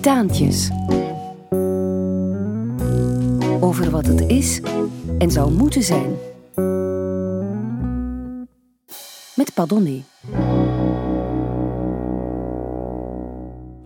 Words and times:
Titaantjes. 0.00 0.70
Over 3.60 3.90
wat 3.90 4.06
het 4.06 4.20
is 4.20 4.60
en 5.18 5.30
zou 5.30 5.52
moeten 5.52 5.82
zijn. 5.82 6.16
Met 9.36 9.54
Padonné. 9.54 10.04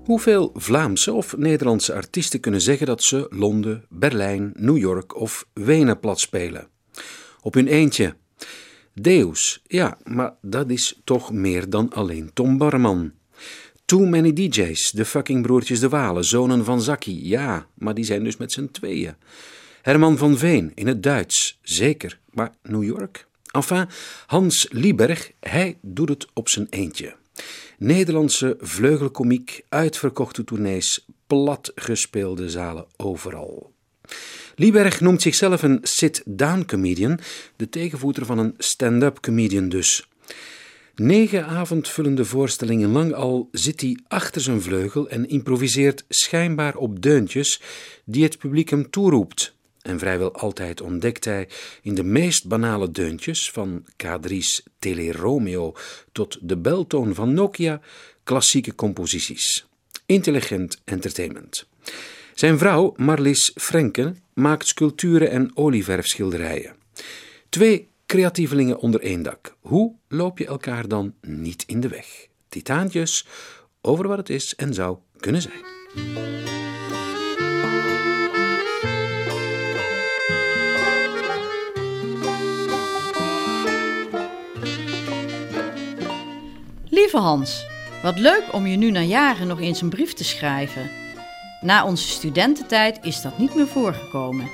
Hoeveel 0.05 0.51
Vlaamse 0.55 1.13
of 1.13 1.37
Nederlandse 1.37 1.95
artiesten 1.95 2.41
kunnen 2.41 2.61
zeggen 2.61 2.87
dat 2.87 3.03
ze 3.03 3.27
Londen, 3.31 3.85
Berlijn, 3.89 4.53
New 4.57 4.79
York 4.79 5.17
of 5.21 5.47
Wenen 5.53 6.01
platspelen? 6.01 6.69
Op 7.41 7.55
hun 7.55 7.67
eentje. 7.67 8.17
Deus, 8.93 9.63
ja, 9.67 9.99
maar 10.05 10.35
dat 10.41 10.71
is 10.71 11.01
toch 11.05 11.33
meer 11.33 11.71
dan 11.71 11.93
alleen 11.93 12.31
Tom 12.33 12.59
Barman. 12.59 13.13
Too 13.85 14.07
Many 14.07 14.33
DJ's, 14.33 14.91
de 14.91 15.05
fucking 15.05 15.43
broertjes 15.43 15.81
de 15.81 15.89
Walen, 15.89 16.25
zonen 16.25 16.65
van 16.65 16.83
Zaki, 16.83 17.29
ja, 17.29 17.67
maar 17.75 17.95
die 17.95 18.05
zijn 18.05 18.25
dus 18.25 18.37
met 18.37 18.53
z'n 18.53 18.69
tweeën. 18.73 19.15
Herman 19.83 20.19
van 20.19 20.39
Veen 20.39 20.73
in 20.75 20.87
het 20.87 21.03
Duits, 21.03 21.59
zeker, 21.63 22.19
maar 22.31 22.53
New 22.63 22.85
York? 22.85 23.27
Enfin, 23.51 23.89
Hans 24.27 24.67
Lieberg, 24.71 25.31
hij 25.41 25.79
doet 25.81 26.09
het 26.09 26.27
op 26.33 26.49
zijn 26.49 26.67
eentje. 26.71 27.17
Nederlandse 27.79 28.57
vleugelkomiek, 28.61 29.65
uitverkochte 29.69 30.45
tournees, 30.45 31.07
platgespeelde 31.27 32.51
zalen 32.51 32.87
overal. 32.97 33.73
Lieberg 34.55 35.01
noemt 35.01 35.23
zichzelf 35.23 35.63
een 35.63 35.79
sit-down 35.83 36.65
comedian, 36.67 37.19
de 37.57 37.69
tegenvoeter 37.69 38.27
van 38.27 38.39
een 38.39 38.55
stand-up 38.59 39.21
comedian 39.21 39.69
dus. 39.69 40.07
Negen 40.97 41.47
avondvullende 41.47 42.25
voorstellingen 42.25 42.91
lang 42.91 43.13
al 43.13 43.49
zit 43.53 43.81
hij 43.81 43.99
achter 44.09 44.41
zijn 44.41 44.63
vleugel 44.63 45.09
en 45.09 45.29
improviseert 45.29 46.05
schijnbaar 46.09 46.77
op 46.77 47.03
deuntjes 47.03 47.61
die 48.05 48.23
het 48.23 48.39
publiek 48.39 48.69
hem 48.71 48.91
toeroept. 48.91 49.55
En 49.83 49.99
vrijwel 49.99 50.33
altijd 50.33 50.81
ontdekt 50.81 51.25
hij 51.25 51.49
in 51.83 51.95
de 51.95 52.03
meest 52.03 52.47
banale 52.47 52.91
deuntjes, 52.91 53.51
van 53.51 53.87
K3's 54.05 54.63
Tele 54.79 55.13
Romeo 55.13 55.75
tot 56.13 56.39
de 56.41 56.57
beltoon 56.57 57.15
van 57.15 57.35
Nokia, 57.35 57.81
klassieke 58.25 58.75
composities. 58.75 59.67
Intelligent 60.07 60.81
entertainment. 60.85 61.67
Zijn 62.35 62.59
vrouw, 62.59 62.95
Marlies 62.97 63.53
Frenken, 63.55 64.23
maakt 64.35 64.67
sculpturen 64.67 65.31
en 65.31 65.51
olieverfschilderijen. 65.55 66.77
Twee 67.49 67.89
creatievelingen 68.07 68.79
onder 68.79 69.01
één 69.01 69.23
dak. 69.23 69.57
Hoe 69.61 69.95
loop 70.09 70.39
je 70.39 70.47
elkaar 70.47 70.89
dan 70.89 71.15
niet 71.21 71.65
in 71.67 71.81
de 71.81 71.89
weg? 71.89 72.27
Titaantjes 72.49 73.27
over 73.81 74.09
wat 74.09 74.19
het 74.19 74.31
is 74.31 74.55
en 74.55 74.75
zou 74.75 74.99
kunnen 75.17 75.43
zijn. 75.43 75.73
Lieve 86.89 87.19
Hans, 87.19 87.67
wat 88.03 88.19
leuk 88.19 88.45
om 88.53 88.67
je 88.67 88.77
nu 88.77 88.91
na 88.91 89.01
jaren 89.01 89.47
nog 89.47 89.61
eens 89.61 89.81
een 89.81 89.89
brief 89.89 90.13
te 90.13 90.25
schrijven. 90.25 90.91
Na 91.61 91.85
onze 91.85 92.09
studententijd 92.09 92.99
is 93.03 93.23
dat 93.23 93.39
niet 93.39 93.55
meer 93.55 93.67
voorgekomen. 93.67 94.51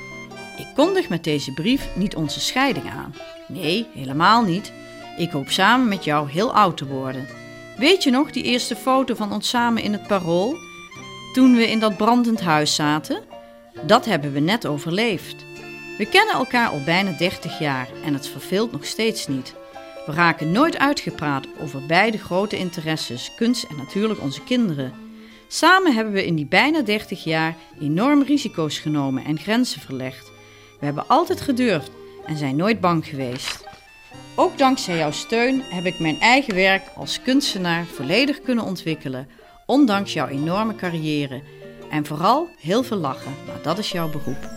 Ik 0.57 0.67
kondig 0.75 1.09
met 1.09 1.25
deze 1.25 1.53
brief 1.53 1.89
niet 1.97 2.17
onze 2.17 2.41
scheiding 2.41 2.91
aan. 2.91 3.15
Nee, 3.53 3.87
helemaal 3.95 4.43
niet. 4.43 4.73
Ik 5.17 5.31
hoop 5.31 5.51
samen 5.51 5.89
met 5.89 6.05
jou 6.05 6.31
heel 6.31 6.55
oud 6.55 6.77
te 6.77 6.87
worden. 6.87 7.27
Weet 7.77 8.03
je 8.03 8.11
nog 8.11 8.31
die 8.31 8.43
eerste 8.43 8.77
foto 8.77 9.15
van 9.15 9.33
ons 9.33 9.49
samen 9.49 9.83
in 9.83 9.93
het 9.93 10.07
parool? 10.07 10.57
Toen 11.33 11.57
we 11.57 11.71
in 11.71 11.81
dat 11.81 11.97
brandend 11.97 12.41
huis 12.41 12.75
zaten? 12.75 13.23
Dat 13.87 14.05
hebben 14.05 14.33
we 14.33 14.41
net 14.41 14.67
overleefd. 14.67 15.45
We 15.99 16.07
kennen 16.07 16.35
elkaar 16.35 16.69
al 16.69 16.83
bijna 16.85 17.11
30 17.11 17.59
jaar 17.59 17.89
en 18.05 18.15
het 18.15 18.29
verveelt 18.29 18.73
nog 18.73 18.85
steeds 18.85 19.27
niet. 19.27 19.55
We 20.07 20.13
raken 20.13 20.53
nooit 20.53 20.79
uitgepraat 20.79 21.47
over 21.61 21.87
beide 21.87 22.19
grote 22.19 22.57
interesses, 22.57 23.33
kunst 23.37 23.65
en 23.65 23.77
natuurlijk 23.77 24.21
onze 24.21 24.45
kinderen. 24.45 24.93
Samen 25.49 25.95
hebben 25.95 26.13
we 26.13 26.27
in 26.27 26.35
die 26.35 26.47
bijna 26.47 26.81
30 26.81 27.25
jaar 27.25 27.57
enorm 27.81 28.23
risico's 28.23 28.79
genomen 28.79 29.25
en 29.25 29.39
grenzen 29.39 29.81
verlegd. 29.81 30.31
We 30.79 30.85
hebben 30.85 31.09
altijd 31.09 31.41
gedurfd 31.41 31.91
en 32.31 32.37
zijn 32.37 32.57
nooit 32.57 32.81
bang 32.81 33.07
geweest. 33.07 33.65
Ook 34.35 34.59
dankzij 34.59 34.97
jouw 34.97 35.11
steun 35.11 35.63
heb 35.63 35.85
ik 35.85 35.99
mijn 35.99 36.21
eigen 36.21 36.55
werk 36.55 36.83
als 36.97 37.23
kunstenaar 37.23 37.85
volledig 37.85 38.41
kunnen 38.41 38.65
ontwikkelen, 38.65 39.29
ondanks 39.67 40.13
jouw 40.13 40.27
enorme 40.27 40.75
carrière. 40.75 41.43
En 41.91 42.07
vooral 42.07 42.49
heel 42.59 42.83
veel 42.83 42.97
lachen, 42.97 43.35
maar 43.47 43.63
dat 43.63 43.79
is 43.79 43.91
jouw 43.91 44.11
beroep. 44.11 44.51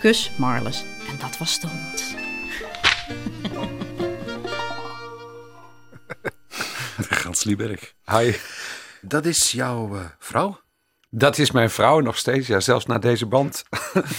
Kus 0.00 0.30
Marles. 0.38 0.84
En 1.08 1.18
dat 1.18 1.38
was 1.38 1.60
de 1.60 1.66
hond. 1.66 2.14
Gans 7.20 7.44
Lieberg. 7.44 7.94
Hi. 8.04 8.32
Dat 9.00 9.26
is 9.26 9.52
jouw 9.52 9.94
uh, 9.94 10.04
vrouw? 10.18 10.60
Dat 11.10 11.38
is 11.38 11.50
mijn 11.50 11.70
vrouw 11.70 12.00
nog 12.00 12.18
steeds, 12.18 12.46
ja, 12.46 12.60
zelfs 12.60 12.86
na 12.86 12.98
deze 12.98 13.26
band. 13.26 13.64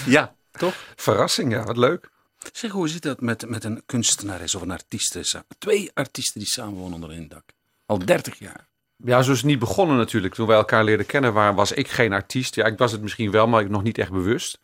ja, 0.06 0.36
toch? 0.52 0.74
Verrassing, 0.96 1.52
ja, 1.52 1.64
wat 1.64 1.78
leuk. 1.78 2.16
Zeg, 2.52 2.72
hoe 2.72 2.90
zit 2.90 3.02
dat 3.02 3.22
met, 3.22 3.50
met 3.50 3.64
een 3.64 3.84
kunstenares 3.86 4.56
of 4.56 4.62
een 4.62 4.72
artiest? 4.72 5.44
Twee 5.58 5.92
artiesten 5.94 6.40
die 6.40 6.50
samenwonen 6.50 6.94
onder 6.94 7.10
één 7.10 7.28
dak. 7.28 7.44
Al 7.86 8.06
30 8.06 8.40
jaar. 8.40 8.68
Ja, 8.96 9.22
zo 9.22 9.32
is 9.32 9.38
het 9.38 9.46
niet 9.46 9.60
begonnen 9.60 9.98
natuurlijk. 9.98 10.34
Toen 10.34 10.48
wij 10.48 10.58
elkaar 10.58 10.84
leerden 10.84 11.06
kennen, 11.06 11.34
waar, 11.34 11.56
was 11.56 11.72
ik 11.72 11.88
geen 11.88 12.14
artiest. 12.14 12.56
Ja, 12.56 12.66
ik 12.66 12.78
was 12.78 12.92
het 12.92 13.02
misschien 13.02 13.32
wel, 13.32 13.48
maar 13.48 13.62
ik 13.62 13.70
nog 13.70 13.84
niet 13.84 13.98
echt 13.98 14.12
bewust. 14.12 14.60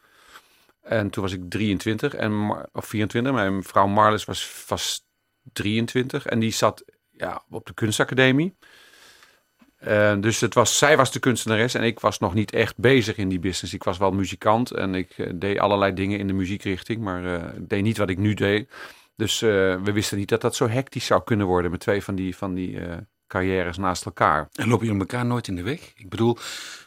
En 0.81 1.09
toen 1.09 1.23
was 1.23 1.31
ik 1.31 1.49
23 1.49 2.13
en, 2.13 2.67
of 2.71 2.85
24. 2.85 3.33
Mijn 3.33 3.63
vrouw 3.63 3.87
Marlis 3.87 4.25
was, 4.25 4.63
was 4.67 5.05
23 5.53 6.25
en 6.25 6.39
die 6.39 6.51
zat 6.51 6.83
ja, 7.11 7.43
op 7.49 7.65
de 7.65 7.73
kunstacademie. 7.73 8.55
Uh, 9.87 10.15
dus 10.19 10.39
het 10.39 10.53
was, 10.53 10.77
zij 10.77 10.97
was 10.97 11.11
de 11.11 11.19
kunstenares 11.19 11.73
en 11.73 11.83
ik 11.83 11.99
was 11.99 12.19
nog 12.19 12.33
niet 12.33 12.51
echt 12.51 12.77
bezig 12.77 13.17
in 13.17 13.29
die 13.29 13.39
business. 13.39 13.73
Ik 13.73 13.83
was 13.83 13.97
wel 13.97 14.11
muzikant 14.11 14.71
en 14.71 14.95
ik 14.95 15.17
uh, 15.17 15.31
deed 15.35 15.59
allerlei 15.59 15.93
dingen 15.93 16.19
in 16.19 16.27
de 16.27 16.33
muziekrichting, 16.33 17.01
maar 17.01 17.23
uh, 17.23 17.43
deed 17.59 17.83
niet 17.83 17.97
wat 17.97 18.09
ik 18.09 18.17
nu 18.17 18.33
deed. 18.33 18.71
Dus 19.15 19.39
we 19.39 19.91
wisten 19.93 20.17
niet 20.17 20.29
dat 20.29 20.41
dat 20.41 20.55
zo 20.55 20.67
hectisch 20.67 21.05
zou 21.05 21.23
kunnen 21.23 21.47
worden 21.47 21.71
met 21.71 21.79
twee 21.79 22.03
van 22.03 22.15
die, 22.15 22.35
van 22.35 22.53
die 22.53 22.79
carrières 23.27 23.77
naast 23.77 24.05
elkaar. 24.05 24.49
En 24.53 24.67
loop 24.67 24.83
je 24.83 24.97
elkaar 24.97 25.25
nooit 25.25 25.47
in 25.47 25.55
de 25.55 25.63
weg? 25.63 25.79
Ik 25.95 26.09
bedoel, 26.09 26.37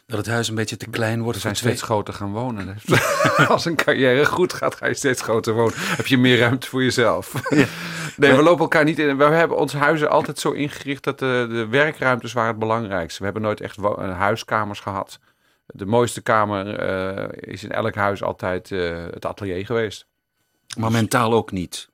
dat 0.05 0.17
het 0.17 0.27
huis 0.27 0.47
een 0.47 0.55
beetje 0.55 0.77
te 0.77 0.89
klein 0.89 1.21
wordt. 1.21 1.35
We 1.35 1.41
zijn 1.41 1.55
steeds 1.55 1.81
groter 1.81 2.13
gaan 2.13 2.31
wonen. 2.31 2.77
Als 3.47 3.65
een 3.65 3.75
carrière 3.75 4.25
goed 4.25 4.53
gaat, 4.53 4.75
ga 4.75 4.87
je 4.87 4.93
steeds 4.93 5.21
groter 5.21 5.53
wonen. 5.53 5.73
Heb 5.77 6.07
je 6.07 6.17
meer 6.17 6.37
ruimte 6.37 6.67
voor 6.67 6.83
jezelf. 6.83 7.33
Ja. 7.49 7.65
Nee, 8.17 8.33
we 8.33 8.41
lopen 8.41 8.61
elkaar 8.61 8.83
niet 8.83 8.99
in. 8.99 9.17
We 9.17 9.23
hebben 9.23 9.57
onze 9.57 9.77
huizen 9.77 10.09
altijd 10.09 10.39
zo 10.39 10.51
ingericht 10.51 11.03
dat 11.03 11.19
de, 11.19 11.47
de 11.49 11.67
werkruimtes 11.67 12.33
waren 12.33 12.49
het 12.49 12.59
belangrijkste. 12.59 13.19
We 13.19 13.25
hebben 13.25 13.41
nooit 13.41 13.61
echt 13.61 13.77
huiskamers 13.97 14.79
gehad. 14.79 15.19
De 15.65 15.85
mooiste 15.85 16.21
kamer 16.21 16.89
uh, 17.19 17.53
is 17.53 17.63
in 17.63 17.71
elk 17.71 17.95
huis 17.95 18.23
altijd 18.23 18.71
uh, 18.71 19.05
het 19.11 19.25
atelier 19.25 19.65
geweest. 19.65 20.05
Maar 20.77 20.91
mentaal 20.91 21.33
ook 21.33 21.51
niet? 21.51 21.89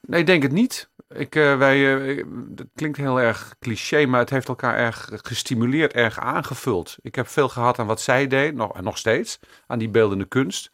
Nee, 0.00 0.20
ik 0.20 0.26
denk 0.26 0.42
het 0.42 0.52
niet. 0.52 0.88
Ik, 1.14 1.34
uh, 1.34 1.58
wij, 1.58 1.78
uh, 1.78 2.24
dat 2.48 2.66
klinkt 2.74 2.96
heel 2.96 3.20
erg 3.20 3.54
cliché, 3.60 4.06
maar 4.06 4.20
het 4.20 4.30
heeft 4.30 4.48
elkaar 4.48 4.76
erg 4.76 5.08
gestimuleerd, 5.12 5.92
erg 5.92 6.18
aangevuld. 6.18 6.96
Ik 7.00 7.14
heb 7.14 7.28
veel 7.28 7.48
gehad 7.48 7.78
aan 7.78 7.86
wat 7.86 8.00
zij 8.00 8.26
deed, 8.26 8.54
nog, 8.54 8.80
nog 8.80 8.98
steeds, 8.98 9.38
aan 9.66 9.78
die 9.78 9.88
beeldende 9.88 10.24
kunst. 10.24 10.70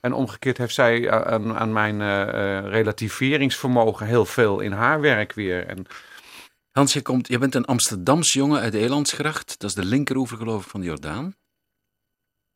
En 0.00 0.12
omgekeerd 0.12 0.58
heeft 0.58 0.74
zij 0.74 1.10
aan, 1.10 1.56
aan 1.56 1.72
mijn 1.72 1.98
relativeringsvermogen 2.68 4.06
heel 4.06 4.24
veel 4.24 4.60
in 4.60 4.72
haar 4.72 5.00
werk 5.00 5.32
weer. 5.32 5.66
En, 5.66 5.86
Hans, 6.72 6.92
je, 6.92 7.02
komt, 7.02 7.28
je 7.28 7.38
bent 7.38 7.54
een 7.54 7.64
Amsterdamse 7.64 8.38
jongen 8.38 8.60
uit 8.60 8.74
Elandsgracht. 8.74 9.58
Dat 9.58 9.70
is 9.70 9.76
de 9.76 9.84
linkeroever 9.84 10.36
geloof 10.36 10.64
ik 10.64 10.70
van 10.70 10.80
de 10.80 10.86
Jordaan. 10.86 11.34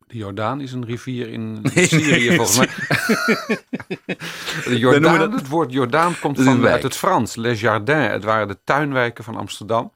De 0.07 0.17
Jordaan 0.17 0.61
is 0.61 0.73
een 0.73 0.85
rivier 0.85 1.29
in 1.29 1.61
Syrië, 1.75 2.37
volgens 2.37 2.59
mij. 2.59 2.69
de 4.73 4.79
Jordaan, 4.79 5.33
het 5.33 5.49
woord 5.49 5.73
Jordaan 5.73 6.19
komt 6.19 6.43
van, 6.43 6.67
uit 6.67 6.83
het 6.83 6.97
Frans. 6.97 7.37
Les 7.37 7.61
Jardins. 7.61 8.13
Het 8.13 8.25
waren 8.25 8.49
de 8.49 8.59
tuinwijken 8.65 9.25
van 9.25 9.37
Amsterdam. 9.37 9.93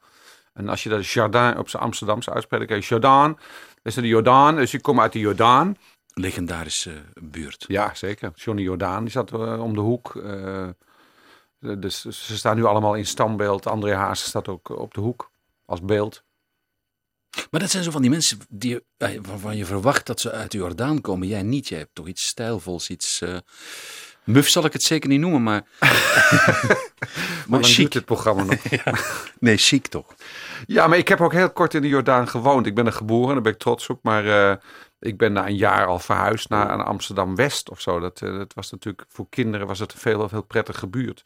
En 0.53 0.69
als 0.69 0.83
je 0.83 0.89
dat 0.89 1.07
Jardin 1.07 1.57
op 1.57 1.69
zijn 1.69 1.83
Amsterdamse 1.83 2.33
uitspreekt, 2.33 2.69
dan 2.69 2.79
Jordaan. 2.79 3.33
Dat 3.33 3.79
is 3.83 3.93
de 3.93 4.07
Jordaan. 4.07 4.55
Dus 4.55 4.71
je 4.71 4.81
komt 4.81 4.99
uit 4.99 5.13
de 5.13 5.19
Jordaan. 5.19 5.77
Legendarische 6.13 7.03
buurt. 7.21 7.65
Ja, 7.67 7.93
zeker. 7.93 8.31
Johnny 8.35 8.63
Jordaan, 8.63 9.03
die 9.03 9.11
zat 9.11 9.33
uh, 9.33 9.63
om 9.63 9.73
de 9.73 9.79
hoek. 9.79 10.15
Uh, 10.15 10.67
dus 11.59 12.01
ze 12.01 12.37
staan 12.37 12.55
nu 12.55 12.63
allemaal 12.63 12.95
in 12.95 13.05
standbeeld. 13.05 13.67
André 13.67 13.95
Haas 13.95 14.23
staat 14.23 14.47
ook 14.47 14.69
op 14.69 14.93
de 14.93 15.01
hoek 15.01 15.31
als 15.65 15.81
beeld. 15.81 16.23
Maar 17.51 17.59
dat 17.59 17.69
zijn 17.69 17.83
zo 17.83 17.91
van 17.91 18.01
die 18.01 18.09
mensen 18.09 18.39
die, 18.49 18.79
waarvan 18.97 19.57
je 19.57 19.65
verwacht 19.65 20.05
dat 20.05 20.19
ze 20.19 20.31
uit 20.31 20.51
de 20.51 20.57
Jordaan 20.57 21.01
komen. 21.01 21.27
Jij 21.27 21.43
niet. 21.43 21.67
Jij 21.67 21.79
hebt 21.79 21.95
toch 21.95 22.07
iets 22.07 22.27
stijlvols, 22.27 22.89
iets 22.89 23.21
uh, 23.21 23.37
Muf 24.23 24.49
zal 24.49 24.65
ik 24.65 24.73
het 24.73 24.83
zeker 24.83 25.09
niet 25.09 25.19
noemen, 25.19 25.43
maar... 25.43 25.63
Maar 27.47 27.63
chic. 27.63 27.91
dit 27.91 28.05
programma 28.05 28.43
nog. 28.43 28.59
Nee, 29.39 29.57
chic 29.57 29.87
toch? 29.87 30.15
Ja, 30.65 30.87
maar 30.87 30.97
ik 30.97 31.07
heb 31.07 31.21
ook 31.21 31.33
heel 31.33 31.51
kort 31.51 31.73
in 31.73 31.81
de 31.81 31.87
Jordaan 31.87 32.27
gewoond. 32.27 32.65
Ik 32.65 32.75
ben 32.75 32.85
er 32.85 32.93
geboren, 32.93 33.33
daar 33.33 33.43
ben 33.43 33.51
ik 33.51 33.59
trots 33.59 33.89
op. 33.89 33.99
Maar 34.03 34.25
eh, 34.25 34.57
ik 34.99 35.17
ben 35.17 35.33
na 35.33 35.47
een 35.47 35.55
jaar 35.55 35.85
al 35.85 35.99
verhuisd 35.99 36.49
naar 36.49 36.83
Amsterdam-West 36.83 37.69
of 37.69 37.81
zo. 37.81 37.99
Dat, 37.99 38.21
eh, 38.21 38.37
dat 38.37 38.53
was 38.53 38.71
natuurlijk, 38.71 39.05
voor 39.07 39.29
kinderen 39.29 39.67
was 39.67 39.79
het 39.79 39.93
een 39.93 39.99
veel, 39.99 40.29
veel 40.29 40.43
prettige 40.43 40.87
buurt. 40.87 41.23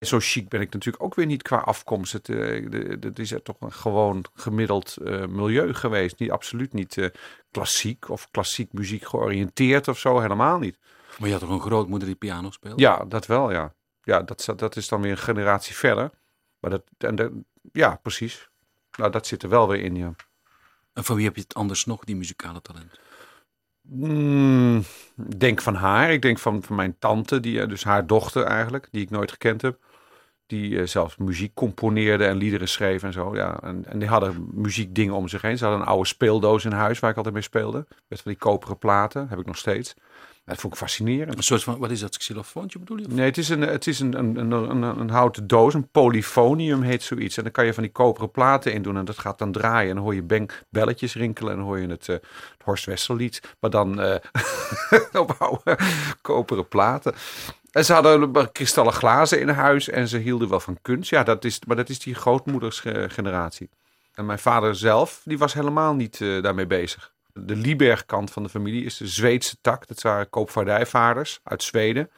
Zo 0.00 0.18
chic 0.20 0.48
ben 0.48 0.60
ik 0.60 0.72
natuurlijk 0.72 1.04
ook 1.04 1.14
weer 1.14 1.26
niet 1.26 1.42
qua 1.42 1.56
afkomst. 1.56 2.12
Het, 2.12 2.28
eh, 2.28 2.36
de- 2.36 2.98
de- 2.98 3.06
het 3.08 3.18
is 3.18 3.34
toch 3.42 3.56
een 3.60 3.72
gewoon 3.72 4.24
gemiddeld 4.34 4.96
eh, 4.96 5.26
milieu 5.26 5.74
geweest. 5.74 6.18
Niet, 6.18 6.30
absoluut 6.30 6.72
niet 6.72 6.98
eh, 6.98 7.08
klassiek 7.50 8.08
of 8.08 8.30
klassiek 8.30 8.72
muziek 8.72 9.04
georiënteerd 9.04 9.88
of 9.88 9.98
zo. 9.98 10.20
Helemaal 10.20 10.58
niet. 10.58 10.78
Maar 11.18 11.26
je 11.28 11.34
had 11.34 11.42
toch 11.42 11.50
een 11.52 11.60
grootmoeder 11.60 12.08
die 12.08 12.16
piano 12.16 12.50
speelde? 12.50 12.80
Ja, 12.82 13.04
dat 13.08 13.26
wel, 13.26 13.50
ja. 13.50 13.74
Ja, 14.02 14.22
dat, 14.22 14.52
dat 14.56 14.76
is 14.76 14.88
dan 14.88 15.00
weer 15.00 15.10
een 15.10 15.18
generatie 15.18 15.74
verder. 15.74 16.10
Maar 16.60 16.70
dat, 16.70 16.82
en 16.98 17.16
de, 17.16 17.32
ja, 17.72 17.98
precies. 18.02 18.48
Nou, 18.96 19.10
dat 19.10 19.26
zit 19.26 19.42
er 19.42 19.48
wel 19.48 19.68
weer 19.68 19.80
in, 19.82 19.94
ja. 19.96 20.12
En 20.92 21.04
van 21.04 21.16
wie 21.16 21.24
heb 21.24 21.34
je 21.36 21.42
het 21.42 21.54
anders 21.54 21.84
nog, 21.84 22.04
die 22.04 22.16
muzikale 22.16 22.62
talent? 22.62 23.00
Mm, 23.88 24.82
denk 25.36 25.60
van 25.62 25.74
haar. 25.74 26.12
Ik 26.12 26.22
denk 26.22 26.38
van, 26.38 26.62
van 26.62 26.76
mijn 26.76 26.98
tante, 26.98 27.40
die, 27.40 27.60
eh, 27.60 27.68
dus 27.68 27.84
haar 27.84 28.06
dochter 28.06 28.44
eigenlijk, 28.44 28.88
die 28.90 29.02
ik 29.02 29.10
nooit 29.10 29.30
gekend 29.30 29.62
heb. 29.62 29.78
Die 30.46 30.78
eh, 30.80 30.86
zelfs 30.86 31.16
muziek 31.16 31.54
componeerde 31.54 32.24
en 32.24 32.36
liederen 32.36 32.68
schreef 32.68 33.02
en 33.02 33.12
zo. 33.12 33.36
Ja. 33.36 33.60
En, 33.62 33.84
en 33.86 33.98
die 33.98 34.08
hadden 34.08 34.48
muziekdingen 34.52 35.14
om 35.14 35.28
zich 35.28 35.42
heen. 35.42 35.58
Ze 35.58 35.64
hadden 35.64 35.82
een 35.82 35.88
oude 35.88 36.06
speeldoos 36.06 36.64
in 36.64 36.72
huis 36.72 36.98
waar 36.98 37.10
ik 37.10 37.16
altijd 37.16 37.34
mee 37.34 37.42
speelde. 37.42 37.86
Met 38.08 38.20
van 38.20 38.30
die 38.30 38.40
koperen 38.40 38.78
platen, 38.78 39.28
heb 39.28 39.38
ik 39.38 39.46
nog 39.46 39.58
steeds. 39.58 39.94
Dat 40.46 40.58
vond 40.58 40.72
ik 40.72 40.78
fascinerend. 40.78 41.36
Een 41.36 41.42
soort 41.42 41.62
van, 41.62 41.78
wat 41.78 41.90
is 41.90 42.00
dat, 42.00 42.18
xylofoontje 42.18 42.78
bedoel 42.78 42.98
je? 42.98 43.08
Nee, 43.08 43.24
het 43.24 43.38
is, 43.38 43.48
een, 43.48 43.60
het 43.60 43.86
is 43.86 44.00
een, 44.00 44.18
een, 44.18 44.50
een, 44.52 44.82
een, 44.82 45.10
houten 45.10 45.46
doos, 45.46 45.74
een 45.74 45.88
polyfonium 45.88 46.82
heet 46.82 47.02
zoiets. 47.02 47.36
En 47.36 47.42
dan 47.42 47.52
kan 47.52 47.66
je 47.66 47.74
van 47.74 47.82
die 47.82 47.92
koperen 47.92 48.30
platen 48.30 48.72
in 48.72 48.82
doen 48.82 48.96
en 48.96 49.04
dat 49.04 49.18
gaat 49.18 49.38
dan 49.38 49.52
draaien. 49.52 49.88
En 49.88 49.94
dan 49.94 50.04
hoor 50.04 50.14
je 50.14 50.22
beng, 50.22 50.50
belletjes 50.70 51.14
rinkelen 51.14 51.52
en 51.52 51.58
dan 51.58 51.66
hoor 51.66 51.78
je 51.78 51.88
het, 51.88 52.08
eh, 52.08 52.14
het 52.14 52.62
Horst 52.64 52.84
Wessel 52.84 53.18
maar 53.60 53.70
dan 53.70 54.00
eh 54.00 54.16
op 55.22 55.36
oude 55.38 55.78
koperen 56.22 56.68
platen. 56.68 57.14
En 57.70 57.84
ze 57.84 57.92
hadden 57.92 58.52
kristallen 58.52 58.92
glazen 58.92 59.40
in 59.40 59.48
huis 59.48 59.88
en 59.88 60.08
ze 60.08 60.18
hielden 60.18 60.48
wel 60.48 60.60
van 60.60 60.78
kunst. 60.82 61.10
Ja, 61.10 61.22
dat 61.22 61.44
is, 61.44 61.60
maar 61.66 61.76
dat 61.76 61.88
is 61.88 61.98
die 61.98 62.14
grootmoedersgeneratie. 62.14 63.70
En 64.14 64.26
mijn 64.26 64.38
vader 64.38 64.76
zelf, 64.76 65.20
die 65.24 65.38
was 65.38 65.54
helemaal 65.54 65.94
niet 65.94 66.20
eh, 66.20 66.42
daarmee 66.42 66.66
bezig. 66.66 67.14
De 67.38 67.56
Lieberg-kant 67.56 68.30
van 68.30 68.42
de 68.42 68.48
familie 68.48 68.84
is 68.84 68.96
de 68.96 69.06
Zweedse 69.06 69.56
tak. 69.60 69.86
Dat 69.86 70.02
waren 70.02 70.30
koopvaardijvaarders 70.30 71.40
uit 71.42 71.62
Zweden. 71.62 72.10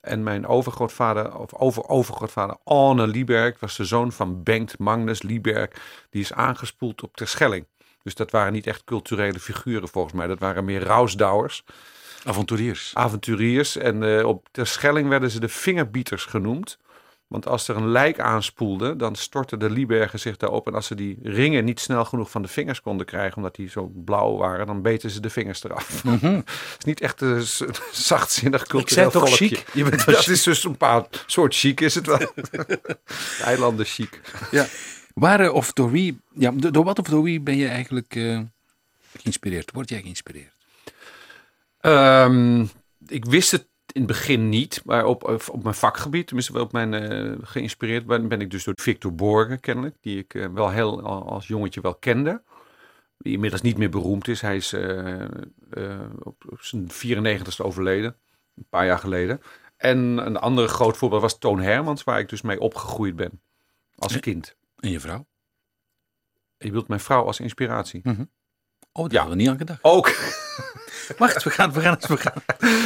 En 0.00 0.22
mijn 0.22 0.46
overgrootvader, 0.46 1.38
of 1.38 1.54
over-overgrootvader, 1.54 2.56
Arne 2.64 3.06
Lieberg, 3.06 3.60
was 3.60 3.76
de 3.76 3.84
zoon 3.84 4.12
van 4.12 4.42
Bengt 4.42 4.78
Magnus 4.78 5.22
Lieberg. 5.22 5.70
Die 6.10 6.22
is 6.22 6.32
aangespoeld 6.32 7.02
op 7.02 7.16
Terschelling. 7.16 7.66
Dus 8.02 8.14
dat 8.14 8.30
waren 8.30 8.52
niet 8.52 8.66
echt 8.66 8.84
culturele 8.84 9.40
figuren 9.40 9.88
volgens 9.88 10.14
mij. 10.14 10.26
Dat 10.26 10.38
waren 10.38 10.64
meer 10.64 10.82
rausdouwers, 10.82 11.64
Avonturiers. 12.24 12.90
avonturiers. 12.94 13.76
En 13.76 14.18
eh, 14.18 14.26
op 14.26 14.48
Terschelling 14.50 15.08
werden 15.08 15.30
ze 15.30 15.40
de 15.40 15.48
vingerbieters 15.48 16.24
genoemd. 16.24 16.78
Want 17.26 17.46
als 17.46 17.68
er 17.68 17.76
een 17.76 17.88
lijk 17.88 18.20
aanspoelde, 18.20 18.96
dan 18.96 19.14
stortten 19.14 19.58
de 19.58 19.70
Liebergen 19.70 20.18
zich 20.20 20.36
daarop. 20.36 20.66
En 20.66 20.74
als 20.74 20.86
ze 20.86 20.94
die 20.94 21.18
ringen 21.22 21.64
niet 21.64 21.80
snel 21.80 22.04
genoeg 22.04 22.30
van 22.30 22.42
de 22.42 22.48
vingers 22.48 22.80
konden 22.80 23.06
krijgen, 23.06 23.36
omdat 23.36 23.54
die 23.54 23.68
zo 23.68 23.90
blauw 23.94 24.36
waren, 24.36 24.66
dan 24.66 24.82
beten 24.82 25.10
ze 25.10 25.20
de 25.20 25.30
vingers 25.30 25.64
eraf. 25.64 26.02
Het 26.02 26.44
is 26.78 26.84
niet 26.84 27.00
echt 27.00 27.20
een 27.20 27.44
zachtzinnig 27.92 28.62
Ik 28.62 28.68
cultureel 28.68 29.10
zei 29.10 29.24
toch 29.24 29.28
volkje. 29.36 29.56
chic? 29.56 29.64
Je 29.72 29.82
bent 29.84 29.94
wel 30.04 30.14
Dat 30.14 30.24
chic. 30.24 30.32
is 30.34 30.42
dus 30.42 30.64
een 30.64 30.70
bepaald 30.70 31.24
soort 31.26 31.54
chic 31.54 31.80
is 31.80 31.94
het 31.94 32.06
wel. 32.06 32.32
Eilanden 33.44 33.86
chic. 33.86 34.20
Ja. 34.50 34.66
Waar 35.14 35.40
eh, 35.40 35.54
of 35.54 35.72
door 35.72 35.90
wie, 35.90 36.20
ja, 36.34 36.50
door 36.50 36.72
door 36.72 36.84
wat 36.84 36.98
of 36.98 37.06
door 37.06 37.22
wie 37.22 37.40
ben 37.40 37.56
je 37.56 37.68
eigenlijk 37.68 38.16
eh, 38.16 38.40
geïnspireerd? 39.18 39.70
Word 39.72 39.88
jij 39.88 40.00
geïnspireerd? 40.00 40.52
Ehm, 41.80 42.64
ik 43.06 43.24
wist 43.24 43.50
het 43.50 43.66
in 43.96 44.02
het 44.02 44.10
begin 44.10 44.48
niet, 44.48 44.82
maar 44.84 45.04
op, 45.04 45.24
op 45.50 45.62
mijn 45.62 45.74
vakgebied, 45.74 46.26
tenminste 46.26 46.52
wel 46.52 46.62
op 46.62 46.72
mijn 46.72 46.94
eh, 46.94 47.34
geïnspireerd 47.42 48.06
ben, 48.06 48.28
ben 48.28 48.40
ik 48.40 48.50
dus 48.50 48.64
door 48.64 48.74
Victor 48.80 49.14
Borgen 49.14 49.60
kennelijk, 49.60 49.96
die 50.00 50.18
ik 50.18 50.34
eh, 50.34 50.46
wel 50.46 50.70
heel 50.70 51.02
al- 51.02 51.28
als 51.28 51.46
jongetje 51.46 51.80
wel 51.80 51.94
kende. 51.94 52.42
Die 53.18 53.32
inmiddels 53.32 53.62
niet 53.62 53.78
meer 53.78 53.90
beroemd 53.90 54.28
is. 54.28 54.40
Hij 54.40 54.56
is 54.56 54.72
eh, 54.72 55.24
op, 56.18 56.44
op 56.48 56.60
zijn 56.60 56.88
94ste 56.90 57.64
overleden, 57.64 58.16
een 58.56 58.66
paar 58.68 58.86
jaar 58.86 58.98
geleden. 58.98 59.40
En 59.76 59.98
een 59.98 60.36
andere 60.36 60.68
groot 60.68 60.96
voorbeeld 60.96 61.22
was 61.22 61.38
Toon 61.38 61.60
Hermans, 61.60 62.04
waar 62.04 62.18
ik 62.18 62.28
dus 62.28 62.42
mee 62.42 62.60
opgegroeid 62.60 63.16
ben 63.16 63.40
als 63.94 64.20
kind. 64.20 64.56
En 64.76 64.90
je 64.90 65.00
vrouw? 65.00 65.26
Je 66.58 66.70
wilt 66.70 66.88
mijn 66.88 67.00
vrouw 67.00 67.24
als 67.24 67.40
inspiratie. 67.40 68.00
Oh, 68.96 69.02
daar 69.02 69.12
Ja. 69.12 69.18
hadden 69.18 69.36
we 69.36 69.42
niet 69.42 69.50
aan 69.50 69.58
gedacht. 69.58 69.78
Ook. 69.82 70.14
Wacht, 71.18 71.42
we 71.42 71.50
gaan, 71.50 71.72
we 71.72 71.80
gaan, 71.80 71.96
we 72.08 72.16
gaan. 72.16 72.42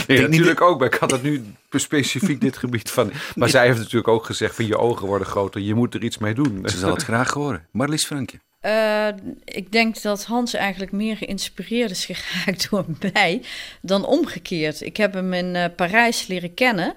Nee, 0.06 0.18
niet 0.18 0.28
natuurlijk 0.28 0.60
ook, 0.60 0.78
maar 0.78 0.86
ik 0.86 0.94
had 0.94 1.10
het 1.10 1.22
nu 1.22 1.44
specifiek 1.70 2.40
dit 2.40 2.56
gebied 2.56 2.90
van. 2.90 3.12
Maar 3.34 3.48
zij 3.48 3.66
heeft 3.66 3.78
natuurlijk 3.78 4.08
ook 4.08 4.24
gezegd 4.24 4.54
van 4.54 4.66
je 4.66 4.78
ogen 4.78 5.06
worden 5.06 5.26
groter, 5.26 5.60
je 5.60 5.74
moet 5.74 5.94
er 5.94 6.02
iets 6.02 6.18
mee 6.18 6.34
doen. 6.34 6.62
Ze 6.64 6.78
zal 6.78 6.90
het 6.90 7.02
graag 7.02 7.32
horen. 7.32 7.66
Marlies 7.70 8.06
Frankje. 8.06 8.38
Eh, 8.60 9.08
ik 9.44 9.72
denk 9.72 10.02
dat 10.02 10.24
Hans 10.24 10.54
eigenlijk 10.54 10.92
meer 10.92 11.16
geïnspireerd 11.16 11.90
is 11.90 12.04
geraakt 12.10 12.66
door 12.70 12.84
mij 13.12 13.42
dan 13.82 14.04
omgekeerd. 14.04 14.80
Ik 14.80 14.96
heb 14.96 15.12
hem 15.12 15.32
in 15.32 15.56
eh, 15.56 15.64
Parijs 15.76 16.26
leren 16.26 16.54
kennen. 16.54 16.94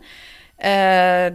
Eh, 0.56 1.26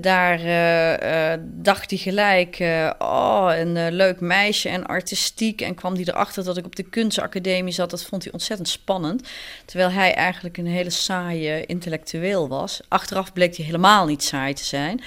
daar 0.00 0.40
eh, 0.40 1.32
eh, 1.32 1.40
dacht 1.44 1.90
hij 1.90 1.98
gelijk, 1.98 2.56
oh, 2.98 3.50
een 3.54 3.92
leuk 3.92 4.20
meisje 4.20 4.68
en 4.68 4.86
artistiek. 4.86 5.60
En 5.60 5.74
kwam 5.74 5.94
hij 5.94 6.04
erachter 6.04 6.44
dat 6.44 6.56
ik 6.56 6.64
op 6.64 6.76
de 6.76 6.82
kunstacademie 6.82 7.72
zat. 7.72 7.90
Dat 7.90 8.04
vond 8.04 8.22
hij 8.22 8.32
ontzettend 8.32 8.68
spannend. 8.68 9.28
Terwijl 9.64 9.90
hij 9.90 10.14
eigenlijk 10.14 10.56
een 10.56 10.66
hele 10.66 10.90
saaie 10.90 11.66
intellectueel 11.66 12.48
was. 12.48 12.80
Achteraf 12.88 13.32
bleek 13.32 13.56
hij 13.56 13.64
helemaal 13.64 14.06
niet 14.06 14.24
saai 14.24 14.54
te 14.54 14.64
zijn. 14.64 15.02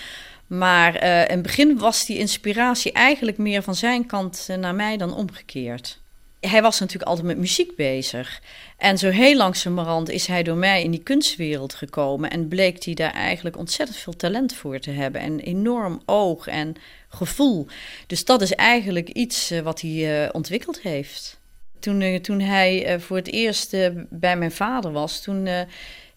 Maar 0.48 0.96
in 1.04 1.36
het 1.36 1.42
begin 1.42 1.78
was 1.78 2.06
die 2.06 2.18
inspiratie 2.18 2.92
eigenlijk 2.92 3.38
meer 3.38 3.62
van 3.62 3.76
zijn 3.76 4.06
kant 4.06 4.48
naar 4.60 4.76
mij 4.76 4.98
dan 4.98 5.14
omgekeerd. 5.14 6.01
Hij 6.42 6.62
was 6.62 6.80
natuurlijk 6.80 7.10
altijd 7.10 7.28
met 7.28 7.38
muziek 7.38 7.76
bezig. 7.76 8.42
En 8.78 8.98
zo 8.98 9.10
heel 9.10 9.36
langzamerhand 9.36 10.10
is 10.10 10.28
hij 10.28 10.44
door 10.44 10.56
mij 10.56 10.84
in 10.84 10.92
die 10.92 11.04
kunstwereld 11.04 11.74
gekomen. 11.74 12.30
En 12.30 12.48
bleek 12.48 12.84
hij 12.84 12.94
daar 12.94 13.14
eigenlijk 13.14 13.58
ontzettend 13.58 13.98
veel 13.98 14.16
talent 14.16 14.54
voor 14.54 14.80
te 14.80 14.92
hebben. 14.92 15.22
En 15.22 15.40
enorm 15.40 16.02
oog 16.06 16.48
en 16.48 16.76
gevoel. 17.10 17.68
Dus 18.08 18.26
dat 18.26 18.42
is 18.42 18.54
eigenlijk 18.54 19.10
iets 19.10 19.52
eh, 19.52 19.60
wat 19.60 19.82
hij 19.82 20.24
eh, 20.24 20.30
ontwikkeld 20.32 20.82
heeft. 20.82 21.40
Toen, 21.80 22.02
eh, 22.02 22.20
toen 22.20 22.40
hij 22.40 23.00
voor 23.00 23.18
het 23.18 23.32
eerst 23.32 23.76
bij 24.10 24.38
mijn 24.38 24.52
vader 24.52 24.92
was, 24.92 25.22
toen 25.22 25.48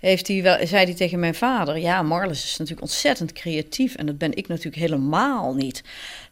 heeft 0.05 0.29
hij 0.29 0.43
wel, 0.43 0.67
zei 0.67 0.85
hij 0.85 0.95
tegen 0.95 1.19
mijn 1.19 1.35
vader: 1.35 1.79
Ja, 1.79 2.03
Marlis 2.03 2.45
is 2.45 2.57
natuurlijk 2.57 2.87
ontzettend 2.87 3.33
creatief 3.33 3.95
en 3.95 4.07
dat 4.07 4.19
ben 4.19 4.37
ik 4.37 4.49
natuurlijk 4.49 4.77
helemaal 4.77 5.55
niet. 5.55 5.83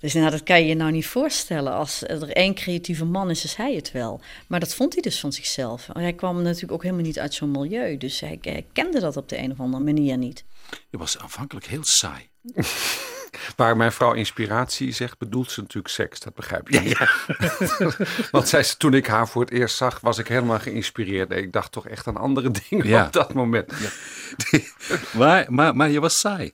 Dus 0.01 0.15
nou, 0.15 0.31
dat 0.31 0.43
kan 0.43 0.61
je 0.61 0.67
je 0.67 0.75
nou 0.75 0.91
niet 0.91 1.07
voorstellen. 1.07 1.73
Als 1.73 2.03
er 2.03 2.29
één 2.29 2.55
creatieve 2.55 3.05
man 3.05 3.31
is, 3.31 3.45
is 3.45 3.55
hij 3.55 3.75
het 3.75 3.93
wel. 3.93 4.21
Maar 4.47 4.61
dat 4.61 4.75
vond 4.75 4.93
hij 4.93 5.03
dus 5.03 5.21
van 5.21 5.33
zichzelf. 5.33 5.89
Hij 5.93 6.13
kwam 6.13 6.43
natuurlijk 6.43 6.73
ook 6.73 6.83
helemaal 6.83 7.05
niet 7.05 7.19
uit 7.19 7.35
zo'n 7.35 7.51
milieu, 7.51 7.97
dus 7.97 8.21
hij, 8.21 8.39
hij 8.41 8.67
kende 8.73 9.01
dat 9.01 9.17
op 9.17 9.29
de 9.29 9.39
een 9.39 9.53
of 9.53 9.61
andere 9.61 9.85
manier 9.85 10.19
niet. 10.19 10.45
Je 10.91 10.99
was 10.99 11.19
aanvankelijk 11.19 11.67
heel 11.67 11.85
saai. 11.85 12.29
Waar 13.57 13.77
mijn 13.77 13.93
vrouw 13.93 14.13
inspiratie 14.13 14.93
zegt, 14.93 15.19
bedoelt 15.19 15.51
ze 15.51 15.61
natuurlijk 15.61 15.95
seks. 15.95 16.21
Dat 16.21 16.35
begrijp 16.35 16.69
je. 16.69 16.81
Want 18.31 18.49
zij, 18.49 18.63
zei, 18.63 18.77
toen 18.77 18.95
ik 18.95 19.07
haar 19.07 19.29
voor 19.29 19.43
het 19.43 19.51
eerst 19.51 19.77
zag, 19.77 20.01
was 20.01 20.19
ik 20.19 20.29
helemaal 20.29 20.59
geïnspireerd. 20.59 21.29
Nee, 21.29 21.43
ik 21.43 21.53
dacht 21.53 21.73
toch 21.73 21.89
echt 21.89 22.07
aan 22.07 22.17
andere 22.17 22.51
dingen 22.69 22.87
Ja. 22.87 23.07
op 23.07 23.13
dat 23.13 23.35
moment. 23.35 23.73
Maar, 25.13 25.47
maar, 25.49 25.77
maar 25.77 25.91
je 25.91 26.01
was 26.01 26.19
saai. 26.19 26.53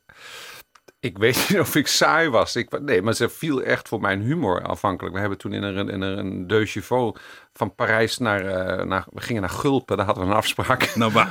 Ik 1.01 1.19
weet 1.19 1.45
niet 1.49 1.59
of 1.61 1.75
ik 1.75 1.87
saai 1.87 2.29
was. 2.29 2.57
Ik, 2.57 2.81
nee, 2.81 3.03
maar 3.03 3.15
ze 3.15 3.29
viel 3.29 3.63
echt 3.63 3.89
voor 3.89 4.01
mijn 4.01 4.21
humor 4.21 4.63
afhankelijk. 4.63 5.15
We 5.15 5.21
hebben 5.21 5.39
toen 5.39 5.53
in 5.53 5.63
een, 5.63 5.89
in 5.89 6.01
een 6.01 6.47
Deux 6.47 6.73
Chevaux 6.73 7.21
van 7.53 7.75
Parijs 7.75 8.19
naar, 8.19 8.45
eh, 8.47 8.85
naar... 8.85 9.05
We 9.13 9.21
gingen 9.21 9.41
naar 9.43 9.51
Gulpen, 9.51 9.97
daar 9.97 10.07
hadden 10.07 10.25
we 10.25 10.31
een 10.31 10.37
afspraak. 10.37 10.87
Nou, 10.95 11.13
maar, 11.13 11.31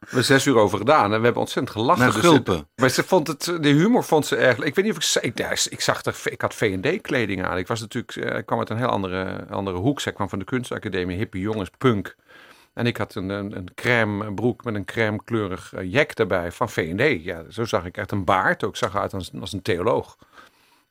We 0.00 0.06
hebben 0.06 0.24
zes 0.24 0.46
uur 0.46 0.56
over 0.56 0.78
gedaan 0.78 1.04
en 1.12 1.18
we 1.18 1.24
hebben 1.24 1.40
ontzettend 1.42 1.76
gelachen. 1.76 2.02
Naar 2.04 2.12
Dus 2.12 2.20
Gulpen? 2.22 2.54
het- 2.56 2.66
maar 2.76 2.88
ze 2.88 3.02
vond 3.02 3.26
het, 3.26 3.44
de 3.60 3.68
humor 3.68 4.04
vond 4.04 4.26
ze 4.26 4.36
erg. 4.36 4.58
Ik 4.58 4.74
weet 4.74 4.84
niet 4.84 4.94
of 4.94 4.98
ik 4.98 5.04
zei, 5.08 5.26
ik, 5.26 5.38
ja, 5.38 5.50
ik 5.50 5.80
zag 5.80 6.04
er, 6.04 6.16
ik 6.24 6.40
had 6.40 6.54
V&D-kleding 6.54 7.44
aan. 7.44 7.58
Ik 7.58 7.66
was 7.66 7.80
natuurlijk, 7.80 8.16
eh, 8.16 8.38
ik 8.38 8.46
kwam 8.46 8.58
uit 8.58 8.70
een 8.70 8.76
heel 8.76 8.86
andere, 8.86 9.46
andere 9.50 9.76
hoek. 9.76 10.00
Zij 10.00 10.12
kwam 10.12 10.28
van 10.28 10.38
de 10.38 10.44
kunstacademie, 10.44 11.16
hippie 11.16 11.40
jongens, 11.42 11.70
punk. 11.78 12.16
En 12.74 12.86
ik 12.86 12.96
had 12.96 13.14
een, 13.14 13.28
een, 13.28 13.56
een 13.56 13.74
crème 13.74 14.34
broek 14.34 14.64
met 14.64 14.74
een 14.74 14.84
crème 14.84 15.24
kleurig 15.24 15.72
eh, 15.72 15.92
jack 15.92 16.10
erbij 16.10 16.52
van 16.52 16.68
V&D. 16.68 17.24
Ja, 17.24 17.42
zo 17.50 17.64
zag 17.64 17.84
ik 17.84 17.96
echt 17.96 18.10
een 18.10 18.24
baard. 18.24 18.64
Ook 18.64 18.76
zag 18.76 18.94
eruit 18.94 19.14
als, 19.14 19.30
als 19.40 19.52
een 19.52 19.62
theoloog. 19.62 20.16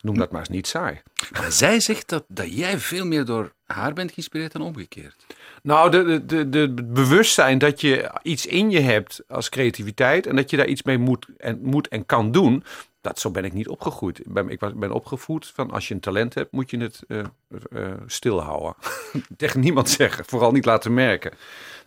Noem 0.02 0.18
dat 0.18 0.32
maar 0.32 0.40
eens 0.40 0.50
niet 0.50 0.68
saai. 0.68 1.02
maar 1.32 1.52
zij 1.52 1.80
zegt 1.80 2.10
dat, 2.10 2.24
dat 2.28 2.58
jij 2.58 2.78
veel 2.78 3.06
meer 3.06 3.26
door 3.26 3.54
haar 3.66 3.94
bent 3.94 4.12
geïnspireerd 4.12 4.52
dan 4.52 4.62
omgekeerd? 4.62 5.26
Nou, 5.64 5.92
de, 5.92 6.04
de, 6.04 6.26
de, 6.26 6.50
de 6.50 6.60
het 6.60 6.94
bewustzijn 6.94 7.58
dat 7.58 7.82
je 7.82 8.12
iets 8.22 8.46
in 8.46 8.70
je 8.72 8.80
hebt 8.80 9.22
als 9.28 9.50
creativiteit 9.50 10.28
en 10.28 10.36
dat 10.36 10.50
je 10.50 10.58
daar 10.58 10.68
iets 10.68 10.84
mee 10.84 10.98
moet 10.98 11.28
en, 11.38 11.60
moet 11.62 11.88
en 11.88 12.06
kan 12.06 12.32
doen. 12.32 12.64
Dat, 13.02 13.20
zo 13.20 13.32
ben 13.32 13.46
ik 13.46 13.54
niet 13.54 13.68
opgegroeid. 13.68 14.20
Ik 14.20 14.34
ben, 14.34 14.50
ik 14.50 14.60
was- 14.60 14.74
ben 14.76 14.92
opgevoed 14.92 15.52
van 15.56 15.72
als 15.72 15.88
je 15.88 15.94
een 15.94 16.00
talent 16.00 16.34
hebt, 16.34 16.52
moet 16.52 16.70
je 16.70 16.78
het 16.78 17.02
eh, 17.08 17.20
eh, 17.20 17.92
stilhouden. 18.06 18.76
Tegen 19.38 19.60
niemand 19.60 19.90
zeggen, 19.90 20.26
vooral 20.26 20.52
niet 20.52 20.66
laten 20.66 20.94
merken. 20.94 21.32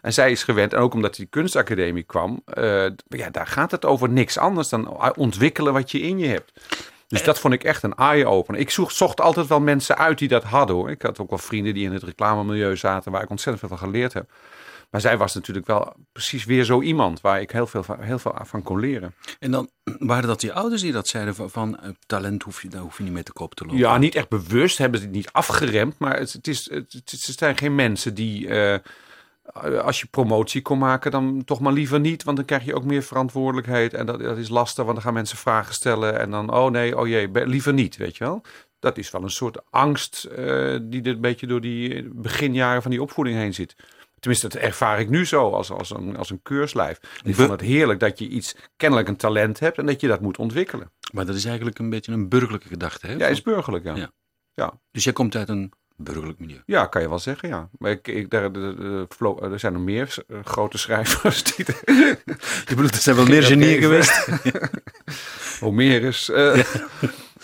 En 0.00 0.12
zij 0.12 0.30
is 0.30 0.42
gewend, 0.42 0.72
en 0.72 0.78
ook 0.78 0.94
omdat 0.94 1.14
die 1.14 1.26
kunstacademie 1.26 2.02
kwam, 2.02 2.42
eh, 2.44 2.86
ja, 3.08 3.30
daar 3.30 3.46
gaat 3.46 3.70
het 3.70 3.84
over 3.84 4.08
niks 4.08 4.38
anders 4.38 4.68
dan 4.68 5.12
ontwikkelen 5.16 5.72
wat 5.72 5.90
je 5.90 6.00
in 6.00 6.18
je 6.18 6.26
hebt. 6.26 6.52
Dus 7.08 7.24
dat 7.24 7.38
vond 7.38 7.54
ik 7.54 7.64
echt 7.64 7.82
een 7.82 7.94
eye-opener. 7.94 8.60
Ik 8.60 8.70
zocht, 8.70 8.94
zocht 8.94 9.20
altijd 9.20 9.46
wel 9.46 9.60
mensen 9.60 9.96
uit 9.98 10.18
die 10.18 10.28
dat 10.28 10.42
hadden 10.44 10.76
hoor. 10.76 10.90
Ik 10.90 11.02
had 11.02 11.18
ook 11.18 11.30
wel 11.30 11.38
vrienden 11.38 11.74
die 11.74 11.84
in 11.84 11.92
het 11.92 12.02
reclamemilieu 12.02 12.76
zaten, 12.76 13.12
waar 13.12 13.22
ik 13.22 13.30
ontzettend 13.30 13.66
veel 13.68 13.76
van 13.78 13.88
geleerd 13.88 14.12
heb. 14.12 14.30
Maar 14.94 15.02
zij 15.02 15.16
was 15.16 15.34
natuurlijk 15.34 15.66
wel 15.66 15.92
precies 16.12 16.44
weer 16.44 16.64
zo 16.64 16.82
iemand 16.82 17.20
waar 17.20 17.40
ik 17.40 17.50
heel 17.50 17.66
veel 17.66 17.82
van, 17.82 18.00
heel 18.00 18.18
veel 18.18 18.36
van 18.42 18.62
kon 18.62 18.80
leren. 18.80 19.14
En 19.38 19.50
dan 19.50 19.70
waren 19.98 20.28
dat 20.28 20.40
die 20.40 20.52
ouders 20.52 20.82
die 20.82 20.92
dat 20.92 21.08
zeiden 21.08 21.34
van, 21.34 21.50
van 21.50 21.78
eh, 21.78 21.88
talent 22.06 22.42
hoef 22.42 22.62
je, 22.62 22.68
daar 22.68 22.80
hoef 22.80 22.96
je 22.96 23.02
niet 23.02 23.12
mee 23.12 23.22
te 23.22 23.32
koop 23.32 23.54
te 23.54 23.64
lopen. 23.64 23.78
Ja, 23.78 23.98
niet 23.98 24.14
echt 24.14 24.28
bewust, 24.28 24.78
hebben 24.78 25.00
ze 25.00 25.06
het 25.06 25.14
niet 25.14 25.32
afgeremd. 25.32 25.98
Maar 25.98 26.18
het, 26.18 26.32
het, 26.32 26.48
is, 26.48 26.70
het, 26.70 26.92
het 26.92 27.36
zijn 27.38 27.56
geen 27.56 27.74
mensen 27.74 28.14
die, 28.14 28.48
eh, 28.48 28.78
als 29.82 30.00
je 30.00 30.06
promotie 30.06 30.62
kon 30.62 30.78
maken, 30.78 31.10
dan 31.10 31.42
toch 31.44 31.60
maar 31.60 31.72
liever 31.72 32.00
niet. 32.00 32.22
Want 32.22 32.36
dan 32.36 32.46
krijg 32.46 32.64
je 32.64 32.74
ook 32.74 32.84
meer 32.84 33.02
verantwoordelijkheid. 33.02 33.94
En 33.94 34.06
dat, 34.06 34.20
dat 34.20 34.38
is 34.38 34.48
lastig, 34.48 34.84
want 34.84 34.96
dan 34.96 35.04
gaan 35.04 35.14
mensen 35.14 35.38
vragen 35.38 35.74
stellen. 35.74 36.18
En 36.18 36.30
dan, 36.30 36.52
oh 36.52 36.70
nee, 36.70 36.98
oh 36.98 37.08
jee, 37.08 37.30
liever 37.32 37.72
niet, 37.72 37.96
weet 37.96 38.16
je 38.16 38.24
wel. 38.24 38.42
Dat 38.78 38.98
is 38.98 39.10
wel 39.10 39.22
een 39.22 39.30
soort 39.30 39.70
angst 39.70 40.24
eh, 40.24 40.76
die 40.82 41.02
er 41.02 41.12
een 41.12 41.20
beetje 41.20 41.46
door 41.46 41.60
die 41.60 42.08
beginjaren 42.12 42.82
van 42.82 42.90
die 42.90 43.02
opvoeding 43.02 43.36
heen 43.36 43.54
zit. 43.54 43.74
Tenminste, 44.24 44.48
dat 44.48 44.60
ervaar 44.62 45.00
ik 45.00 45.08
nu 45.08 45.26
zo 45.26 45.50
als, 45.50 45.70
als, 45.70 45.90
een, 45.90 46.16
als 46.16 46.30
een 46.30 46.42
keurslijf. 46.42 46.98
Ik 47.24 47.34
vond 47.34 47.50
het 47.50 47.60
heerlijk 47.60 48.00
dat 48.00 48.18
je 48.18 48.28
iets, 48.28 48.54
kennelijk 48.76 49.08
een 49.08 49.16
talent 49.16 49.60
hebt 49.60 49.78
en 49.78 49.86
dat 49.86 50.00
je 50.00 50.06
dat 50.08 50.20
moet 50.20 50.38
ontwikkelen. 50.38 50.90
Maar 51.12 51.26
dat 51.26 51.34
is 51.34 51.44
eigenlijk 51.44 51.78
een 51.78 51.90
beetje 51.90 52.12
een 52.12 52.28
burgerlijke 52.28 52.68
gedachte. 52.68 53.06
Hè? 53.06 53.12
Ja, 53.12 53.26
is 53.26 53.42
burgerlijk, 53.42 53.84
ja. 53.84 53.94
Ja. 53.96 54.10
ja. 54.54 54.80
Dus 54.90 55.04
jij 55.04 55.12
komt 55.12 55.36
uit 55.36 55.48
een 55.48 55.72
burgerlijk 55.96 56.38
milieu. 56.38 56.62
Ja, 56.66 56.86
kan 56.86 57.02
je 57.02 57.08
wel 57.08 57.18
zeggen, 57.18 57.48
ja. 57.48 57.68
Maar 57.78 57.90
ik, 57.90 58.08
ik, 58.08 58.30
daar, 58.30 58.52
de, 58.52 58.74
de, 58.78 59.06
Flo- 59.08 59.38
er 59.40 59.58
zijn 59.58 59.72
nog 59.72 59.82
meer 59.82 60.14
eh, 60.28 60.36
grote 60.44 60.78
schrijvers. 60.78 61.42
Die 61.42 61.64
Je 62.66 62.74
bedoelt, 62.74 62.94
er 62.94 63.02
zijn 63.02 63.16
wel 63.16 63.26
meer 63.26 63.42
genieën 63.52 63.80
geweest. 63.80 64.28
Homerus. 65.60 66.30
eh. 66.30 66.58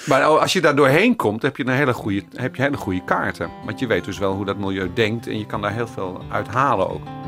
Maar 0.06 0.24
als 0.24 0.52
je 0.52 0.60
daar 0.60 0.76
doorheen 0.76 1.16
komt, 1.16 1.42
heb 1.42 1.56
je 1.56 1.66
een 1.66 1.74
hele 1.74 1.92
goede, 1.92 2.22
heb 2.34 2.56
je 2.56 2.62
hele 2.62 2.76
goede 2.76 3.04
kaarten. 3.04 3.50
Want 3.64 3.78
je 3.78 3.86
weet 3.86 4.04
dus 4.04 4.18
wel 4.18 4.34
hoe 4.34 4.44
dat 4.44 4.56
milieu 4.56 4.90
denkt 4.94 5.26
en 5.26 5.38
je 5.38 5.46
kan 5.46 5.60
daar 5.60 5.72
heel 5.72 5.86
veel 5.86 6.22
uit 6.30 6.48
halen 6.48 6.90
ook. 6.90 7.19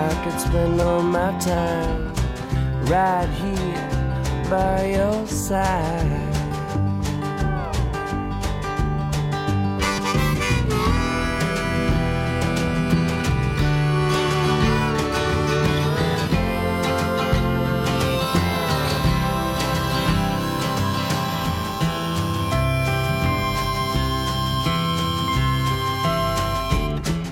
I 0.00 0.14
could 0.22 0.40
spend 0.40 0.80
all 0.80 1.02
my 1.02 1.36
time 1.40 2.14
right 2.84 3.26
here 3.26 4.46
by 4.48 4.92
your 4.96 5.26
side. 5.26 6.24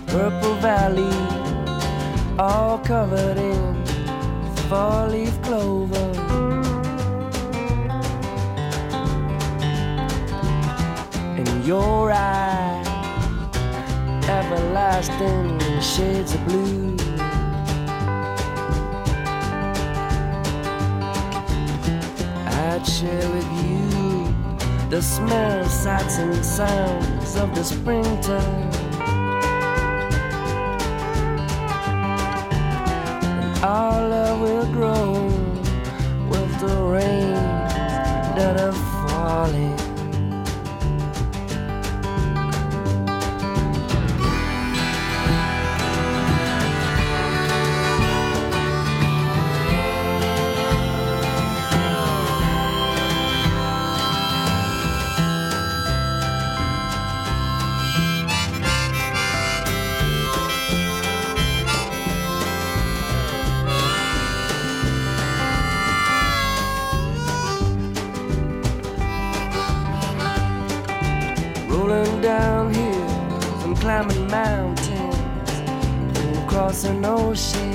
Purple 0.08 0.54
Valley, 0.56 1.25
all 2.76 2.84
covered 2.84 3.38
in 3.38 3.84
four 4.68 5.08
leaf 5.08 5.40
clover. 5.42 6.10
And 11.38 11.64
your 11.64 12.10
eyes, 12.12 12.86
everlasting 14.28 15.58
shades 15.80 16.34
of 16.34 16.44
blue. 16.46 16.96
I'd 22.46 22.84
share 22.84 23.30
with 23.30 23.50
you 23.64 24.90
the 24.90 25.00
smells, 25.00 25.72
sights, 25.72 26.18
and 26.18 26.44
sounds 26.44 27.36
of 27.36 27.54
the 27.54 27.64
springtime. 27.64 28.75
Grow 34.76 35.15
so 76.76 76.92
no 76.92 77.32
shit. 77.32 77.65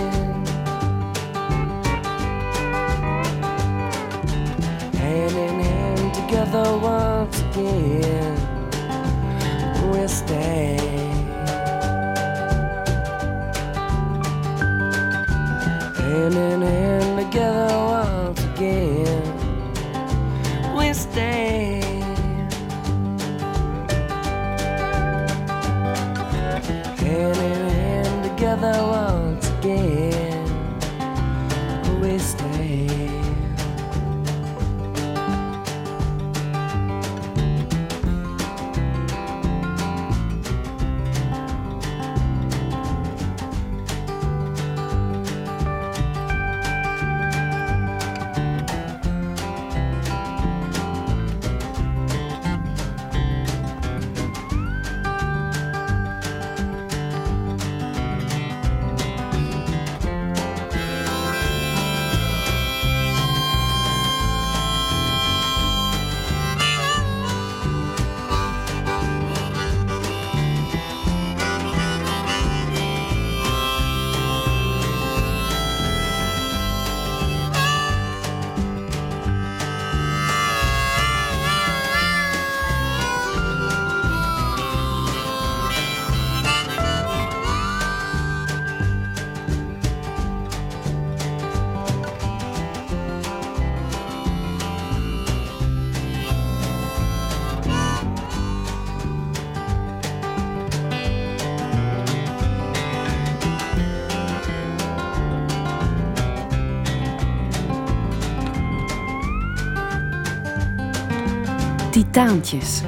Taantjes. 112.11 112.81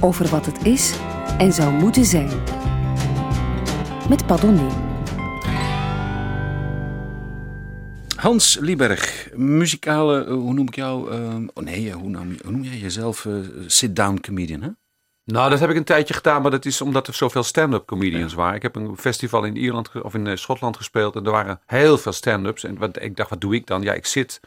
Over 0.00 0.28
wat 0.28 0.46
het 0.46 0.66
is 0.66 0.94
en 1.38 1.52
zou 1.52 1.72
moeten 1.72 2.04
zijn. 2.04 2.30
Met 4.08 4.26
Padonné. 4.26 4.68
Hans 8.16 8.58
Lieberg, 8.58 9.28
muzikale, 9.34 10.24
eh, 10.24 10.32
hoe 10.32 10.52
noem 10.54 10.66
ik 10.66 10.74
jou? 10.74 11.10
eh, 11.12 11.34
oh 11.54 11.64
nee, 11.64 11.92
hoe 11.92 12.08
noem, 12.08 12.36
hoe 12.42 12.50
noem 12.52 12.62
jij 12.62 12.76
jezelf? 12.78 13.26
eh, 13.26 13.32
sit-down 13.66 14.20
comedian, 14.20 14.62
hè? 14.62 14.68
Nou, 15.24 15.50
dat 15.50 15.60
heb 15.60 15.70
ik 15.70 15.76
een 15.76 15.84
tijdje 15.84 16.14
gedaan, 16.14 16.42
maar 16.42 16.50
dat 16.50 16.64
is 16.64 16.80
omdat 16.80 17.06
er 17.06 17.14
zoveel 17.14 17.42
stand-up 17.42 17.86
comedians 17.86 18.34
waren. 18.34 18.54
Ik 18.54 18.62
heb 18.62 18.76
een 18.76 18.96
festival 18.96 19.44
in 19.44 19.56
Ierland 19.56 20.02
of 20.02 20.14
in 20.14 20.26
eh, 20.26 20.36
Schotland 20.36 20.76
gespeeld 20.76 21.16
en 21.16 21.24
er 21.24 21.30
waren 21.30 21.60
heel 21.66 21.98
veel 21.98 22.12
stand-ups. 22.12 22.64
En 22.64 22.78
wat, 22.78 23.02
ik 23.02 23.16
dacht, 23.16 23.30
wat 23.30 23.40
doe 23.40 23.54
ik 23.54 23.66
dan? 23.66 23.82
Ja, 23.82 23.92
ik 23.92 24.06
zit, 24.06 24.40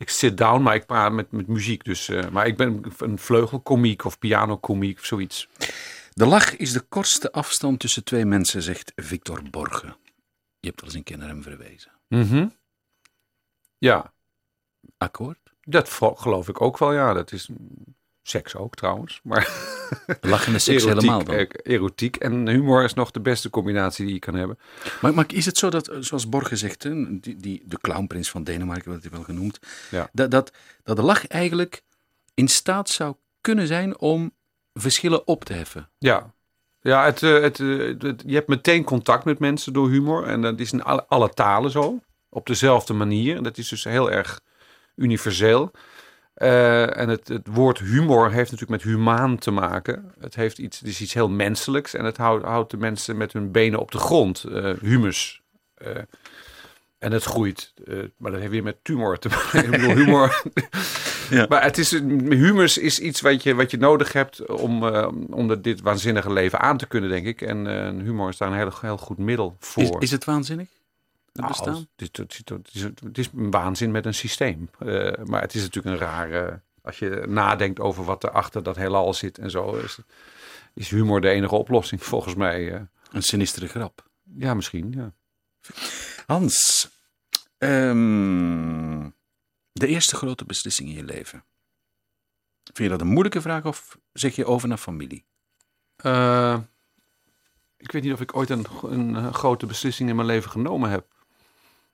ik 0.00 0.10
zit 0.10 0.36
down, 0.36 0.62
maar 0.62 0.74
ik 0.74 0.86
praat 0.86 1.12
met, 1.12 1.32
met 1.32 1.46
muziek. 1.46 1.84
Dus, 1.84 2.08
eh, 2.08 2.28
maar 2.28 2.46
ik 2.46 2.56
ben 2.56 2.82
een 2.98 3.18
vleugelkomiek 3.18 4.04
of 4.04 4.18
pianokomiek 4.18 4.98
of 4.98 5.04
zoiets. 5.04 5.48
De 6.12 6.26
lach 6.26 6.56
is 6.56 6.72
de 6.72 6.80
kortste 6.80 7.32
afstand 7.32 7.80
tussen 7.80 8.04
twee 8.04 8.24
mensen, 8.24 8.62
zegt 8.62 8.92
Victor 8.96 9.42
Borge. 9.50 9.86
Je 10.60 10.68
hebt 10.68 10.80
wel 10.80 10.90
eens 10.90 10.98
een 10.98 11.02
keer 11.02 11.18
naar 11.18 11.28
hem 11.28 11.42
verwezen. 11.42 11.92
Mhm. 12.08 12.48
Ja, 13.78 14.12
Akkoord? 14.98 15.38
dat 15.60 15.88
geloof 16.14 16.48
ik 16.48 16.60
ook 16.60 16.78
wel. 16.78 16.92
Ja, 16.92 17.12
dat 17.12 17.32
is 17.32 17.48
seks 18.30 18.56
ook 18.56 18.74
trouwens. 18.74 19.20
Maar 19.22 19.48
Lachende 20.20 20.58
seks 20.58 20.84
helemaal 20.84 21.24
dan. 21.24 21.34
eh, 21.34 21.46
erotiek 21.62 22.16
en 22.16 22.48
humor 22.48 22.84
is 22.84 22.94
nog 22.94 23.10
de 23.10 23.20
beste 23.20 23.50
combinatie 23.50 24.04
die 24.04 24.14
je 24.14 24.20
kan 24.20 24.34
hebben. 24.34 24.58
Maar, 25.00 25.14
maar 25.14 25.24
is 25.28 25.46
het 25.46 25.58
zo 25.58 25.70
dat, 25.70 25.88
eh, 25.88 25.96
zoals 26.00 26.28
Borge 26.28 26.56
zegt, 26.56 26.82
hè, 26.82 27.20
die, 27.20 27.36
die, 27.36 27.62
de 27.66 27.78
clownprins 27.80 28.30
van 28.30 28.44
Denemarken, 28.44 28.88
wordt 28.88 29.02
hij 29.02 29.12
wel 29.12 29.22
genoemd, 29.22 29.58
Ja. 29.90 30.08
dat, 30.12 30.30
dat, 30.30 30.52
dat 30.82 30.96
de 30.96 31.02
lach 31.02 31.26
eigenlijk 31.26 31.82
in 32.34 32.48
staat 32.48 32.88
zou 32.88 33.14
kunnen 33.40 33.66
zijn 33.66 33.98
om 33.98 34.32
verschillen 34.74 35.26
op 35.26 35.44
te 35.44 35.52
heffen? 35.52 35.88
Ja, 35.98 36.34
ja 36.80 37.04
het, 37.04 37.22
eh, 37.22 37.40
het, 37.40 37.58
het- 37.58 38.22
je 38.26 38.34
hebt 38.34 38.48
meteen 38.48 38.84
contact 38.84 39.24
met 39.24 39.38
mensen 39.38 39.72
door 39.72 39.90
humor. 39.90 40.26
En 40.26 40.40
dat 40.42 40.60
is 40.60 40.72
in 40.72 40.82
alle, 40.82 41.04
alle 41.08 41.28
talen 41.30 41.70
zo. 41.70 42.00
Op 42.28 42.46
dezelfde 42.46 42.92
manier. 42.92 43.36
En 43.36 43.42
dat 43.42 43.58
is 43.58 43.68
dus 43.68 43.84
heel 43.84 44.10
erg 44.10 44.40
universeel. 44.96 45.70
Eh, 46.40 46.96
en 46.96 47.08
het, 47.08 47.28
het 47.28 47.46
woord 47.50 47.78
humor 47.78 48.30
heeft 48.30 48.50
natuurlijk 48.50 48.82
met 48.82 48.92
humaan 48.92 49.38
te 49.38 49.50
maken. 49.50 50.12
Het, 50.20 50.34
heeft 50.34 50.58
iets, 50.58 50.78
het 50.78 50.88
is 50.88 51.00
iets 51.00 51.14
heel 51.14 51.28
menselijks. 51.28 51.94
En 51.94 52.04
het 52.04 52.16
houdt, 52.16 52.44
houdt 52.44 52.70
de 52.70 52.76
mensen 52.76 53.16
met 53.16 53.32
hun 53.32 53.50
benen 53.50 53.78
op 53.80 53.90
de 53.90 53.98
grond. 53.98 54.44
eh, 54.44 54.72
humus. 54.80 55.42
Eh, 55.74 55.90
en 56.98 57.12
het 57.12 57.24
groeit. 57.24 57.74
maar 58.16 58.30
dat 58.30 58.40
heeft 58.40 58.52
weer 58.52 58.62
met 58.62 58.76
tumor 58.82 59.18
te 59.18 59.28
maken. 59.28 59.64
Ik 59.64 59.70
bedoel, 59.70 59.94
humor. 59.94 60.42
Ja. 61.30 61.46
Maar 61.48 61.62
het 61.62 61.78
is, 61.78 61.90
humus 61.90 62.78
is 62.78 62.98
iets 62.98 63.20
wat 63.20 63.42
je, 63.42 63.54
wat 63.54 63.70
je 63.70 63.76
nodig 63.76 64.12
hebt 64.12 64.46
om, 64.46 64.84
om 65.30 65.62
dit 65.62 65.80
waanzinnige 65.80 66.32
leven 66.32 66.60
aan 66.60 66.76
te 66.76 66.86
kunnen, 66.86 67.10
denk 67.10 67.26
ik. 67.26 67.42
En 67.42 67.66
humor 68.00 68.28
is 68.28 68.36
daar 68.36 68.48
een 68.50 68.56
heel, 68.56 68.72
heel 68.80 68.96
goed 68.96 69.18
middel 69.18 69.56
voor. 69.58 69.82
Is, 69.82 69.90
is 69.98 70.10
het 70.10 70.24
waanzinnig? 70.24 70.68
Het 71.32 71.42
Nou, 71.42 71.48
bestaan? 71.48 71.74
is, 71.96 72.08
het, 72.12 72.32
is, 72.32 72.38
het, 72.44 72.68
is, 72.72 72.82
het 72.82 73.18
is 73.18 73.28
een 73.36 73.50
waanzin 73.50 73.90
met 73.90 74.06
een 74.06 74.14
systeem. 74.14 74.70
Eh, 74.78 75.12
maar 75.24 75.40
het 75.40 75.54
is 75.54 75.62
natuurlijk 75.62 75.94
een 75.94 76.06
rare... 76.08 76.60
Als 76.82 76.98
je 76.98 77.24
nadenkt 77.28 77.80
over 77.80 78.04
wat 78.04 78.22
er 78.22 78.30
achter 78.30 78.62
dat 78.62 78.76
heelal 78.76 79.14
zit 79.14 79.38
en 79.38 79.50
zo... 79.50 79.72
is, 79.72 79.98
is 80.74 80.90
humor 80.90 81.20
de 81.20 81.28
enige 81.28 81.54
oplossing, 81.54 82.02
volgens 82.12 82.34
mij. 82.34 82.72
eh. 82.74 82.80
Een 83.10 83.22
sinistere 83.22 83.66
grap. 83.68 84.08
ja, 84.36 84.54
misschien, 84.54 84.92
ja. 84.92 85.12
Hans, 86.26 86.88
ehm, 87.58 89.08
de 89.72 89.86
eerste 89.86 90.16
grote 90.16 90.44
beslissing 90.44 90.88
in 90.88 90.94
je 90.94 91.04
leven. 91.04 91.44
Vind 92.64 92.78
je 92.78 92.88
dat 92.88 93.00
een 93.00 93.06
moeilijke 93.12 93.40
vraag 93.40 93.64
of 93.64 93.98
zeg 94.12 94.34
je 94.36 94.44
over 94.44 94.68
naar 94.68 94.78
familie? 94.78 95.24
Eh, 95.96 96.58
ik 97.76 97.92
weet 97.92 98.02
niet 98.02 98.12
of 98.12 98.20
ik 98.20 98.36
ooit 98.36 98.50
een, 98.50 98.66
een, 98.82 99.34
grote 99.34 99.66
beslissing 99.66 100.08
in 100.08 100.14
mijn 100.16 100.26
leven 100.28 100.50
genomen 100.50 100.90
heb. 100.90 101.06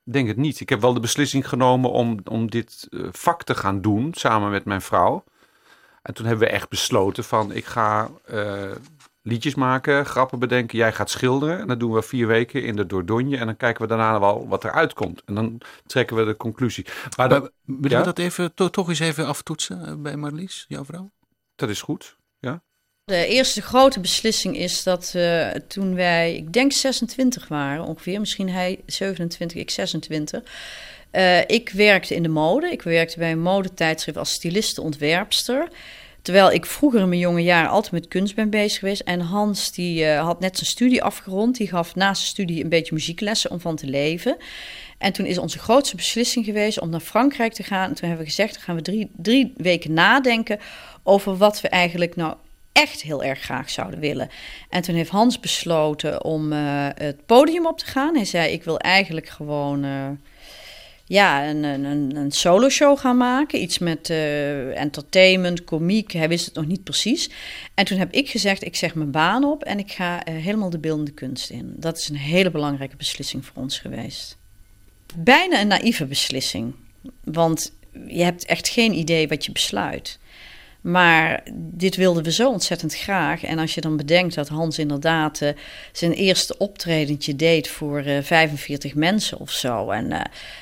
Denk 0.09 0.29
het 0.29 0.37
niet. 0.37 0.61
Ik 0.61 0.69
heb 0.69 0.81
wel 0.81 0.95
de 0.95 1.01
beslissing 1.01 1.49
genomen 1.49 1.91
om, 1.91 2.19
om 2.25 2.51
dit 2.51 2.87
eh, 2.91 3.01
vak 3.11 3.43
te 3.43 3.55
gaan 3.55 3.81
doen 3.81 4.15
samen 4.15 4.51
met 4.51 4.65
mijn 4.65 4.83
vrouw. 4.83 5.25
En 6.03 6.15
toen 6.15 6.27
hebben 6.27 6.47
we 6.47 6.53
echt 6.53 6.69
besloten 6.69 7.25
van 7.25 7.53
ik 7.53 7.65
ga 7.65 8.11
eh, 8.25 8.71
liedjes 9.23 9.55
maken, 9.55 10.07
grappen 10.07 10.39
bedenken. 10.39 10.79
Jij 10.79 10.93
gaat 10.93 11.11
schilderen. 11.11 11.59
En 11.59 11.67
dat 11.67 11.81
doen 11.81 11.93
we 11.93 12.03
vier 12.03 12.27
weken 12.27 12.63
in 12.65 12.77
de 12.77 12.87
Dordogne. 12.87 13.37
En 13.37 13.47
dan 13.47 13.57
kijken 13.57 13.83
we 13.83 13.89
daarna 13.89 14.21
wel 14.21 14.49
wat 14.49 14.65
eruit 14.65 14.93
komt. 14.93 15.23
En 15.25 15.35
dan 15.35 15.61
trekken 15.87 16.17
we 16.17 16.25
de 16.25 16.37
conclusie. 16.37 16.87
Maar 17.17 17.29
Willen 17.29 17.53
ja? 17.83 17.99
we 17.99 18.05
dat 18.05 18.19
even, 18.19 18.55
to- 18.55 18.71
toch 18.71 18.89
eens 18.89 18.99
even 18.99 19.27
aftoetsen 19.27 19.87
eh, 19.87 19.95
bij 19.97 20.17
Marlies, 20.17 20.65
jouw 20.69 20.85
vrouw? 20.85 21.11
dat 21.57 21.69
is 21.69 21.83
goed. 21.83 22.17
Ja. 22.39 22.63
De 23.11 23.27
eerste 23.27 23.63
grote 23.63 24.01
beslissing 24.01 24.57
is 24.57 24.83
dat 24.83 25.13
eh, 25.15 25.51
toen 25.51 25.95
wij, 25.95 26.35
ik 26.35 26.53
denk 26.53 26.73
26 26.73 27.49
waren 27.49 27.85
ongeveer, 27.85 28.21
misschien 28.21 28.49
hij 28.49 28.81
27, 28.87 29.61
ik 29.61 29.71
26. 29.71 30.43
eh, 31.11 31.41
ik 31.41 31.71
werkte 31.71 32.15
in 32.15 32.23
de 32.23 32.29
mode. 32.29 32.71
Ik 32.71 32.83
werkte 32.83 33.19
bij 33.19 33.31
een 33.31 33.43
modetijdschrift 33.43 34.19
als 34.19 34.33
styliste-ontwerpster. 34.33 35.69
Terwijl 36.23 36.53
ik 36.53 36.67
vroeger 36.67 37.01
in 37.01 37.09
mijn 37.09 37.21
jonge 37.21 37.43
jaren 37.43 37.71
altijd 37.71 37.93
met 37.93 38.09
kunst 38.09 38.35
ben 38.35 38.51
bezig 38.51 38.79
geweest. 38.79 39.01
En 39.01 39.21
Hans 39.21 39.73
die 39.73 40.05
eh, 40.05 40.25
had 40.25 40.41
net 40.41 40.57
zijn 40.57 40.71
studie 40.71 41.03
afgerond. 41.03 41.57
Die 41.57 41.69
gaf 41.69 41.95
naast 41.95 42.21
zijn 42.21 42.33
studie 42.33 42.63
een 42.63 42.69
beetje 42.69 42.95
muzieklessen 42.95 43.51
om 43.51 43.61
van 43.61 43.77
te 43.77 43.87
leven. 43.87 44.37
En 44.99 45.13
toen 45.13 45.27
is 45.27 45.39
onze 45.39 45.59
grootste 45.59 45.97
beslissing 45.97 46.45
geweest 46.45 46.81
om 46.81 46.91
naar 46.91 47.01
Frankrijk 47.01 47.53
te 47.53 47.63
gaan. 47.63 47.89
En 47.89 47.95
toen 47.95 48.09
hebben 48.09 48.25
we 48.27 48.31
gezegd, 48.31 48.55
dan 48.55 48.63
gaan 48.63 48.77
we 48.77 48.83
drie, 48.83 49.11
drie 49.17 49.53
weken 49.57 49.93
nadenken 49.93 50.59
over 51.03 51.37
wat 51.37 51.61
we 51.61 51.69
eigenlijk 51.69 52.17
nou 52.17 52.35
echt 52.77 53.03
heel 53.03 53.23
erg 53.25 53.41
graag 53.41 53.71
zouden 53.71 54.01
willen. 54.01 54.29
En 54.69 54.83
toen 54.83 54.95
heeft 54.95 55.11
Hans 55.11 55.41
besloten 55.41 56.25
om 56.25 56.53
eh, 56.53 56.89
het 56.95 57.27
podium 57.27 57.67
op 57.67 57.79
te 57.79 57.87
gaan. 57.87 58.15
Hij 58.15 58.25
zei, 58.25 58.53
ik 58.53 58.65
wil 58.65 58.79
eigenlijk 58.79 59.29
gewoon 59.29 59.85
eh, 59.85 60.09
ja, 61.05 61.49
een, 61.49 61.65
een, 61.65 62.17
een, 62.17 62.31
solo 62.31 62.69
show 62.69 62.99
gaan 62.99 63.17
maken. 63.17 63.63
Iets 63.63 63.79
met 63.79 64.11
eh, 64.11 64.81
entertainment, 64.81 65.65
komiek. 65.65 66.13
Hij 66.13 66.29
wist 66.29 66.45
het 66.47 66.55
nog 66.55 66.67
niet 66.67 66.85
precies. 66.85 67.31
En 67.75 67.85
toen 67.85 67.99
heb 67.99 68.13
ik 68.13 68.31
gezegd, 68.31 68.65
ik 68.65 68.77
zeg 68.77 68.95
mijn 68.95 69.11
baan 69.11 69.45
op 69.45 69.65
en 69.65 69.79
ik 69.79 69.93
ga 69.93 70.23
helemaal 70.25 70.71
de 70.71 70.79
beeldende 70.79 71.13
kunst 71.13 71.51
in. 71.51 71.75
Dat 71.77 71.99
is 71.99 72.09
een 72.09 72.17
hele 72.17 72.51
belangrijke 72.51 72.97
beslissing 72.97 73.45
voor 73.45 73.63
ons 73.63 73.79
geweest. 73.79 74.37
Bijna 75.17 75.61
een 75.61 75.69
naïeve 75.69 76.07
beslissing. 76.07 76.75
Want 77.25 77.73
je 78.07 78.23
hebt 78.23 78.45
echt 78.45 78.69
geen 78.69 78.93
idee 78.93 79.29
wat 79.29 79.45
je 79.45 79.53
besluit. 79.53 80.19
Maar 80.87 81.43
dit 81.55 81.97
wilden 81.97 82.23
we 82.23 82.33
zo 82.33 82.51
ontzettend 82.51 82.97
graag. 82.97 83.45
En 83.45 83.59
als 83.59 83.75
je 83.75 83.81
dan 83.81 83.97
bedenkt 83.97 84.35
dat 84.35 84.49
Hans 84.49 84.79
inderdaad 84.79 85.41
eh, 85.41 85.49
zijn 85.93 86.13
eerste 86.13 86.59
optredentje 86.59 87.37
deed 87.37 87.69
voor 87.69 87.99
eh 87.99 88.23
45 88.23 88.95
mensen 88.95 89.39
of 89.39 89.51
zo. 89.51 89.91
En 89.91 90.13
eh, 90.13 90.21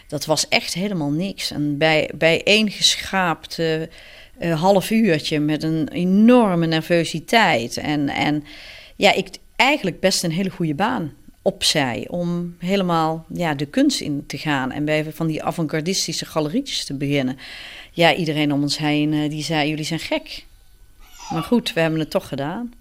dat 0.08 0.24
was 0.24 0.48
echt 0.48 0.74
helemaal 0.74 1.10
niks. 1.10 1.50
En 1.50 1.78
bij, 1.78 2.10
bij 2.14 2.42
één 2.42 2.70
geschaapt 2.70 3.58
eh, 3.58 3.82
eh, 3.82 4.60
half 4.60 4.90
uurtje 4.90 5.40
met 5.40 5.62
een 5.62 5.88
enorme 5.88 6.66
nervositeit. 6.66 7.76
En, 7.76 8.08
en 8.08 8.44
ja, 8.96 9.12
ik 9.12 9.28
eigenlijk 9.56 10.00
best 10.00 10.24
een 10.24 10.30
hele 10.30 10.50
goede 10.50 10.74
baan 10.74 11.12
opzij 11.42 12.06
om 12.10 12.56
helemaal 12.58 13.26
ja, 13.32 13.54
de 13.54 13.66
kunst 13.66 14.00
in 14.00 14.24
te 14.26 14.38
gaan 14.38 14.72
en 14.72 14.84
bij 14.84 15.12
van 15.12 15.26
die 15.26 15.42
avant-gardistische 15.42 16.24
galerietjes 16.24 16.84
te 16.84 16.94
beginnen. 16.94 17.38
Ja, 17.94 18.14
iedereen 18.14 18.52
om 18.52 18.62
ons 18.62 18.78
heen 18.78 19.12
eh, 19.12 19.30
die 19.30 19.42
zei: 19.42 19.68
jullie 19.68 19.84
zijn 19.84 20.00
gek. 20.00 20.46
Maar 21.32 21.42
goed, 21.42 21.72
we 21.72 21.80
hebben 21.80 21.98
het 22.00 22.10
toch 22.10 22.28
gedaan. 22.28 22.72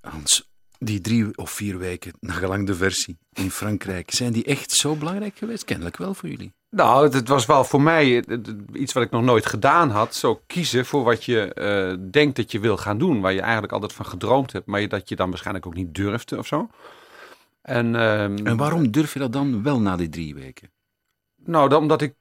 Hans, 0.00 0.48
die 0.78 1.00
drie 1.00 1.38
of 1.38 1.50
vier 1.50 1.78
weken, 1.78 2.12
nagelang 2.20 2.66
de 2.66 2.74
versie 2.74 3.18
in 3.32 3.50
Frankrijk, 3.50 4.10
zijn 4.10 4.32
die 4.32 4.44
echt 4.44 4.70
zo 4.70 4.94
belangrijk 4.94 5.36
geweest? 5.36 5.64
Kennelijk 5.64 5.96
wel 5.96 6.14
voor 6.14 6.28
jullie. 6.28 6.52
Nou, 6.70 7.08
het 7.14 7.28
was 7.28 7.46
wel 7.46 7.64
voor 7.64 7.80
mij 7.82 8.24
eh, 8.24 8.38
iets 8.72 8.92
wat 8.92 9.02
ik 9.02 9.10
nog 9.10 9.22
nooit 9.22 9.46
gedaan 9.46 9.90
had. 9.90 10.14
Zo 10.14 10.42
kiezen 10.46 10.86
voor 10.86 11.04
wat 11.04 11.24
je 11.24 11.54
eh, 11.54 12.10
denkt 12.10 12.36
dat 12.36 12.52
je 12.52 12.60
wil 12.60 12.76
gaan 12.76 12.98
doen. 12.98 13.20
Waar 13.20 13.32
je 13.32 13.40
eigenlijk 13.40 13.72
altijd 13.72 13.92
van 13.92 14.06
gedroomd 14.06 14.52
hebt. 14.52 14.66
Maar 14.66 14.88
dat 14.88 15.08
je 15.08 15.16
dan 15.16 15.28
waarschijnlijk 15.28 15.66
ook 15.66 15.74
niet 15.74 15.94
durfde 15.94 16.38
of 16.38 16.46
zo. 16.46 16.68
En, 17.62 17.94
ehm, 17.94 18.46
En 18.46 18.56
waarom 18.56 18.90
durf 18.90 19.12
je 19.12 19.18
dat 19.18 19.32
dan 19.32 19.62
wel 19.62 19.80
na 19.80 19.96
die 19.96 20.08
drie 20.08 20.34
weken? 20.34 20.70
Nou, 21.44 21.68
dan, 21.68 21.82
omdat 21.82 22.02
ik 22.02 22.14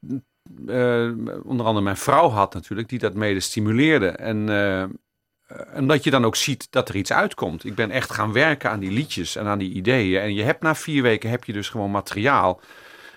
eh, 0.68 1.12
onder 1.44 1.66
andere 1.66 1.82
mijn 1.82 1.98
vrouw 1.98 2.30
had 2.30 2.54
natuurlijk. 2.54 2.90
Die 2.90 3.00
dat 3.00 3.14
mede 3.14 3.40
stimuleerde. 3.40 4.08
En, 4.08 4.50
eh, 4.50 4.82
en 5.74 5.88
dat 5.88 6.04
je 6.04 6.12
dan 6.12 6.26
ook 6.26 6.36
ziet 6.36 6.68
dat 6.70 6.90
er 6.90 6.96
iets 6.96 7.14
uitkomt. 7.14 7.66
Ik 7.66 7.76
ben 7.76 7.92
echt 7.92 8.12
gaan 8.12 8.34
werken 8.34 8.70
aan 8.70 8.80
die 8.80 8.92
liedjes 8.92 9.36
en 9.36 9.46
aan 9.46 9.60
die 9.60 9.74
ideeën. 9.74 10.22
En 10.22 10.34
je 10.34 10.44
hebt 10.44 10.62
na 10.62 10.76
vier 10.76 11.02
weken 11.02 11.30
heb 11.30 11.44
je 11.44 11.54
dus 11.54 11.70
gewoon 11.70 11.92
materiaal 11.92 12.62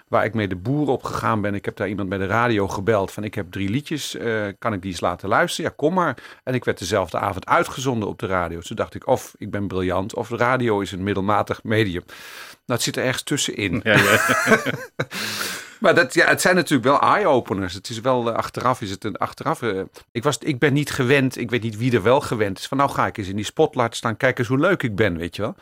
waar 0.09 0.25
ik 0.25 0.35
mee 0.35 0.49
de 0.49 0.57
boer 0.57 0.89
op 0.89 1.03
gegaan 1.03 1.41
ben. 1.41 1.55
Ik 1.55 1.65
heb 1.65 1.77
daar 1.77 1.89
iemand 1.89 2.09
bij 2.09 2.19
de 2.19 2.27
radio 2.27 2.69
gebeld 2.69 3.13
van 3.13 3.25
ik 3.25 3.35
heb 3.35 3.51
drie 3.51 3.69
liedjes, 3.69 4.15
eh, 4.17 4.47
kan 4.59 4.73
ik 4.73 4.83
die 4.83 4.91
eens 4.91 5.01
laten 5.01 5.29
luisteren? 5.29 5.71
Ja, 5.71 5.77
kom 5.77 5.95
maar. 5.95 6.17
En 6.45 6.55
ik 6.55 6.65
werd 6.65 6.79
dezelfde 6.79 7.19
avond 7.19 7.47
uitgezonden 7.47 8.09
op 8.09 8.19
de 8.19 8.27
radio. 8.27 8.61
Toen 8.61 8.77
dacht 8.77 8.95
ik 8.95 9.07
of 9.07 9.35
ik 9.39 9.51
ben 9.51 9.69
briljant 9.69 10.15
of 10.15 10.29
de 10.29 10.37
radio 10.37 10.81
is 10.81 10.93
een 10.93 11.03
middelmatig 11.03 11.63
medium. 11.63 12.05
Nou, 12.07 12.17
het 12.67 12.83
zit 12.83 12.97
er 12.97 13.05
ergens 13.05 13.23
tussenin. 13.23 13.83
Maar 15.79 15.95
dat, 15.95 16.15
ja, 16.15 16.27
het 16.27 16.41
zijn 16.41 16.55
natuurlijk 16.55 16.89
wel 16.89 17.01
eye-openers. 17.01 17.75
Het 17.75 17.89
is 17.89 18.01
wel, 18.01 18.29
eh, 18.29 18.35
achteraf 18.37 18.81
is 18.81 18.91
het 18.91 19.05
een 19.05 19.17
achteraf. 19.17 19.63
eh, 19.63 19.81
ik, 20.13 20.23
was, 20.23 20.39
ik 20.39 20.59
ben 20.59 20.73
niet 20.73 20.91
gewend, 20.91 21.39
ik 21.39 21.51
weet 21.51 21.63
niet 21.63 21.77
wie 21.77 21.93
er 21.93 22.03
wel 22.03 22.21
gewend 22.21 22.59
is. 22.59 22.67
Van 22.67 22.79
nou 22.79 22.91
ga 22.91 23.07
ik 23.07 23.17
eens 23.17 23.29
in 23.29 23.37
die 23.37 23.45
spotlight 23.45 23.97
staan, 23.97 24.17
kijk 24.17 24.39
eens 24.39 24.49
hoe 24.49 24.59
leuk 24.59 24.83
ik 24.83 24.97
ben, 24.97 25.17
weet 25.17 25.37
je 25.37 25.43
wel. 25.43 25.55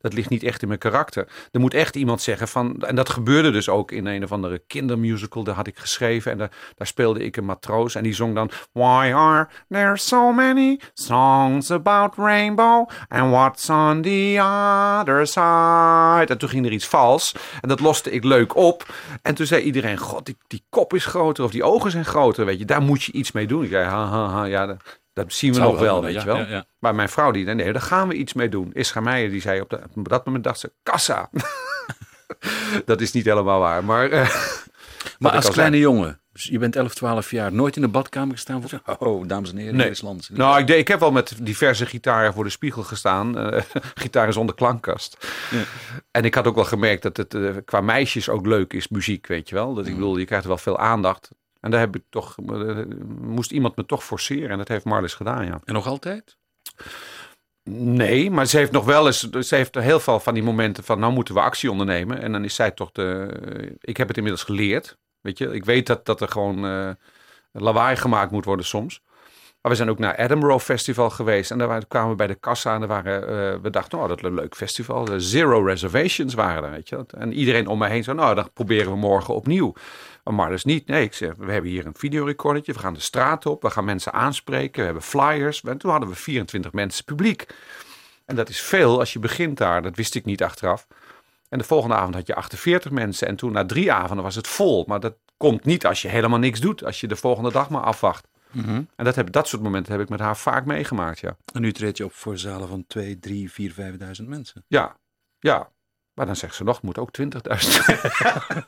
Dat 0.00 0.12
ligt 0.12 0.28
niet 0.28 0.42
echt 0.42 0.62
in 0.62 0.68
mijn 0.68 0.80
karakter. 0.80 1.28
Er 1.50 1.60
moet 1.60 1.74
echt 1.74 1.96
iemand 1.96 2.22
zeggen 2.22 2.48
van, 2.48 2.82
en 2.82 2.94
dat 2.94 3.10
gebeurde 3.10 3.50
dus 3.50 3.68
ook 3.68 3.90
in 3.90 4.06
een 4.06 4.24
of 4.24 4.32
andere 4.32 4.62
kindermusical. 4.66 5.44
Daar 5.44 5.54
had 5.54 5.66
ik 5.66 5.78
geschreven 5.78 6.32
en 6.32 6.38
daar, 6.38 6.50
daar 6.76 6.86
speelde 6.86 7.24
ik 7.24 7.36
een 7.36 7.44
matroos. 7.44 7.94
En 7.94 8.02
die 8.02 8.14
zong 8.14 8.34
dan, 8.34 8.50
Why 8.72 9.12
are 9.14 9.48
there 9.68 9.96
so 9.96 10.32
many 10.32 10.80
songs 10.94 11.70
about 11.70 12.14
rainbow? 12.16 12.88
And 13.08 13.30
what's 13.30 13.68
on 13.68 14.02
the 14.02 14.36
other 15.00 15.26
side? 15.26 16.32
En 16.32 16.38
toen 16.38 16.48
ging 16.48 16.66
er 16.66 16.72
iets 16.72 16.86
vals. 16.86 17.34
En 17.60 17.68
dat 17.68 17.80
loste 17.80 18.10
ik 18.10 18.24
leuk 18.24 18.56
op. 18.56 18.94
En 19.22 19.34
toen 19.34 19.46
zei 19.46 19.61
iedereen, 19.62 19.96
god, 19.98 20.26
die, 20.26 20.36
die 20.46 20.64
kop 20.68 20.94
is 20.94 21.04
groter 21.04 21.44
of 21.44 21.50
die 21.50 21.62
ogen 21.64 21.90
zijn 21.90 22.04
groter, 22.04 22.44
weet 22.44 22.58
je. 22.58 22.64
Daar 22.64 22.82
moet 22.82 23.02
je 23.02 23.12
iets 23.12 23.32
mee 23.32 23.46
doen. 23.46 23.62
Ik 23.64 23.70
zei, 23.70 23.84
ha, 23.84 24.06
ha, 24.06 24.28
ha, 24.28 24.44
ja, 24.44 24.66
dat, 24.66 24.76
dat 25.12 25.32
zien 25.32 25.50
we 25.50 25.56
Zou 25.56 25.70
nog 25.70 25.80
wel, 25.80 25.92
wel, 25.92 26.02
weet 26.02 26.14
ja, 26.14 26.20
je 26.20 26.26
wel. 26.26 26.36
ja, 26.36 26.46
ja. 26.48 26.64
Maar 26.78 26.94
mijn 26.94 27.08
vrouw 27.08 27.30
die, 27.30 27.44
nee, 27.46 27.72
daar 27.72 27.82
gaan 27.82 28.08
we 28.08 28.14
iets 28.14 28.32
mee 28.32 28.48
doen. 28.48 28.70
Isra 28.72 29.00
Meijer, 29.00 29.30
die 29.30 29.40
zei 29.40 29.60
op, 29.60 29.70
de- 29.70 29.80
op 29.96 30.08
dat 30.08 30.24
moment, 30.26 30.44
dacht 30.44 30.58
ze, 30.58 30.72
kassa. 30.82 31.30
dat 32.84 33.00
is 33.00 33.12
niet 33.12 33.24
helemaal 33.24 33.60
waar, 33.60 33.84
maar... 33.84 34.10
eh, 34.10 34.28
Maar 35.18 35.32
als 35.32 35.46
al 35.46 35.52
kleine 35.52 35.78
jongen, 35.78 36.20
je 36.32 36.58
bent 36.58 36.76
11, 36.76 36.94
12 36.94 37.30
jaar, 37.30 37.52
nooit 37.52 37.76
in 37.76 37.82
de 37.82 37.88
badkamer 37.88 38.34
gestaan 38.34 38.68
voor 38.68 38.80
oh, 39.08 39.28
dames 39.28 39.50
en 39.50 39.56
heren, 39.56 39.76
Nee. 39.76 39.94
Nou, 40.38 40.60
ik, 40.60 40.66
deed, 40.66 40.78
ik 40.78 40.88
heb 40.88 41.00
wel 41.00 41.12
met 41.12 41.34
diverse 41.42 41.86
gitaren 41.86 42.32
voor 42.32 42.44
de 42.44 42.50
spiegel 42.50 42.82
gestaan. 42.82 43.38
eh 43.38 43.62
gitaren 43.94 44.32
zonder 44.32 44.54
klankkast. 44.54 45.26
En 46.10 46.24
ik 46.24 46.34
had 46.34 46.46
ook 46.46 46.54
wel 46.54 46.64
gemerkt 46.64 47.02
dat 47.02 47.16
het 47.16 47.34
eh, 47.34 47.56
qua 47.64 47.80
meisjes 47.80 48.28
ook 48.28 48.46
leuk 48.46 48.72
is, 48.72 48.88
muziek, 48.88 49.26
weet 49.26 49.48
je 49.48 49.54
wel. 49.54 49.74
Dat 49.74 49.86
ik 49.86 49.94
bedoel, 49.94 50.16
je 50.16 50.24
krijgt 50.24 50.44
er 50.44 50.50
wel 50.50 50.58
veel 50.58 50.78
aandacht. 50.78 51.30
En 51.60 51.70
daar 51.70 51.80
heb 51.80 51.96
ik 51.96 52.02
toch, 52.10 52.36
eh, 52.46 52.78
moest 53.20 53.50
iemand 53.50 53.76
me 53.76 53.86
toch 53.86 54.04
forceren. 54.04 54.50
En 54.50 54.58
dat 54.58 54.68
heeft 54.68 54.84
Marlis 54.84 55.14
gedaan, 55.14 55.46
ja. 55.46 55.60
En 55.64 55.74
nog 55.74 55.86
altijd? 55.86 56.36
Nee, 57.70 58.30
maar 58.30 58.46
ze 58.46 58.56
heeft 58.56 58.72
nog 58.72 58.84
wel 58.84 59.06
eens, 59.06 59.30
ze 59.30 59.54
heeft 59.54 59.74
heel 59.74 60.00
veel 60.00 60.20
van 60.20 60.34
die 60.34 60.42
momenten 60.42 60.84
van, 60.84 60.98
nou 60.98 61.12
moeten 61.12 61.34
we 61.34 61.40
actie 61.40 61.70
ondernemen. 61.70 62.20
En 62.22 62.32
dan 62.32 62.44
is 62.44 62.54
zij 62.54 62.70
toch 62.70 62.92
de, 62.92 63.76
ik 63.80 63.96
heb 63.96 64.08
het 64.08 64.16
inmiddels 64.16 64.44
geleerd, 64.44 64.98
weet 65.22 65.38
je. 65.38 65.54
Ik 65.54 65.64
weet 65.64 65.86
dat, 65.86 66.06
dat 66.06 66.20
er 66.20 66.28
gewoon 66.28 66.66
eh, 66.66 66.90
lawaai 67.52 67.96
gemaakt 67.96 68.30
moet 68.30 68.44
worden 68.44 68.66
soms. 68.66 69.02
Maar 69.62 69.70
we 69.70 69.76
zijn 69.76 69.90
ook 69.90 69.98
naar 69.98 70.14
Edinburgh 70.14 70.64
Festival 70.64 71.10
geweest. 71.10 71.50
En 71.50 71.58
daar 71.58 71.86
kwamen 71.86 72.10
we 72.10 72.16
bij 72.16 72.26
de 72.26 72.34
kassa 72.34 72.74
en 72.74 72.82
er 72.82 72.88
waren, 72.88 73.28
eh, 73.28 73.60
we 73.62 73.70
dachten, 73.70 73.98
oh, 73.98 74.08
dat 74.08 74.18
is 74.18 74.24
een 74.24 74.34
leuk 74.34 74.54
festival. 74.56 75.08
Zero 75.16 75.64
reservations 75.64 76.34
waren 76.34 76.64
er, 76.64 76.70
weet 76.70 76.88
je. 76.88 77.04
En 77.18 77.32
iedereen 77.32 77.66
om 77.66 77.78
mij 77.78 77.90
heen 77.90 78.04
zei, 78.04 78.16
nou, 78.16 78.34
dan 78.34 78.50
proberen 78.52 78.90
we 78.90 78.98
morgen 78.98 79.34
opnieuw. 79.34 79.74
Maar 80.24 80.34
Marlis 80.34 80.64
niet. 80.64 80.86
Nee, 80.86 81.04
ik 81.04 81.34
we 81.38 81.52
hebben 81.52 81.70
hier 81.70 81.86
een 81.86 81.94
videorecordertje. 81.96 82.72
We 82.72 82.78
gaan 82.78 82.94
de 82.94 83.00
straat 83.00 83.46
op. 83.46 83.62
We 83.62 83.70
gaan 83.70 83.84
mensen 83.84 84.12
aanspreken. 84.12 84.78
We 84.78 84.84
hebben 84.84 85.02
flyers. 85.02 85.62
En 85.62 85.78
toen 85.78 85.90
hadden 85.90 86.08
we 86.08 86.14
24 86.14 86.72
mensen 86.72 87.04
publiek. 87.04 87.46
En 88.26 88.36
dat 88.36 88.48
is 88.48 88.60
veel 88.60 88.98
als 88.98 89.12
je 89.12 89.18
begint 89.18 89.58
daar. 89.58 89.82
Dat 89.82 89.96
wist 89.96 90.14
ik 90.14 90.24
niet 90.24 90.42
achteraf. 90.42 90.86
En 91.52 91.58
de 91.58 91.64
volgende 91.64 91.94
avond 91.94 92.14
had 92.14 92.26
je 92.26 92.34
48 92.34 92.90
mensen. 92.90 93.28
En 93.28 93.36
toen 93.36 93.52
na 93.52 93.66
drie 93.66 93.92
avonden 93.92 94.24
was 94.24 94.34
het 94.34 94.46
vol. 94.46 94.84
Maar 94.86 95.00
dat 95.00 95.14
komt 95.36 95.64
niet 95.64 95.86
als 95.86 96.02
je 96.02 96.08
helemaal 96.08 96.38
niks 96.38 96.60
doet. 96.60 96.84
Als 96.84 97.00
je 97.00 97.08
de 97.08 97.16
volgende 97.16 97.52
dag 97.52 97.70
maar 97.70 97.82
afwacht. 97.82 98.28
Mhm. 98.50 98.82
En 98.96 99.04
dat, 99.04 99.14
heb, 99.14 99.32
dat 99.32 99.48
soort 99.48 99.62
momenten 99.62 99.92
heb 99.92 100.00
ik 100.00 100.08
met 100.08 100.20
haar 100.20 100.36
vaak 100.36 100.64
meegemaakt, 100.64 101.20
ja. 101.20 101.36
En 101.52 101.60
nu 101.60 101.72
treed 101.72 101.96
je 101.96 102.04
op 102.04 102.12
voor 102.12 102.38
zalen 102.38 102.68
van 102.68 102.84
2, 102.86 103.18
3, 103.18 103.52
4, 103.52 103.72
5.000 104.22 104.28
mensen. 104.28 104.64
Ja, 104.66 104.96
ja. 105.38 105.70
Maar 106.14 106.26
dan 106.26 106.36
zegt 106.36 106.54
ze 106.54 106.64
nog, 106.64 106.74
het 106.74 106.84
moet 106.84 106.98
ook 106.98 107.10
20.000. 107.20 107.28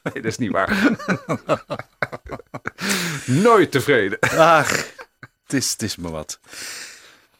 nee, 0.03 0.15
dat 0.15 0.25
is 0.25 0.39
niet 0.39 0.51
waar. 0.51 0.97
Nooit 3.47 3.71
tevreden. 3.71 4.19
Ach, 4.39 4.71
het 5.43 5.53
is, 5.53 5.73
het 5.73 5.83
is 5.83 5.97
maar 5.97 6.11
wat. 6.11 6.41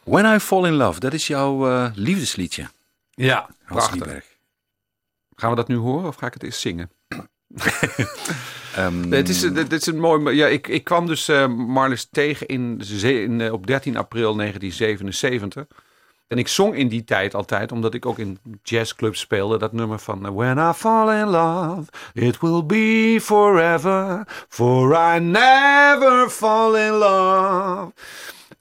When 0.03 0.35
I 0.35 0.39
Fall 0.39 0.67
in 0.67 0.75
Love, 0.75 1.01
dat 1.01 1.13
is 1.13 1.27
jouw 1.27 1.69
eh, 1.71 1.91
liefdesliedje. 1.95 2.69
Ja, 3.11 3.49
Hans 3.65 3.87
prachtig. 3.87 3.95
Nieberg. 3.95 4.34
Gaan 5.37 5.51
we 5.51 5.57
dat 5.57 5.69
nu 5.69 5.77
horen 5.77 6.09
of 6.09 6.17
ga 6.17 6.27
ik 6.27 6.35
het 6.35 6.43
eerst 6.43 6.61
zingen? 6.61 6.91
Nee, 8.91 9.21
het 9.21 9.29
is, 9.29 9.43
het 9.43 9.73
is 9.73 9.87
een 9.87 10.01
mooi. 10.01 10.37
Ja, 10.37 10.47
ik, 10.47 10.69
ik 10.69 10.85
kwam 10.85 11.07
dus 11.07 11.29
eh 11.29 11.47
Marlis 11.47 12.09
tegen 12.11 12.47
in, 12.47 12.81
in, 13.03 13.41
eh, 13.41 13.53
op 13.53 13.67
13 13.67 13.97
april 13.97 14.37
1977. 14.37 15.67
En 16.29 16.39
ik 16.39 16.49
zong 16.49 16.77
in 16.77 16.89
die 16.89 17.05
tijd 17.05 17.35
altijd, 17.35 17.73
omdat 17.73 17.95
ik 17.95 18.07
ook 18.07 18.19
in 18.19 18.39
jazzclubs 18.63 19.21
speelde, 19.21 19.59
dat 19.59 19.73
nummer 19.73 19.99
van 19.99 20.27
eh, 20.27 20.33
When 20.33 20.59
I 20.59 20.73
fall 20.73 21.21
in 21.21 21.27
love, 21.27 21.85
it 22.13 22.41
will 22.41 22.65
be 22.67 23.19
forever, 23.23 24.25
for 24.49 25.15
I 25.15 25.19
never 25.19 26.31
fall 26.31 26.75
in 26.87 26.93
love. 26.93 27.93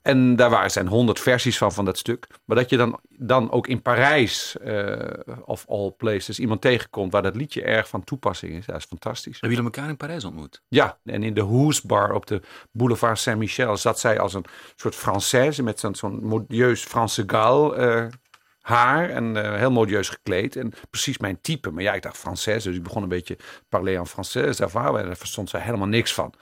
En 0.04 0.36
daar 0.36 0.50
waren, 0.50 0.70
zijn 0.70 0.86
honderd 0.86 1.20
versies 1.20 1.58
van, 1.58 1.72
van 1.72 1.84
dat 1.84 1.98
stuk. 1.98 2.26
Maar 2.44 2.56
dat 2.56 2.70
je 2.70 2.76
dan, 2.76 3.00
dan 3.08 3.50
ook 3.50 3.66
in 3.66 3.82
Parijs, 3.82 4.56
eh, 4.58 4.96
of 5.44 5.64
all 5.68 5.90
places, 5.90 6.38
iemand 6.38 6.60
tegenkomt 6.60 7.12
waar 7.12 7.22
dat 7.22 7.36
liedje 7.36 7.62
erg 7.62 7.88
van 7.88 8.04
toepassing 8.04 8.52
is. 8.52 8.66
Dat 8.66 8.76
is 8.76 8.84
fantastisch. 8.84 9.40
Hebben 9.40 9.58
jullie 9.58 9.64
elkaar 9.64 9.88
in 9.88 9.96
Parijs 9.96 10.24
ontmoet? 10.24 10.62
Ja, 10.68 10.98
en 11.04 11.22
in 11.22 11.34
de 11.34 11.40
Hoes 11.40 11.82
Bar 11.82 12.12
op 12.12 12.26
de 12.26 12.40
boulevard 12.72 13.18
Saint-Michel 13.18 13.76
zat 13.76 14.00
zij 14.00 14.18
als 14.18 14.34
een 14.34 14.44
soort 14.76 14.96
Française 14.96 15.62
met 15.62 15.80
zo'n 15.80 15.94
zo'n 15.94 16.24
modieus 16.24 16.82
Franse 16.82 17.24
gal 17.26 17.76
eh, 17.76 18.06
haar 18.60 19.10
en 19.10 19.36
eh, 19.36 19.54
heel 19.58 19.70
modieus 19.70 20.08
gekleed. 20.08 20.56
En 20.56 20.72
precies 20.90 21.18
mijn 21.18 21.40
type. 21.40 21.70
Maar 21.70 21.82
ja, 21.82 21.92
ik 21.92 22.02
dacht 22.02 22.18
Française, 22.18 22.62
dus 22.62 22.76
ik 22.76 22.82
begon 22.82 23.02
een 23.02 23.08
beetje 23.08 23.36
parler 23.68 23.98
en 23.98 24.06
français. 24.06 24.60
Ça 24.60 24.70
va, 24.70 24.86
en 24.86 25.06
daar 25.06 25.16
verstond 25.16 25.50
zij 25.50 25.60
helemaal 25.60 25.86
niks 25.86 26.14
van. 26.14 26.34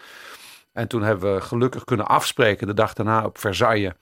En 0.73 0.89
toen 0.89 1.03
hebben 1.03 1.35
we 1.35 1.41
gelukkig 1.41 1.85
kunnen 1.85 2.07
afspreken 2.07 2.67
de 2.67 2.75
dag 2.75 2.93
daarna 2.93 3.25
op 3.25 3.39
Versailles. 3.39 3.93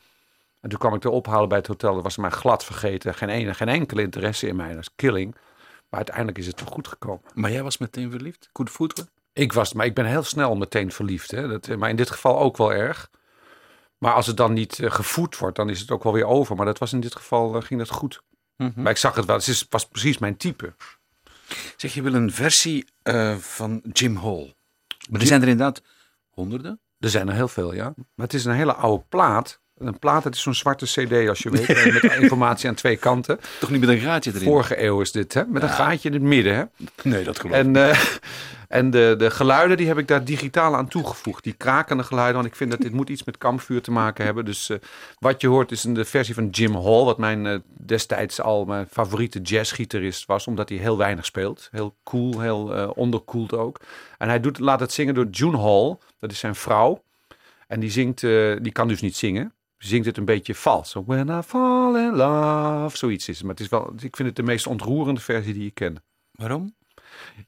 En 0.61 0.69
toen 0.69 0.79
kwam 0.79 0.95
ik 0.95 1.05
er 1.05 1.11
ophalen 1.11 1.49
bij 1.49 1.59
het 1.59 1.67
hotel. 1.67 1.95
Dat 1.95 2.03
was 2.03 2.17
mij 2.17 2.31
glad 2.31 2.65
vergeten. 2.65 3.15
Geen, 3.15 3.29
ene, 3.29 3.55
geen 3.55 3.69
enkele 3.69 4.03
interesse 4.03 4.47
in 4.47 4.57
mij. 4.57 4.69
Dat 4.69 4.81
is 4.81 4.91
killing. 4.97 5.35
Maar 5.89 5.99
uiteindelijk 5.99 6.39
is 6.39 6.47
het 6.47 6.57
toch 6.57 6.69
goed 6.69 6.89
gekomen. 6.89 7.23
Maar 7.35 7.51
jij 7.51 7.63
was 7.63 7.79
meteen 7.79 8.11
verliefd? 8.11 8.49
Goed 8.53 8.71
voeten? 8.71 9.09
Ik 9.33 9.53
was, 9.53 9.73
maar 9.73 9.87
ik 9.87 9.95
ben 9.95 10.05
heel 10.05 10.23
snel 10.23 10.57
meteen 10.57 10.93
verliefd. 10.93 11.31
Hè? 11.31 11.49
Dat, 11.49 11.77
maar 11.77 11.91
in 11.91 11.97
dit 11.97 12.11
geval 12.11 12.39
ook 12.39 12.57
wel 12.57 12.73
erg. 12.73 13.11
Maar 13.99 14.13
als 14.13 14.27
het 14.27 14.37
dan 14.37 14.53
niet 14.53 14.79
eh, 14.79 14.91
gevoed 14.91 15.39
wordt, 15.39 15.57
dan 15.57 15.69
is 15.69 15.81
het 15.81 15.91
ook 15.91 16.03
wel 16.03 16.13
weer 16.13 16.27
over. 16.27 16.57
Maar 16.57 16.67
dat 16.67 16.79
was 16.79 16.93
in 16.93 17.01
dit 17.01 17.17
geval, 17.17 17.57
eh, 17.57 17.63
ging 17.63 17.81
dat 17.81 17.91
goed. 17.91 18.23
Mhm. 18.57 18.83
Maar 18.83 18.93
ik 18.93 18.99
zag 18.99 19.15
het 19.15 19.25
wel, 19.25 19.37
het 19.37 19.47
is, 19.47 19.67
was 19.69 19.89
precies 19.89 20.19
mijn 20.19 20.37
type. 20.37 20.75
Zeg, 21.77 21.95
je 21.95 22.03
wil 22.03 22.15
een 22.15 22.33
versie 22.33 22.87
eh, 23.03 23.37
van 23.37 23.81
Jim 23.93 24.17
Hall. 24.17 24.55
Maar 25.11 25.21
er 25.21 25.27
zijn 25.27 25.43
er 25.43 25.49
inderdaad 25.49 25.83
honderden. 26.41 26.81
Er 26.99 27.11
zijn 27.11 27.29
er 27.29 27.35
heel 27.35 27.49
veel, 27.49 27.75
ja. 27.75 27.93
Maar 27.97 28.27
het 28.27 28.35
is 28.35 28.45
een 28.45 28.55
hele 28.55 28.75
oude 28.75 29.05
plaat. 29.09 29.61
Een 29.77 29.99
plaat, 29.99 30.25
het 30.25 30.35
is 30.35 30.43
zo'n 30.43 30.55
zwarte 30.55 30.85
cd, 30.85 31.29
als 31.29 31.39
je 31.39 31.51
weet. 31.51 31.67
eh, 31.77 31.93
met 31.93 32.03
informatie 32.03 32.69
aan 32.69 32.75
twee 32.75 32.97
kanten. 32.97 33.41
Toch 33.61 33.71
niet 33.71 33.81
met 33.81 33.89
een 33.89 33.99
gaatje 33.99 34.31
erin? 34.35 34.43
Vorige 34.45 34.83
eeuw 34.83 35.01
is 35.01 35.13
dit, 35.13 35.35
hè? 35.35 35.45
Met 35.47 35.63
een 35.63 35.69
gaatje 35.69 36.09
in 36.09 36.15
het 36.15 36.23
midden, 36.23 36.55
hè? 36.55 36.65
Nee, 37.03 37.25
dat 37.25 37.41
geloof 37.41 37.57
ik. 37.57 37.65
En, 37.65 37.77
eh, 37.77 38.01
en 38.71 38.91
de, 38.91 39.15
de 39.19 39.31
geluiden 39.31 39.77
die 39.77 39.87
heb 39.87 39.99
ik 39.99 40.09
daar 40.09 40.25
digitaal 40.25 40.77
aan 40.77 40.89
toegevoegd. 40.89 41.45
Die 41.45 41.53
krakende 41.53 42.03
geluiden, 42.03 42.37
want 42.37 42.47
ik 42.47 42.57
vind 42.57 42.71
dat 42.71 42.81
dit 42.81 42.93
moet 42.93 43.09
iets 43.09 43.25
met 43.25 43.39
kampvuur 43.39 43.83
te 43.83 43.91
maken 43.91 44.25
hebben. 44.25 44.45
Dus 44.45 44.71
eh, 44.71 44.79
wat 45.19 45.41
je 45.41 45.49
hoort 45.49 45.73
is 45.73 45.83
de 45.83 46.05
versie 46.05 46.35
van 46.35 46.49
Jim 46.49 46.75
Hall, 46.75 47.05
wat 47.05 47.19
mijn 47.19 47.47
eh, 47.47 47.59
destijds 47.67 48.41
al 48.41 48.65
mijn 48.65 48.87
favoriete 48.87 49.41
jazzgitarist 49.41 50.27
was, 50.27 50.47
omdat 50.47 50.69
hij 50.69 50.79
heel 50.79 50.97
weinig 50.97 51.25
speelt. 51.25 51.69
Heel 51.71 51.97
cool, 52.05 52.41
heel 52.41 52.75
eh 52.75 52.91
onderkoeld 52.95 53.53
ook. 53.53 53.81
En 54.19 54.29
hij 54.29 54.41
doet, 54.41 54.59
laat 54.59 54.81
het 54.81 54.93
zingen 54.93 55.15
door 55.15 55.27
June 55.27 55.59
Hall, 55.59 55.97
dat 56.19 56.31
is 56.31 56.39
zijn 56.39 56.55
vrouw. 56.55 57.03
En 57.67 57.81
die 57.81 57.91
zingt, 57.91 58.21
die 58.61 58.73
kan 58.73 58.89
dus 58.89 59.01
niet 59.01 59.17
zingen. 59.17 59.53
Zingt 59.79 60.07
het 60.07 60.17
een 60.17 60.25
beetje 60.25 60.55
vals. 60.55 60.97
When 61.07 61.29
I 61.29 61.43
fall 61.43 61.95
in 61.95 62.17
love, 62.17 62.97
zoiets 62.97 63.29
is. 63.29 63.43
Maar 63.43 63.51
het 63.51 63.61
is 63.61 63.69
wel, 63.69 63.93
ik 64.01 64.17
vind 64.17 64.29
het 64.29 64.37
de 64.37 64.43
meest 64.43 64.67
ontroerende 64.67 65.21
versie 65.21 65.55
die 65.55 65.67
ik 65.67 65.75
ken. 65.75 66.03
Waarom? 66.31 66.75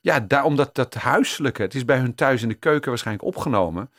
Ja, 0.00 0.20
daar, 0.20 0.44
omdat 0.44 0.74
dat 0.74 0.94
huiselijke, 0.94 1.62
het 1.62 1.74
is 1.74 1.84
bij 1.84 1.98
hun 1.98 2.14
thuis 2.14 2.42
in 2.42 2.48
de 2.48 2.54
keuken 2.54 2.88
waarschijnlijk 2.88 3.26
opgenomen. 3.26 3.90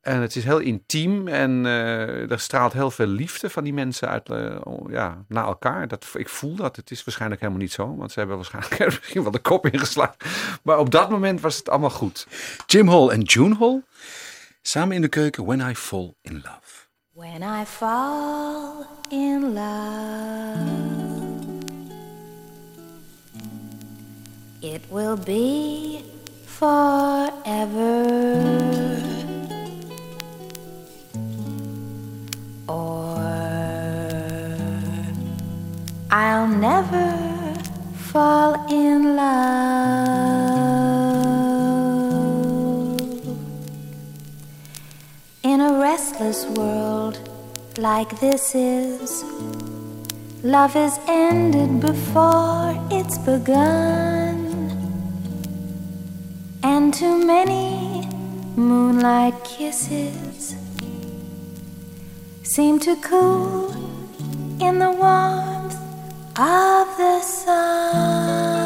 En 0.00 0.20
het 0.20 0.36
is 0.36 0.44
heel 0.44 0.58
intiem 0.58 1.28
en 1.28 1.66
eh, 1.66 2.30
er 2.30 2.40
straalt 2.40 2.72
heel 2.72 2.90
veel 2.90 3.06
liefde 3.06 3.50
van 3.50 3.64
die 3.64 3.72
mensen 3.72 4.08
uit, 4.08 4.28
eh, 4.28 4.56
ja, 4.88 5.24
naar 5.28 5.44
elkaar. 5.44 5.88
Dat, 5.88 6.06
ik 6.14 6.28
voel 6.28 6.54
dat. 6.54 6.76
Het 6.76 6.90
is 6.90 7.04
waarschijnlijk 7.04 7.40
helemaal 7.40 7.62
niet 7.62 7.72
zo, 7.72 7.96
want 7.96 8.12
ze 8.12 8.18
hebben 8.18 8.36
waarschijnlijk 8.36 8.78
misschien 9.00 9.22
wel 9.22 9.32
de 9.32 9.38
kop 9.38 9.66
ingeslagen. 9.66 10.16
Maar 10.62 10.78
op 10.78 10.90
dat 10.90 11.10
moment 11.10 11.40
was 11.40 11.56
het 11.56 11.68
allemaal 11.68 11.90
goed. 11.90 12.26
Jim 12.66 12.88
Hall 12.88 13.08
en 13.08 13.20
June 13.20 13.56
Hall. 13.58 13.82
Samen 14.62 14.96
in 14.96 15.02
de 15.02 15.08
keuken 15.08 15.44
When 15.44 15.60
I 15.60 15.74
Fall 15.74 16.14
in 16.20 16.34
Love. 16.34 16.86
When 17.18 17.42
I 17.42 17.64
fall 17.64 18.86
in 19.10 19.54
love, 19.54 21.07
It 24.60 24.82
will 24.90 25.16
be 25.16 26.04
forever. 26.44 28.02
Or 32.68 33.18
I'll 36.10 36.48
never 36.48 37.54
fall 37.94 38.66
in 38.68 39.14
love. 39.14 39.38
In 45.44 45.60
a 45.60 45.78
restless 45.78 46.46
world 46.46 47.16
like 47.78 48.18
this 48.18 48.56
is, 48.56 49.22
love 50.42 50.74
is 50.74 50.98
ended 51.06 51.78
before 51.80 52.74
it's 52.90 53.18
begun. 53.18 54.37
And 56.62 56.92
too 56.92 57.24
many 57.24 58.08
moonlight 58.56 59.44
kisses 59.44 60.56
seem 62.42 62.80
to 62.80 62.96
cool 62.96 63.70
in 64.60 64.80
the 64.80 64.90
warmth 64.90 65.76
of 66.36 66.96
the 66.96 67.20
sun. 67.20 68.58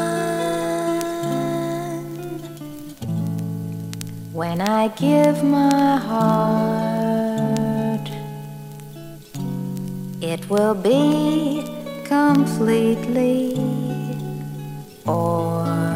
When 4.33 4.61
I 4.61 4.87
give 4.87 5.43
my 5.43 5.97
heart, 5.97 7.13
it 10.21 10.49
will 10.49 10.73
be 10.73 11.63
completely 12.05 13.55
or 15.05 15.92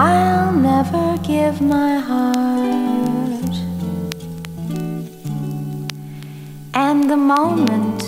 I'll 0.00 0.52
never 0.52 1.18
give 1.24 1.60
my 1.60 1.98
heart. 1.98 3.54
And 6.72 7.10
the 7.10 7.16
moment 7.16 8.04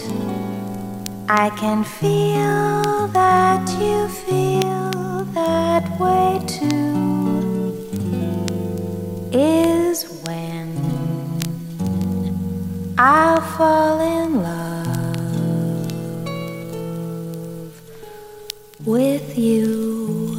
I 1.28 1.50
can 1.58 1.82
feel 1.82 3.08
that 3.08 3.68
you 3.82 4.06
feel 4.06 5.24
that 5.34 5.84
way 5.98 6.40
too 6.46 6.94
is 9.32 10.04
when 10.24 10.68
I'll 12.98 13.40
fall 13.40 13.98
in 13.98 14.44
love 14.44 14.90
with 18.86 19.36
you. 19.36 20.29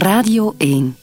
Radio 0.00 0.54
1. 0.58 0.96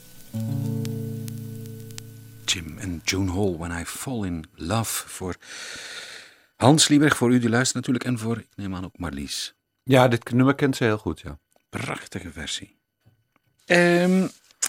Jim 2.45 2.77
en 2.77 3.01
June 3.03 3.31
Hall, 3.31 3.57
When 3.57 3.71
I 3.71 3.85
Fall 3.85 4.25
in 4.25 4.45
Love. 4.55 5.07
Voor 5.07 5.35
Hans 6.55 6.87
Lieberg, 6.87 7.17
voor 7.17 7.31
u 7.31 7.39
die 7.39 7.49
luistert 7.49 7.75
natuurlijk. 7.75 8.05
En 8.05 8.19
voor, 8.19 8.37
ik 8.37 8.47
neem 8.55 8.75
aan, 8.75 8.85
ook 8.85 8.97
Marlies. 8.97 9.53
Ja, 9.83 10.07
dit 10.07 10.31
nummer 10.31 10.55
kent 10.55 10.75
ze 10.75 10.83
heel 10.83 10.97
goed, 10.97 11.19
ja. 11.19 11.39
Prachtige 11.69 12.31
versie. 12.31 12.75
Ehm, 13.65 14.27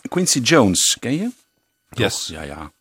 Quincy 0.09 0.39
Jones, 0.39 0.97
ken 1.01 1.15
je? 1.15 1.31
Yes. 1.91 2.27
Toch? 2.27 2.37
Ja, 2.37 2.43
ja. 2.43 2.73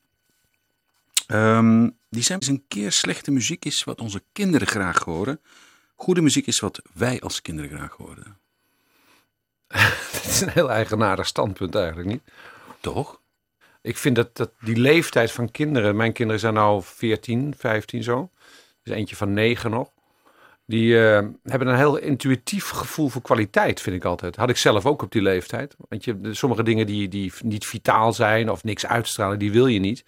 Ehm, 1.27 1.89
die 2.09 2.23
zijn 2.23 2.39
eens 2.39 2.47
een 2.47 2.65
keer 2.67 2.91
slechte 2.91 3.31
muziek 3.31 3.65
is 3.65 3.83
wat 3.83 4.01
onze 4.01 4.23
kinderen 4.31 4.67
graag 4.67 5.03
horen. 5.03 5.41
Goede 5.95 6.21
muziek 6.21 6.47
is 6.47 6.59
wat 6.59 6.81
wij 6.93 7.21
als 7.21 7.41
kinderen 7.41 7.69
graag 7.69 7.91
horen. 7.91 8.37
Het 10.11 10.25
is 10.25 10.41
een 10.41 10.49
heel 10.49 10.71
eigenaardig 10.71 11.27
standpunt 11.27 11.75
eigenlijk, 11.75 12.07
niet? 12.07 12.21
Toch? 12.79 13.21
Ik 13.81 13.97
vind 13.97 14.15
dat, 14.15 14.35
dat 14.35 14.51
die 14.59 14.77
leeftijd 14.77 15.31
van 15.31 15.51
kinderen, 15.51 15.95
mijn 15.95 16.13
kinderen 16.13 16.39
zijn 16.39 16.53
nou 16.53 16.81
14, 16.83 17.53
15 17.57 18.03
zo. 18.03 18.29
Dus 18.83 18.95
eentje 18.95 19.15
van 19.15 19.33
9 19.33 19.71
nog. 19.71 19.91
Die 20.65 21.09
eh, 21.09 21.25
hebben 21.43 21.67
een 21.67 21.77
heel 21.77 21.97
intuïtief 21.97 22.69
gevoel 22.69 23.09
voor 23.09 23.21
kwaliteit, 23.21 23.81
vind 23.81 23.95
ik 23.95 24.05
altijd. 24.05 24.35
Had 24.35 24.49
ik 24.49 24.57
zelf 24.57 24.85
ook 24.85 25.01
op 25.01 25.11
die 25.11 25.21
leeftijd. 25.21 25.75
Want 25.89 26.03
je, 26.05 26.19
sommige 26.31 26.63
dingen 26.63 26.85
die, 26.85 27.07
die 27.07 27.33
niet 27.43 27.65
vitaal 27.65 28.13
zijn 28.13 28.51
of 28.51 28.63
niks 28.63 28.85
uitstralen, 28.85 29.39
die 29.39 29.51
wil 29.51 29.67
je 29.67 29.79
niet. 29.79 30.05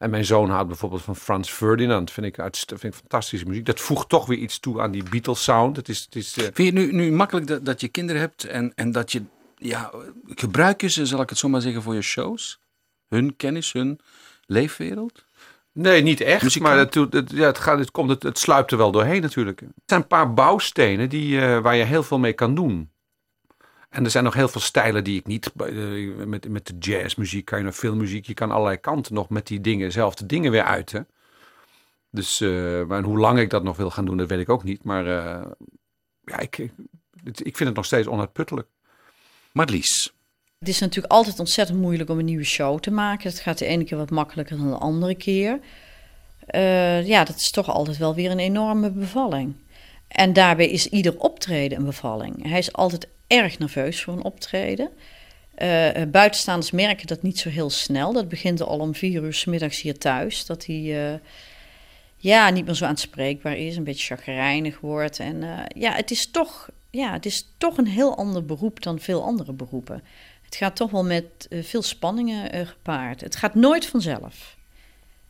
En 0.00 0.10
mijn 0.10 0.24
zoon 0.24 0.50
houdt 0.50 0.68
bijvoorbeeld 0.68 1.02
van 1.02 1.16
Frans 1.16 1.50
Ferdinand. 1.50 2.10
Vind 2.10 2.26
ik, 2.26 2.34
vind 2.66 2.84
ik 2.84 2.94
fantastische 2.94 3.46
muziek. 3.46 3.66
Dat 3.66 3.80
voegt 3.80 4.08
toch 4.08 4.26
weer 4.26 4.38
iets 4.38 4.58
toe 4.58 4.80
aan 4.80 4.90
die 4.90 5.02
Beatles 5.10 5.42
sound. 5.42 5.76
Het 5.76 5.88
is, 5.88 6.00
het 6.00 6.16
is, 6.16 6.36
eh, 6.36 6.42
Vind 6.42 6.56
je 6.56 6.64
het 6.64 6.74
nu, 6.74 6.92
nu 6.92 7.12
makkelijk 7.12 7.46
dat, 7.46 7.64
dat 7.64 7.80
je 7.80 7.88
kinderen 7.88 8.20
hebt 8.20 8.44
en, 8.44 8.72
en 8.74 8.92
dat 8.92 9.12
je, 9.12 9.22
ja, 9.56 9.90
gebruik 10.26 10.80
je 10.80 10.88
ze, 10.88 11.06
zal 11.06 11.20
ik 11.20 11.28
het 11.28 11.38
zo 11.38 11.48
maar 11.48 11.60
zeggen, 11.60 11.82
voor 11.82 11.94
je 11.94 12.02
shows? 12.02 12.60
Hun 13.08 13.36
kennis, 13.36 13.72
hun 13.72 14.00
leefwereld? 14.46 15.24
Nee, 15.72 16.02
niet 16.02 16.20
echt. 16.20 16.60
Maar 16.60 16.78
het, 16.78 16.94
ja, 17.26 17.46
het, 17.46 17.58
gaat, 17.58 17.78
het, 17.78 17.90
komt, 17.90 18.10
het, 18.10 18.22
het 18.22 18.38
sluipt 18.38 18.70
er 18.70 18.78
wel 18.78 18.92
doorheen 18.92 19.22
natuurlijk. 19.22 19.60
Het 19.60 19.70
zijn 19.86 20.00
een 20.00 20.06
paar 20.06 20.34
bouwstenen 20.34 21.08
die, 21.08 21.40
eh, 21.40 21.58
waar 21.58 21.76
je 21.76 21.84
heel 21.84 22.02
veel 22.02 22.18
mee 22.18 22.32
kan 22.32 22.54
doen. 22.54 22.90
En 23.90 24.04
er 24.04 24.10
zijn 24.10 24.24
nog 24.24 24.34
heel 24.34 24.48
veel 24.48 24.60
stijlen 24.60 25.04
die 25.04 25.18
ik 25.18 25.26
niet... 25.26 25.52
eh, 25.56 26.26
met, 26.26 26.48
met 26.48 26.66
de 26.66 26.74
jazzmuziek 26.78 27.44
kan 27.44 27.58
je 27.58 27.64
nog 27.64 27.74
veel 27.74 27.94
muziek. 27.94 28.26
Je 28.26 28.34
kan 28.34 28.50
allerlei 28.50 28.76
kanten 28.76 29.14
nog 29.14 29.28
met 29.28 29.46
die 29.46 29.60
dingen, 29.60 29.92
zelfde 29.92 30.26
dingen 30.26 30.50
weer 30.50 30.64
uiten. 30.64 31.08
Dus 32.10 32.40
eh, 32.40 32.84
maar 32.84 33.02
hoe 33.02 33.18
lang 33.18 33.38
ik 33.38 33.50
dat 33.50 33.62
nog 33.62 33.76
wil 33.76 33.90
gaan 33.90 34.04
doen, 34.04 34.16
dat 34.16 34.28
weet 34.28 34.40
ik 34.40 34.48
ook 34.48 34.64
niet. 34.64 34.84
Maar 34.84 35.06
eh, 35.06 35.46
ja, 36.24 36.38
ik, 36.38 36.58
ik, 37.24 37.56
vind 37.56 37.58
het 37.58 37.74
nog 37.74 37.84
steeds 37.84 38.08
onuitputtelijk. 38.08 38.68
Marlies, 39.52 40.12
Het 40.58 40.68
is 40.68 40.78
natuurlijk 40.78 41.12
altijd 41.12 41.38
ontzettend 41.38 41.78
moeilijk 41.78 42.10
om 42.10 42.18
een 42.18 42.24
nieuwe 42.24 42.44
show 42.44 42.78
te 42.78 42.90
maken. 42.90 43.30
Het 43.30 43.40
gaat 43.40 43.58
de 43.58 43.64
ene 43.64 43.84
keer 43.84 43.98
wat 43.98 44.10
makkelijker 44.10 44.56
dan 44.56 44.68
de 44.70 44.76
andere 44.76 45.14
keer. 45.14 45.60
Eh, 46.46 47.06
ja, 47.06 47.24
dat 47.24 47.36
is 47.36 47.50
toch 47.50 47.68
altijd 47.68 47.96
wel 47.96 48.14
weer 48.14 48.30
een 48.30 48.38
enorme 48.38 48.90
bevalling. 48.90 49.54
En 50.08 50.32
daarbij 50.32 50.70
is 50.70 50.86
ieder 50.86 51.18
optreden 51.18 51.78
een 51.78 51.84
bevalling. 51.84 52.48
Hij 52.48 52.58
is 52.58 52.72
altijd 52.72 53.08
erg 53.30 53.58
nerveus 53.58 54.02
voor 54.02 54.14
een 54.14 54.24
optreden. 54.24 54.90
Eh, 55.60 56.02
eh, 56.02 56.10
buitenstaanders 56.10 56.70
merken 56.70 57.06
dat 57.06 57.22
niet 57.22 57.38
zo 57.38 57.48
heel 57.48 57.70
snel. 57.70 58.12
Dat 58.12 58.28
begint 58.28 58.60
al 58.60 58.78
om 58.78 58.94
vier 58.94 59.22
uur 59.22 59.34
's 59.34 59.44
middags 59.44 59.80
hier 59.80 59.98
thuis. 59.98 60.46
Dat 60.46 60.66
hij 60.66 61.12
eh, 61.12 61.18
ja, 62.16 62.50
niet 62.50 62.64
meer 62.64 62.74
zo 62.74 62.84
aanspreekbaar 62.84 63.56
is, 63.56 63.76
een 63.76 63.84
beetje 63.84 64.14
chagrijnig 64.14 64.80
wordt. 64.80 65.18
En 65.18 65.44
ja, 65.74 65.92
het 65.92 66.10
is, 66.10 66.30
toch, 66.30 66.70
ja, 66.90 67.12
het 67.12 67.26
is 67.26 67.52
toch 67.58 67.78
een 67.78 67.86
heel 67.86 68.16
ander 68.16 68.44
beroep 68.44 68.82
dan 68.82 68.98
veel 68.98 69.22
andere 69.22 69.52
beroepen. 69.52 70.02
Het 70.42 70.56
gaat 70.56 70.76
toch 70.76 70.90
wel 70.90 71.04
met 71.04 71.48
veel 71.50 71.82
spanningen 71.82 72.66
gepaard. 72.66 73.20
Het 73.20 73.36
gaat 73.36 73.54
nooit 73.54 73.86
vanzelf. 73.86 74.56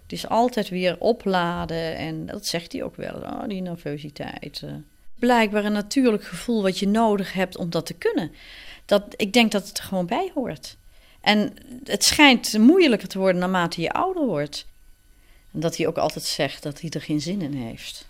Het 0.03 0.13
is 0.13 0.29
altijd 0.29 0.69
weer 0.69 0.97
opladen 0.99 1.97
en 1.97 2.27
dat 2.27 2.47
zegt 2.47 2.73
hij 2.73 2.83
ook 2.83 2.97
wel. 2.97 3.15
Oh, 3.15 3.47
die 3.47 3.63
nervositeit. 3.63 4.65
Blijkbaar 5.21 5.65
een 5.65 5.73
natuurlijk 5.73 6.25
gevoel 6.25 6.63
wat 6.63 6.79
je 6.79 6.89
nodig 6.89 7.33
hebt 7.33 7.57
om 7.57 7.71
dat 7.71 7.87
te 7.87 7.95
kunnen. 7.95 8.33
Dat, 8.85 9.05
ik 9.17 9.33
denk 9.33 9.53
dat 9.53 9.69
het 9.69 9.79
er 9.79 9.85
gewoon 9.85 10.07
bij 10.07 10.31
hoort. 10.35 10.77
En 11.21 11.53
het 11.85 12.05
schijnt 12.05 12.59
moeilijker 12.59 13.09
te 13.09 13.19
worden 13.19 13.41
naarmate 13.41 13.81
je 13.81 13.93
ouder 13.93 14.27
wordt. 14.27 14.67
En 15.53 15.61
dat 15.61 15.77
hij 15.77 15.87
ook 15.87 15.99
altijd 15.99 16.25
zegt 16.25 16.63
dat 16.63 16.81
hij 16.81 16.91
er 16.91 17.03
geen 17.03 17.21
zin 17.21 17.43
in 17.43 17.53
heeft. 17.53 18.07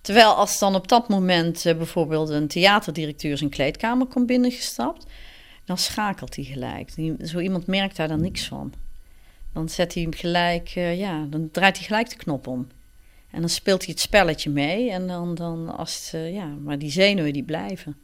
Terwijl 0.00 0.34
als 0.34 0.58
dan 0.58 0.74
op 0.74 0.88
dat 0.88 1.08
moment 1.08 1.66
eh, 1.66 1.76
bijvoorbeeld 1.76 2.28
een 2.28 2.48
theaterdirecteur 2.48 3.38
zijn 3.38 3.50
kleedkamer 3.50 4.06
komt 4.06 4.26
binnengestapt, 4.26 5.06
dan 5.64 5.78
schakelt 5.78 6.36
hij 6.36 6.44
gelijk. 6.44 6.90
Zo 7.24 7.38
iemand 7.38 7.66
merkt 7.66 7.96
daar 7.96 8.08
dan 8.08 8.20
niks 8.20 8.46
van. 8.46 8.72
Dan 9.52 9.68
zet 9.68 9.94
hij 9.94 10.02
hem 10.02 10.14
gelijk, 10.14 10.72
eh, 10.74 10.98
ja, 10.98 11.26
dan 11.30 11.50
draait 11.50 11.76
hij 11.76 11.86
gelijk 11.86 12.10
de 12.10 12.16
knop 12.16 12.46
om. 12.46 12.68
En 13.30 13.40
dan 13.40 13.48
speelt 13.48 13.84
hij 13.84 13.90
het 13.92 14.00
spelletje 14.02 14.50
mee 14.50 14.90
en 14.90 15.06
dan, 15.06 15.34
dan 15.34 15.76
als 15.76 15.94
het, 16.04 16.14
eh, 16.14 16.32
ja, 16.34 16.44
maar 16.44 16.78
die 16.78 16.90
zenuwen 16.90 17.32
die 17.32 17.42
blijven. 17.42 17.96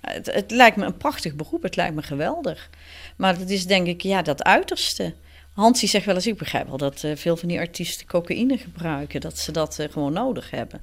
Het, 0.00 0.26
het 0.26 0.50
lijkt 0.50 0.76
me 0.76 0.84
een 0.84 0.96
prachtig 0.96 1.34
beroep, 1.34 1.62
het 1.62 1.76
lijkt 1.76 1.94
me 1.94 2.02
geweldig. 2.02 2.70
Maar 3.16 3.38
het 3.38 3.50
is 3.50 3.66
denk 3.66 3.86
ik, 3.86 4.02
ja, 4.02 4.22
dat 4.22 4.42
uiterste. 4.42 5.14
Hans 5.52 5.80
die 5.80 5.88
zegt 5.88 6.04
wel 6.04 6.14
eens, 6.14 6.26
ik 6.26 6.38
begrijp 6.38 6.68
wel 6.68 6.76
dat 6.76 7.04
eh, 7.04 7.16
veel 7.16 7.36
van 7.36 7.48
die 7.48 7.58
artiesten 7.58 8.06
cocaïne 8.06 8.58
gebruiken. 8.58 9.20
Dat 9.20 9.38
ze 9.38 9.52
dat 9.52 9.78
eh, 9.78 9.90
gewoon 9.90 10.12
nodig 10.12 10.50
hebben. 10.50 10.80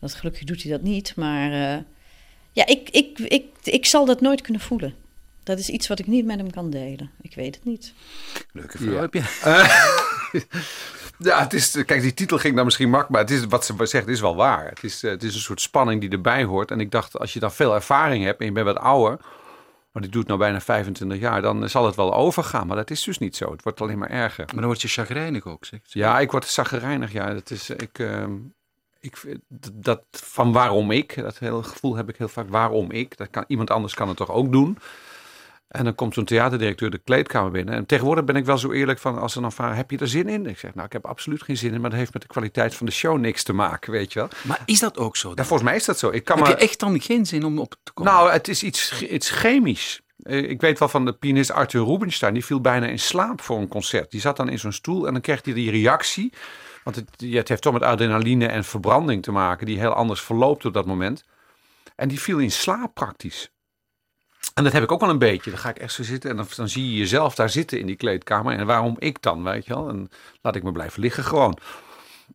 Dat 0.00 0.14
gelukkig 0.14 0.44
doet 0.44 0.62
hij 0.62 0.72
dat 0.72 0.82
niet, 0.82 1.16
maar 1.16 1.52
eh, 1.52 1.82
ja, 2.52 2.66
ik, 2.66 2.88
ik, 2.90 3.18
ik, 3.18 3.44
ik 3.62 3.86
zal 3.86 4.04
dat 4.04 4.20
nooit 4.20 4.40
kunnen 4.40 4.62
voelen. 4.62 4.94
Dat 5.42 5.58
is 5.58 5.68
iets 5.68 5.86
wat 5.86 5.98
ik 5.98 6.06
niet 6.06 6.24
met 6.24 6.38
hem 6.38 6.50
kan 6.50 6.70
delen. 6.70 7.10
Ik 7.20 7.34
weet 7.34 7.54
het 7.54 7.64
niet. 7.64 7.92
leuke 8.52 8.78
vrouw 8.78 8.92
Ja. 8.92 9.00
heb 9.00 9.14
je. 9.14 9.22
Ja, 11.22 11.40
het 11.40 11.52
is, 11.52 11.84
kijk, 11.84 12.00
die 12.00 12.14
titel 12.14 12.38
ging 12.38 12.56
dan 12.56 12.64
misschien 12.64 12.90
mak, 12.90 13.08
maar 13.08 13.20
het 13.20 13.30
is, 13.30 13.44
wat 13.44 13.64
ze 13.64 13.74
zegt 13.86 14.08
is 14.08 14.20
wel 14.20 14.36
waar. 14.36 14.68
Het 14.68 14.84
is, 14.84 15.02
eh, 15.02 15.10
het 15.10 15.22
is 15.22 15.34
een 15.34 15.40
soort 15.40 15.60
spanning 15.60 16.00
die 16.00 16.10
erbij 16.10 16.44
hoort. 16.44 16.70
En 16.70 16.80
ik 16.80 16.90
dacht, 16.90 17.18
als 17.18 17.32
je 17.32 17.40
dan 17.40 17.52
veel 17.52 17.74
ervaring 17.74 18.24
hebt 18.24 18.40
en 18.40 18.46
je 18.46 18.52
bent 18.52 18.66
wat 18.66 18.78
ouder, 18.78 19.18
want 19.92 20.04
ik 20.04 20.10
doe 20.12 20.20
het 20.20 20.28
nou 20.28 20.40
bijna 20.40 20.60
25 20.60 21.18
jaar, 21.18 21.42
dan 21.42 21.68
zal 21.68 21.86
het 21.86 21.96
wel 21.96 22.14
overgaan. 22.14 22.66
Maar 22.66 22.76
dat 22.76 22.90
is 22.90 23.02
dus 23.02 23.18
niet 23.18 23.36
zo. 23.36 23.50
Het 23.50 23.62
wordt 23.62 23.80
alleen 23.80 23.98
maar 23.98 24.10
erger. 24.10 24.44
Maar 24.46 24.54
dan 24.54 24.64
word 24.64 24.82
je 24.82 24.88
chagrijnig 24.88 25.46
ook, 25.46 25.64
zegt 25.64 25.90
ze. 25.90 25.98
Ja, 25.98 26.20
ik 26.20 26.30
word 26.30 26.46
zaggerijnig. 26.46 27.12
Ja, 27.12 27.34
dat 27.34 27.50
is, 27.50 27.70
ik, 27.70 27.98
ehm, 27.98 28.32
ik, 29.00 29.38
dat 29.72 30.02
van 30.10 30.52
waarom 30.52 30.90
ik, 30.90 31.16
dat 31.16 31.38
hele 31.38 31.62
gevoel 31.62 31.96
heb 31.96 32.08
ik 32.08 32.16
heel 32.16 32.28
vaak. 32.28 32.48
Waarom 32.48 32.90
ik? 32.90 33.16
Dat 33.16 33.30
kan, 33.30 33.44
iemand 33.46 33.70
anders 33.70 33.94
kan 33.94 34.08
het 34.08 34.16
toch 34.16 34.30
ook 34.30 34.52
doen? 34.52 34.78
En 35.70 35.84
dan 35.84 35.94
komt 35.94 36.14
zo'n 36.14 36.24
theaterdirecteur 36.24 36.90
de 36.90 36.98
kleedkamer 36.98 37.50
binnen. 37.50 37.74
En 37.74 37.86
tegenwoordig 37.86 38.24
ben 38.24 38.36
ik 38.36 38.44
wel 38.44 38.58
zo 38.58 38.72
eerlijk 38.72 38.98
van, 38.98 39.18
als 39.18 39.32
ze 39.32 39.40
dan 39.40 39.52
vragen, 39.52 39.76
heb 39.76 39.90
je 39.90 39.98
er 39.98 40.08
zin 40.08 40.28
in? 40.28 40.46
Ik 40.46 40.58
zeg, 40.58 40.74
nou, 40.74 40.86
ik 40.86 40.92
heb 40.92 41.06
absoluut 41.06 41.42
geen 41.42 41.56
zin 41.56 41.72
in, 41.74 41.80
maar 41.80 41.90
dat 41.90 41.98
heeft 41.98 42.12
met 42.12 42.22
de 42.22 42.28
kwaliteit 42.28 42.74
van 42.74 42.86
de 42.86 42.92
show 42.92 43.18
niks 43.18 43.42
te 43.42 43.52
maken, 43.52 43.92
weet 43.92 44.12
je 44.12 44.18
wel. 44.18 44.28
Maar 44.42 44.62
is 44.64 44.78
dat 44.78 44.98
ook 44.98 45.16
zo? 45.16 45.28
Ja, 45.34 45.44
volgens 45.44 45.68
mij 45.68 45.76
is 45.76 45.84
dat 45.84 45.98
zo. 45.98 46.10
Ik 46.10 46.24
kan 46.24 46.36
heb 46.36 46.46
maar, 46.46 46.56
je 46.56 46.62
echt 46.62 46.80
dan 46.80 47.00
geen 47.00 47.26
zin 47.26 47.44
om 47.44 47.58
op 47.58 47.74
te 47.82 47.92
komen? 47.92 48.12
nou, 48.12 48.30
het 48.30 48.48
is 48.48 48.62
iets, 48.62 49.02
iets 49.02 49.30
chemisch. 49.30 50.00
Eh, 50.22 50.50
Ik 50.50 50.60
weet 50.60 50.78
wel 50.78 50.88
van 50.88 51.04
de 51.04 51.12
pianist 51.12 51.50
Arthur 51.50 51.84
Rubinstein. 51.84 52.34
Die 52.34 52.44
viel 52.44 52.60
bijna 52.60 52.86
in 52.86 52.98
slaap 52.98 53.40
voor 53.40 53.58
een 53.58 53.68
concert. 53.68 54.10
Die 54.10 54.20
zat 54.20 54.36
dan 54.36 54.48
in 54.48 54.58
zo'n 54.58 54.72
stoel 54.72 55.06
en 55.06 55.12
dan 55.12 55.22
kreeg 55.22 55.44
hij 55.44 55.54
die 55.54 55.70
reactie. 55.70 56.32
Want 56.84 56.96
het, 56.96 57.08
het 57.34 57.48
heeft 57.48 57.62
toch 57.62 57.72
met 57.72 57.82
adrenaline 57.82 58.46
en 58.46 58.64
verbranding 58.64 59.22
te 59.22 59.32
maken. 59.32 59.66
Die 59.66 59.78
heel 59.78 59.92
anders 59.92 60.20
verloopt 60.20 60.64
op 60.64 60.72
dat 60.72 60.86
moment. 60.86 61.24
En 61.96 62.08
die 62.08 62.20
viel 62.20 62.38
in 62.38 62.50
slaap 62.50 62.94
praktisch. 62.94 63.50
En 64.54 64.64
dat 64.64 64.72
heb 64.72 64.82
ik 64.82 64.92
ook 64.92 65.00
wel 65.00 65.10
een 65.10 65.18
beetje. 65.18 65.50
Dan 65.50 65.58
ga 65.58 65.68
ik 65.68 65.78
echt 65.78 65.92
zo 65.92 66.02
zitten 66.02 66.30
en 66.30 66.36
dan, 66.36 66.46
dan 66.56 66.68
zie 66.68 66.90
je 66.90 66.96
jezelf 66.96 67.34
daar 67.34 67.50
zitten 67.50 67.78
in 67.78 67.86
die 67.86 67.96
kleedkamer. 67.96 68.58
En 68.58 68.66
waarom 68.66 68.96
ik 68.98 69.22
dan, 69.22 69.42
weet 69.42 69.66
je 69.66 69.74
wel? 69.74 69.88
En 69.88 70.10
laat 70.40 70.56
ik 70.56 70.62
me 70.62 70.72
blijven 70.72 71.00
liggen 71.00 71.24
gewoon. 71.24 71.58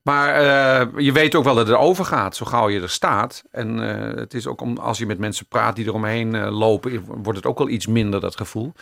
Maar 0.03 0.35
eh, 0.35 0.87
je 0.97 1.11
weet 1.11 1.35
ook 1.35 1.43
wel 1.43 1.55
dat 1.55 1.67
het 1.67 1.75
erover 1.75 2.05
gaat, 2.05 2.35
zo 2.35 2.45
gauw 2.45 2.69
je 2.69 2.81
er 2.81 2.89
staat. 2.89 3.43
En 3.51 3.89
eh, 3.89 4.15
het 4.15 4.33
is 4.33 4.47
ook 4.47 4.61
om, 4.61 4.77
als 4.77 4.97
je 4.97 5.05
met 5.05 5.17
mensen 5.17 5.45
praat 5.45 5.75
die 5.75 5.85
eromheen 5.85 6.35
eh, 6.35 6.57
lopen, 6.57 7.05
wordt 7.05 7.37
het 7.37 7.45
ook 7.45 7.57
wel 7.57 7.69
iets 7.69 7.87
minder, 7.87 8.19
dat 8.19 8.37
gevoel. 8.37 8.73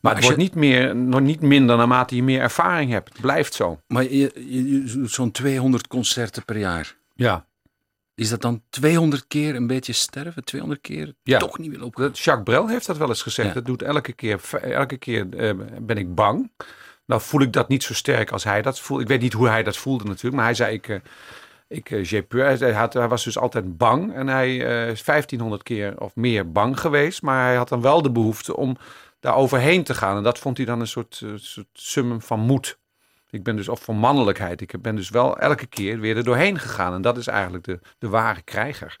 Maar, 0.00 0.14
het 0.14 0.24
wordt 0.24 0.38
niet, 0.38 0.54
meer, 0.54 0.96
nog 0.96 1.20
niet 1.20 1.40
minder 1.40 1.76
naarmate 1.76 2.16
je 2.16 2.22
meer 2.22 2.40
ervaring 2.40 2.90
hebt. 2.90 3.08
Het 3.08 3.20
blijft 3.20 3.54
zo. 3.54 3.80
Maar 3.86 4.02
je, 4.02 4.10
je, 4.34 4.70
je 4.72 5.08
zo'n 5.08 5.30
200 5.30 5.86
concerten 5.86 6.44
per 6.44 6.58
jaar. 6.58 6.96
Ja. 7.14 7.46
Is 8.16 8.28
dat 8.28 8.40
dan 8.40 8.62
200 8.70 9.26
keer 9.26 9.54
een 9.54 9.66
beetje 9.66 9.92
sterven? 9.92 10.44
200 10.44 10.82
keer 10.82 11.14
Ja. 11.22 11.38
toch 11.38 11.58
niet 11.58 11.70
willen 11.70 11.86
op? 11.86 11.96
Dat- 11.96 12.18
Jacques 12.18 12.44
Brel 12.44 12.68
heeft 12.68 12.86
dat 12.86 12.96
wel 12.96 13.08
eens 13.08 13.22
gezegd. 13.22 13.48
Ja. 13.48 13.54
Dat 13.54 13.64
doet 13.64 13.82
elke 13.82 14.12
keer, 14.12 14.40
elke 14.60 14.96
keer 14.96 15.26
eh, 15.36 15.52
ben 15.80 15.96
ik 15.96 16.14
bang. 16.14 16.50
Nou 17.06 17.20
voel 17.20 17.40
ik 17.40 17.52
dat 17.52 17.68
niet 17.68 17.82
zo 17.82 17.94
sterk 17.94 18.30
als 18.30 18.44
hij 18.44 18.62
dat 18.62 18.80
voelt. 18.80 19.00
Ik 19.00 19.08
weet 19.08 19.20
niet 19.20 19.32
hoe 19.32 19.48
hij 19.48 19.62
dat 19.62 19.76
voelde 19.76 20.04
natuurlijk. 20.04 20.34
Maar 20.34 20.44
hij 20.44 20.54
zei, 20.54 20.74
ik, 20.74 20.88
eh, 20.88 20.98
ik 21.68 22.28
peur. 22.28 22.58
Hij, 22.58 22.72
had, 22.72 22.92
hij 22.92 23.08
was 23.08 23.24
dus 23.24 23.38
altijd 23.38 23.76
bang. 23.76 24.14
En 24.14 24.26
hij 24.26 24.66
eh, 24.66 24.88
is 24.90 25.02
1500 25.04 25.62
keer 25.62 26.00
of 26.00 26.14
meer 26.14 26.52
bang 26.52 26.80
geweest. 26.80 27.22
Maar 27.22 27.44
hij 27.46 27.56
had 27.56 27.68
dan 27.68 27.80
wel 27.80 28.02
de 28.02 28.10
behoefte 28.10 28.56
om 28.56 28.76
daar 29.20 29.34
overheen 29.34 29.84
te 29.84 29.94
gaan. 29.94 30.16
En 30.16 30.22
dat 30.22 30.38
vond 30.38 30.56
hij 30.56 30.66
dan 30.66 30.80
een 30.80 30.86
soort, 30.86 31.22
soort 31.36 31.66
summum 31.72 32.20
van 32.22 32.40
moed. 32.40 32.78
Ik 33.36 33.42
ben 33.42 33.56
dus, 33.56 33.68
of 33.68 33.82
van 33.82 33.96
mannelijkheid. 33.96 34.60
Ik 34.60 34.82
ben 34.82 34.96
dus 34.96 35.10
wel 35.10 35.38
elke 35.38 35.66
keer 35.66 36.00
weer 36.00 36.16
er 36.16 36.24
doorheen 36.24 36.58
gegaan. 36.58 36.94
En 36.94 37.02
dat 37.02 37.16
is 37.16 37.26
eigenlijk 37.26 37.64
de, 37.64 37.80
de 37.98 38.08
ware 38.08 38.42
krijger. 38.42 38.96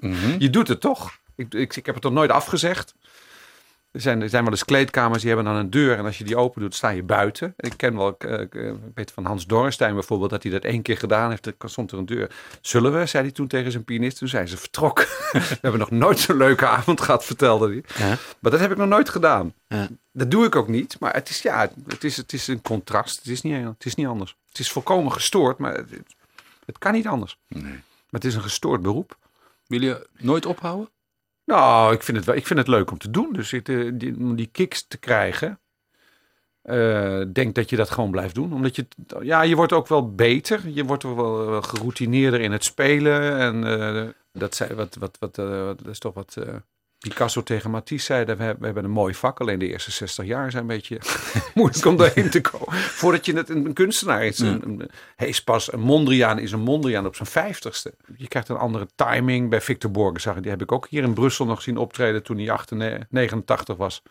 Mhm. 0.00 0.34
Je 0.44 0.50
doet 0.50 0.68
het 0.68 0.80
toch? 0.80 1.18
Ik, 1.36 1.54
ik, 1.54 1.76
ik 1.76 1.86
heb 1.86 1.94
het 1.94 2.04
toch 2.04 2.12
nooit 2.12 2.30
afgezegd. 2.30 2.94
Er 3.90 4.00
zijn, 4.00 4.22
er 4.22 4.28
zijn 4.28 4.42
wel 4.42 4.52
eens 4.52 4.64
kleedkamers 4.64 5.22
die 5.22 5.32
hebben 5.32 5.52
dan 5.52 5.56
een 5.62 5.70
deur. 5.70 5.96
En 5.96 6.04
als 6.04 6.18
je 6.18 6.24
die 6.24 6.36
open 6.36 6.60
doet, 6.60 6.74
sta 6.74 6.88
je 6.88 7.02
buiten. 7.02 7.54
Ik 7.56 7.76
ken 7.76 7.96
wel, 7.96 8.18
eh, 8.18 8.40
ik, 8.40 8.54
eh, 8.54 8.68
ik 8.68 8.74
weet 8.94 9.10
van 9.10 9.24
Hans 9.24 9.46
Dorrestein 9.46 9.94
bijvoorbeeld, 9.94 10.30
dat 10.30 10.42
hij 10.42 10.52
dat 10.52 10.64
één 10.64 10.82
keer 10.82 10.96
gedaan 10.96 11.30
heeft. 11.30 11.46
Er 11.46 11.54
stond 11.64 11.92
er 11.92 11.98
een 11.98 12.06
deur. 12.06 12.30
Zullen 12.60 12.98
we, 12.98 13.06
zei 13.06 13.22
hij 13.22 13.32
toen 13.32 13.46
tegen 13.46 13.70
zijn 13.70 13.84
pianist. 13.84 14.18
Toen 14.18 14.28
zijn 14.28 14.48
ze 14.48 14.56
vertrokken. 14.56 15.06
we 15.32 15.58
hebben 15.60 15.80
nog 15.80 15.90
nooit 15.90 16.18
zo'n 16.18 16.36
leuke 16.36 16.66
avond 16.66 17.00
gehad, 17.00 17.24
vertelde 17.24 17.68
hij. 17.68 18.08
Ja. 18.08 18.16
Maar 18.38 18.50
dat 18.50 18.60
heb 18.60 18.70
ik 18.70 18.76
nog 18.76 18.88
nooit 18.88 19.08
gedaan. 19.08 19.54
Ja. 19.68 19.88
Dat 20.12 20.30
doe 20.30 20.44
ik 20.44 20.56
ook 20.56 20.68
niet. 20.68 20.96
Maar 21.00 21.14
het 21.14 21.28
is, 21.28 21.42
ja, 21.42 21.70
het 21.86 22.04
is, 22.04 22.16
het 22.16 22.32
is 22.32 22.46
een 22.46 22.62
contrast. 22.62 23.16
Het 23.16 23.26
is, 23.26 23.42
niet, 23.42 23.64
het 23.64 23.84
is 23.84 23.94
niet 23.94 24.06
anders. 24.06 24.36
Het 24.48 24.58
is 24.58 24.70
volkomen 24.70 25.12
gestoord, 25.12 25.58
maar 25.58 25.74
het, 25.74 25.90
het 26.64 26.78
kan 26.78 26.92
niet 26.92 27.06
anders. 27.06 27.38
Nee. 27.48 27.62
Maar 27.62 28.20
het 28.20 28.24
is 28.24 28.34
een 28.34 28.42
gestoord 28.42 28.82
beroep. 28.82 29.16
Wil 29.66 29.80
je 29.80 30.06
nooit 30.18 30.46
ophouden? 30.46 30.88
Nou, 31.48 31.92
ik 31.94 32.02
vind 32.02 32.16
het, 32.16 32.26
wel, 32.26 32.34
ik 32.36 32.46
vind 32.46 32.58
het 32.58 32.68
leuk 32.68 32.90
om 32.90 32.98
te 32.98 33.10
doen. 33.10 33.32
Dus 33.32 33.52
eh, 33.52 33.90
die, 33.94 34.16
om 34.16 34.36
die 34.36 34.46
kicks 34.46 34.86
te 34.88 34.98
krijgen. 34.98 35.60
eh, 36.62 37.22
denk 37.32 37.54
dat 37.54 37.70
je 37.70 37.76
dat 37.76 37.90
gewoon 37.90 38.10
blijft 38.10 38.34
doen. 38.34 38.52
Omdat 38.52 38.76
je, 38.76 38.86
ja, 39.22 39.42
je 39.42 39.56
wordt 39.56 39.72
ook 39.72 39.88
wel 39.88 40.14
beter. 40.14 40.68
Je 40.68 40.84
wordt 40.84 41.02
wel, 41.02 41.46
wel 41.46 41.62
geroutineerder 41.62 42.40
in 42.40 42.52
het 42.52 42.64
spelen. 42.64 43.38
En 43.38 43.64
eh, 43.64 44.08
dat, 44.32 44.54
zei, 44.54 44.74
wat, 44.74 44.94
wat, 44.94 45.16
wat, 45.20 45.36
wat- 45.36 45.78
dat 45.78 45.86
is 45.86 45.98
toch 45.98 46.14
wat 46.14 46.36
Picasso 46.98 47.42
tegen 47.42 47.70
Matisse 47.70 48.06
zei. 48.06 48.24
We, 48.24 48.36
we 48.36 48.64
hebben 48.64 48.84
een 48.84 48.90
mooi 48.90 49.14
vak. 49.14 49.40
Alleen 49.40 49.58
de 49.58 49.68
eerste 49.68 49.90
60 49.90 50.24
jaar 50.24 50.50
zijn 50.50 50.62
een 50.62 50.68
beetje 50.68 50.98
moeilijk 51.54 51.84
om 51.84 51.96
doorheen 51.96 52.30
te 52.30 52.40
komen. 52.40 52.74
Voordat 52.78 53.26
je 53.26 53.32
het 53.36 53.48
een, 53.48 53.72
kunstenaar 53.72 54.24
is. 54.24 54.38
Een, 54.38 54.62
een- 54.64 54.90
hij 55.16 55.28
is 55.28 55.42
pas 55.42 55.72
een 55.72 55.80
Mondriaan 55.80 56.38
is 56.38 56.52
een 56.52 56.60
Mondriaan 56.60 57.06
op 57.06 57.16
zijn 57.16 57.28
vijftigste. 57.28 57.94
Je 58.16 58.28
krijgt 58.28 58.48
een 58.48 58.56
andere 58.56 58.86
timing. 58.94 59.50
Bij 59.50 59.60
Victor 59.60 59.90
Borgen 59.90 60.20
zag 60.20 60.36
ik, 60.36 60.42
die 60.42 60.50
heb 60.50 60.62
ik 60.62 60.72
ook 60.72 60.86
hier 60.90 61.02
in 61.02 61.14
Brussel 61.14 61.44
nog 61.46 61.62
zien 61.62 61.76
optreden 61.76 62.22
toen 62.22 62.38
hij 62.38 62.50
88, 62.50 63.06
89 63.10 63.76
was. 63.76 64.02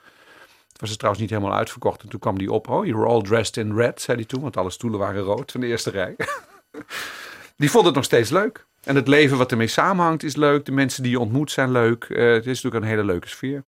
Het 0.71 0.79
was 0.79 0.89
het 0.89 0.97
trouwens 0.99 1.21
niet 1.29 1.33
helemaal 1.37 1.57
uitverkocht. 1.57 2.01
En 2.01 2.09
toen 2.09 2.19
kwam 2.19 2.37
die 2.37 2.51
op. 2.51 2.67
Oh, 2.69 2.85
you're 2.85 3.05
all 3.07 3.21
dressed 3.21 3.57
in 3.57 3.75
red, 3.75 4.01
zei 4.01 4.17
hij 4.17 4.25
toen. 4.25 4.41
Want 4.41 4.57
alle 4.57 4.69
stoelen 4.69 4.99
waren 4.99 5.21
rood 5.21 5.51
van 5.51 5.61
de 5.61 5.67
eerste 5.67 5.89
rij. 5.89 6.15
die 7.57 7.71
vond 7.71 7.85
het 7.85 7.95
nog 7.95 8.03
steeds 8.03 8.29
leuk. 8.29 8.65
En 8.87 8.95
het 8.95 9.07
leven 9.07 9.37
wat 9.37 9.51
ermee 9.51 9.67
samenhangt 9.67 10.23
is 10.23 10.35
leuk. 10.35 10.65
De 10.65 10.71
mensen 10.71 11.03
die 11.03 11.11
je 11.11 11.19
ontmoet 11.19 11.51
zijn 11.51 11.71
leuk. 11.71 12.03
Eh, 12.03 12.31
het 12.31 12.45
is 12.45 12.61
natuurlijk 12.61 12.83
een 12.83 12.89
hele 12.89 13.05
leuke 13.05 13.27
sfeer. 13.27 13.63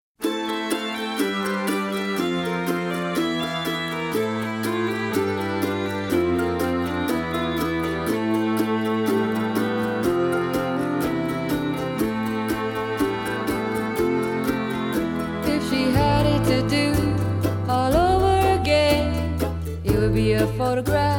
If 20.31 21.18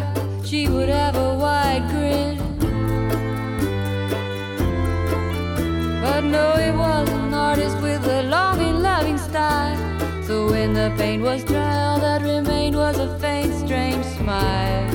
when 11.21 11.33
was 11.35 11.45
dry, 11.45 11.83
all 11.85 12.01
that 12.01 12.23
remained 12.23 12.77
was 12.77 12.99
a 12.99 13.19
faint, 13.19 13.53
strange 13.55 14.05
smile. 14.05 14.91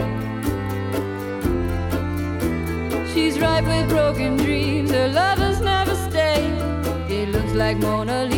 She's 3.13 3.39
ripe 3.39 3.65
with 3.65 3.89
broken 3.89 4.38
dreams, 4.38 4.91
her 4.91 5.07
lovers 5.07 5.61
never 5.61 5.95
stay. 5.95 6.43
It 7.09 7.30
looks 7.30 7.53
like 7.53 7.78
Mona 7.78 8.26
Lisa 8.26 8.34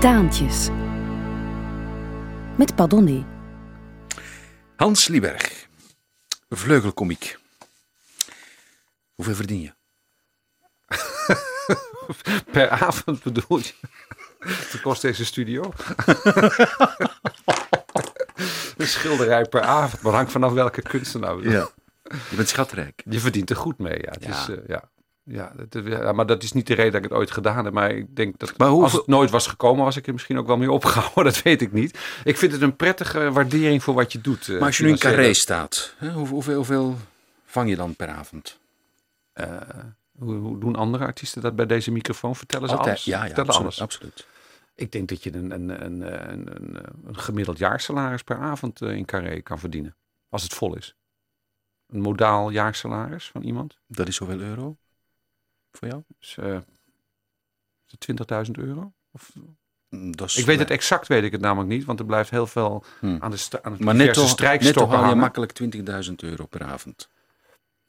Titaantjes. 0.00 0.68
Met 2.56 2.74
Pardonné. 2.74 3.24
Hans 4.76 5.08
Lieberg, 5.08 5.66
vleugelkomiek. 6.48 7.38
Hoeveel 9.14 9.34
verdien 9.34 9.60
je? 9.60 9.72
Per 12.52 12.68
avond 12.70 13.22
bedoel 13.22 13.58
je? 13.58 13.72
Dat 14.72 14.80
kost 14.82 15.02
deze 15.02 15.24
studio. 15.24 15.62
Een 18.76 18.86
schilderij 18.86 19.44
per 19.44 19.62
avond. 19.62 20.02
Maar 20.02 20.12
hangt 20.12 20.32
vanaf 20.32 20.52
welke 20.52 20.82
kunstenaar. 20.82 21.38
Je 21.38 21.70
bent 22.36 22.48
schatrijk. 22.48 23.02
Je 23.08 23.20
verdient 23.20 23.50
er 23.50 23.56
goed 23.56 23.78
mee. 23.78 23.98
Ja, 24.02 24.10
het 24.10 24.24
Ja. 24.24 24.30
Is, 24.42 24.48
eh, 24.48 24.56
ja. 24.66 24.90
Ja, 25.28 25.52
dat, 25.68 25.84
ja, 25.84 26.12
maar 26.12 26.26
dat 26.26 26.42
is 26.42 26.52
niet 26.52 26.66
de 26.66 26.74
reden 26.74 26.92
dat 26.92 27.02
ik 27.04 27.08
het 27.10 27.18
ooit 27.18 27.30
gedaan 27.30 27.64
heb. 27.64 27.74
Maar 27.74 27.90
ik 27.90 28.16
denk 28.16 28.38
dat 28.38 28.58
Maar 28.58 28.68
als 28.68 28.92
het 28.92 29.06
nooit 29.06 29.30
was 29.30 29.46
gekomen, 29.46 29.84
was 29.84 29.96
ik 29.96 30.06
er 30.06 30.12
misschien 30.12 30.38
ook 30.38 30.46
wel 30.46 30.56
mee 30.56 30.70
opgehouden. 30.72 31.24
Dat 31.32 31.42
weet 31.42 31.62
ik 31.62 31.72
niet. 31.72 31.98
Ik 32.24 32.36
vind 32.36 32.52
het 32.52 32.62
een 32.62 32.76
prettige 32.76 33.30
waardering 33.32 33.82
voor 33.82 33.94
wat 33.94 34.12
je 34.12 34.20
doet. 34.20 34.48
eh, 34.48 34.54
Maar 34.54 34.66
als 34.66 34.76
je 34.76 34.84
nu 34.84 34.90
in 34.90 34.98
carré 34.98 35.34
staat, 35.34 35.94
hè, 35.98 36.10
hoe- 36.12 36.28
hoeveel, 36.28 36.54
hoeveel 36.56 36.96
vang 37.44 37.68
je 37.68 37.76
dan 37.76 37.94
per 37.96 38.08
avond? 38.08 38.58
Eh, 39.32 39.46
hoe, 40.18 40.34
hoe 40.34 40.58
doen 40.58 40.76
andere 40.76 41.04
artiesten 41.04 41.42
dat 41.42 41.56
bij 41.56 41.66
deze 41.66 41.90
microfoon? 41.90 42.36
Vertellen 42.36 42.68
ze 42.68 42.76
alles? 42.76 43.04
Ja, 43.04 43.16
ja 43.16 43.24
Vertellen 43.24 43.46
absoluut, 43.50 43.64
alles. 43.66 43.80
absoluut. 43.80 44.26
Ik 44.74 44.92
denk 44.92 45.08
dat 45.08 45.22
je 45.22 45.34
een, 45.34 45.50
een, 45.50 45.84
een, 45.84 46.30
een, 46.30 46.56
een, 47.06 47.18
gemiddeld 47.18 47.58
jaarsalaris 47.58 48.22
per 48.22 48.36
avond 48.38 48.82
eh, 48.82 48.90
in 48.96 49.04
Carré 49.04 49.40
kan 49.40 49.58
verdienen. 49.58 49.96
Als 50.28 50.42
het 50.42 50.54
vol 50.54 50.76
is. 50.76 50.94
Een 51.86 52.00
modaal 52.00 52.50
jaarsalaris 52.50 53.28
van 53.30 53.42
iemand. 53.42 53.78
Dat 53.86 54.08
is 54.08 54.18
hoeveel 54.18 54.40
euro 54.40 54.76
voor 55.76 55.88
jou? 55.88 56.02
Dus, 56.18 56.36
eh, 56.38 56.54
is 57.86 57.92
het 57.92 58.00
20.000 58.00 58.58
euro? 58.58 58.92
Of, 59.12 59.30
Mm, 59.88 60.16
Dat 60.16 60.28
is 60.28 60.36
ik 60.36 60.46
weet 60.46 60.58
het 60.58 60.70
exact, 60.70 61.06
weet 61.06 61.22
ik 61.24 61.32
het 61.32 61.40
namelijk 61.40 61.68
niet. 61.68 61.84
Want 61.84 61.98
er 61.98 62.04
blijft 62.06 62.30
heel 62.30 62.46
veel 62.46 62.84
Hmm. 63.00 63.16
aan 63.20 63.30
de, 63.30 63.36
sta- 63.36 63.58
aan 63.62 63.76
de 63.76 63.84
Maar 63.84 63.94
diverse 63.94 64.04
netto, 64.06 64.20
netto 64.20 64.34
strijkstokken 64.34 64.86
haal 64.88 64.98
je 64.98 65.04
hangen. 65.04 65.18
makkelijk 65.18 65.52
20.000 65.52 66.22
euro 66.22 66.46
per 66.46 66.62
avond. 66.64 67.08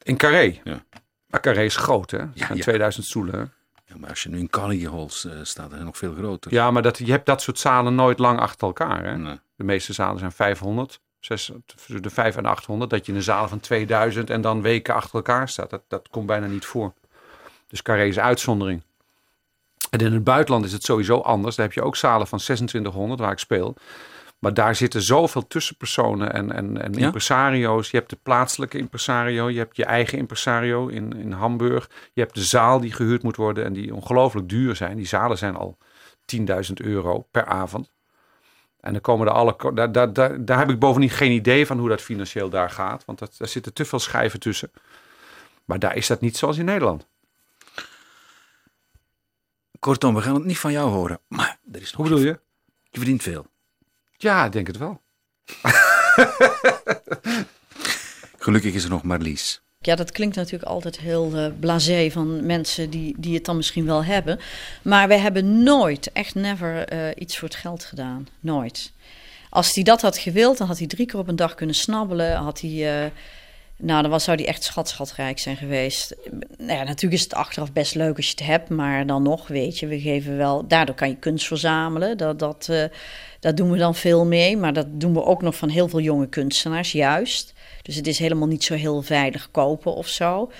In 0.02 0.16
Carré? 0.16 0.60
Ja. 0.64 0.84
Maar 1.26 1.40
Carré 1.40 1.64
is 1.64 1.76
groot, 1.76 2.10
hè? 2.10 2.18
Het 2.18 2.28
Ja, 2.34 2.46
zijn 2.46 2.58
ja. 2.58 2.62
2000 2.64 3.06
stoelen. 3.06 3.34
hè? 3.34 3.44
Ja, 3.84 3.96
maar 3.96 4.08
als 4.10 4.22
je 4.22 4.28
nu 4.28 4.38
in 4.38 4.50
Carnegie 4.50 4.88
Halls 4.88 5.24
eh, 5.24 5.32
staat, 5.42 5.64
dan 5.64 5.70
is 5.72 5.76
het 5.76 5.84
nog 5.84 5.96
veel 5.96 6.14
groter. 6.14 6.52
Ja, 6.52 6.70
maar 6.70 6.82
dat, 6.82 6.98
je 6.98 7.10
hebt 7.10 7.26
dat 7.26 7.42
soort 7.42 7.58
zalen 7.58 7.94
nooit 7.94 8.18
lang 8.18 8.38
achter 8.38 8.66
elkaar, 8.66 9.04
hè? 9.04 9.16
Nee. 9.16 9.38
De 9.56 9.64
meeste 9.64 9.92
zalen 9.92 10.18
zijn 10.18 10.32
500, 10.32 11.00
zes, 11.18 11.52
tussen 11.66 12.02
de 12.02 12.10
5 12.10 12.36
en 12.36 12.46
800. 12.46 12.90
Dat 12.90 13.06
je 13.06 13.12
in 13.12 13.18
een 13.18 13.24
zaal 13.24 13.48
van 13.48 13.60
2000 13.60 14.30
en 14.30 14.40
dan 14.40 14.62
weken 14.62 14.94
achter 14.94 15.14
elkaar 15.14 15.48
staat. 15.48 15.70
Dat, 15.70 15.82
dat 15.88 16.08
komt 16.08 16.26
bijna 16.26 16.46
niet 16.46 16.64
voor. 16.64 16.94
Dus 17.68 17.82
Carré 17.82 18.04
is 18.04 18.18
uitzondering. 18.18 18.82
En 19.90 19.98
in 19.98 20.12
het 20.12 20.24
buitenland 20.24 20.64
is 20.64 20.72
het 20.72 20.82
sowieso 20.82 21.18
anders. 21.18 21.56
Daar 21.56 21.66
heb 21.66 21.74
je 21.74 21.82
ook 21.82 21.96
zalen 21.96 22.26
van 22.26 22.38
2600 22.38 23.20
waar 23.20 23.32
ik 23.32 23.38
speel. 23.38 23.76
Maar 24.38 24.54
daar 24.54 24.74
zitten 24.74 25.02
zoveel 25.02 25.46
tussenpersonen 25.46 26.32
en, 26.32 26.52
en, 26.52 26.82
en 26.82 26.92
Ja? 26.92 26.98
impresario's. 26.98 27.90
Je 27.90 27.96
hebt 27.96 28.10
de 28.10 28.18
plaatselijke 28.22 28.78
impresario. 28.78 29.50
Je 29.50 29.58
hebt 29.58 29.76
je 29.76 29.84
eigen 29.84 30.18
impresario 30.18 30.86
in, 30.86 31.12
in 31.12 31.32
Hamburg. 31.32 31.90
Je 32.12 32.20
hebt 32.20 32.34
de 32.34 32.44
zaal 32.44 32.80
die 32.80 32.92
gehuurd 32.92 33.22
moet 33.22 33.36
worden 33.36 33.64
en 33.64 33.72
die 33.72 33.94
ongelooflijk 33.94 34.48
duur 34.48 34.76
zijn. 34.76 34.96
Die 34.96 35.06
zalen 35.06 35.38
zijn 35.38 35.56
al 35.56 35.78
10.000 36.36 36.44
euro 36.74 37.26
per 37.30 37.44
avond. 37.44 37.90
En 38.80 38.92
dan 38.92 39.00
komen 39.00 39.26
er 39.26 39.32
alle. 39.32 39.56
Daar, 39.74 39.92
daar, 39.92 40.12
daar, 40.12 40.44
daar 40.44 40.58
heb 40.58 40.70
ik 40.70 40.78
bovendien 40.78 41.10
geen 41.10 41.32
idee 41.32 41.66
van 41.66 41.78
hoe 41.78 41.88
dat 41.88 42.00
financieel 42.00 42.48
daar 42.48 42.70
gaat. 42.70 43.04
Want 43.04 43.18
dat, 43.18 43.34
daar 43.38 43.48
zitten 43.48 43.72
te 43.72 43.84
veel 43.84 43.98
schijven 43.98 44.40
tussen. 44.40 44.70
Maar 45.64 45.78
daar 45.78 45.96
is 45.96 46.06
dat 46.06 46.20
niet 46.20 46.36
zoals 46.36 46.58
in 46.58 46.64
Nederland. 46.64 47.06
Kortom, 49.78 50.14
we 50.14 50.20
gaan 50.20 50.34
het 50.34 50.44
niet 50.44 50.58
van 50.58 50.72
jou 50.72 50.90
horen. 50.90 51.20
Maar 51.28 51.58
er 51.72 51.80
is 51.80 51.92
nog 51.92 52.00
Hoe 52.00 52.04
bedoel 52.08 52.24
je? 52.24 52.40
Je 52.90 52.98
verdient 52.98 53.22
veel. 53.22 53.46
Ja, 54.16 54.44
ik 54.44 54.52
denk 54.52 54.66
het 54.66 54.76
wel. 54.76 55.00
Gelukkig 58.38 58.74
is 58.74 58.84
er 58.84 58.90
nog 58.90 59.02
Marlies. 59.02 59.62
Ja, 59.80 59.94
dat 59.94 60.12
klinkt 60.12 60.36
natuurlijk 60.36 60.70
altijd 60.70 60.98
heel 60.98 61.32
eh 61.34 61.52
blasé 61.60 62.10
van 62.10 62.46
mensen 62.46 62.90
die, 62.90 63.14
die 63.18 63.34
het 63.34 63.44
dan 63.44 63.56
misschien 63.56 63.86
wel 63.86 64.04
hebben. 64.04 64.38
Maar 64.82 65.08
wij 65.08 65.18
hebben 65.18 65.62
nooit, 65.62 66.12
echt 66.12 66.34
never, 66.34 66.84
eh, 66.84 67.10
iets 67.16 67.38
voor 67.38 67.48
het 67.48 67.56
geld 67.56 67.84
gedaan. 67.84 68.28
Nooit. 68.40 68.92
Als 69.50 69.74
hij 69.74 69.84
dat 69.84 70.00
had 70.00 70.18
gewild, 70.18 70.58
dan 70.58 70.66
had 70.66 70.78
hij 70.78 70.86
drie 70.86 71.06
keer 71.06 71.18
op 71.18 71.28
een 71.28 71.36
dag 71.36 71.54
kunnen 71.54 71.74
snabbelen. 71.74 72.36
Had 72.36 72.60
hij, 72.60 73.04
eh, 73.04 73.10
nou, 73.80 74.02
dan 74.02 74.10
was, 74.10 74.24
zou 74.24 74.36
hij 74.36 74.46
echt 74.46 74.62
schat, 74.62 74.88
schatrijk 74.88 75.38
zijn 75.38 75.56
geweest. 75.56 76.16
Nou 76.56 76.78
ja, 76.78 76.82
natuurlijk 76.84 77.12
is 77.12 77.22
het 77.22 77.34
achteraf 77.34 77.72
best 77.72 77.94
leuk 77.94 78.16
als 78.16 78.26
je 78.26 78.30
het 78.30 78.46
hebt. 78.46 78.68
Maar 78.68 79.06
dan 79.06 79.22
nog, 79.22 79.48
weet 79.48 79.78
je, 79.78 79.86
we 79.86 80.00
geven 80.00 80.36
wel... 80.36 80.66
Daardoor 80.66 80.94
kan 80.94 81.08
je 81.08 81.16
kunst 81.16 81.46
verzamelen. 81.46 82.16
Dat, 82.16 82.38
dat, 82.38 82.68
eh, 82.70 82.84
dat 83.40 83.56
doen 83.56 83.70
we 83.70 83.78
dan 83.78 83.94
veel 83.94 84.26
mee. 84.26 84.56
Maar 84.56 84.72
dat 84.72 84.86
doen 84.90 85.12
we 85.12 85.24
ook 85.24 85.42
nog 85.42 85.56
van 85.56 85.68
heel 85.68 85.88
veel 85.88 86.00
jonge 86.00 86.28
kunstenaars, 86.28 86.92
juist. 86.92 87.54
Dus 87.82 87.94
het 87.94 88.06
is 88.06 88.18
helemaal 88.18 88.48
niet 88.48 88.64
zo 88.64 88.74
heel 88.74 89.02
veilig 89.02 89.50
kopen 89.50 89.94
of 89.94 90.08
zo. 90.08 90.50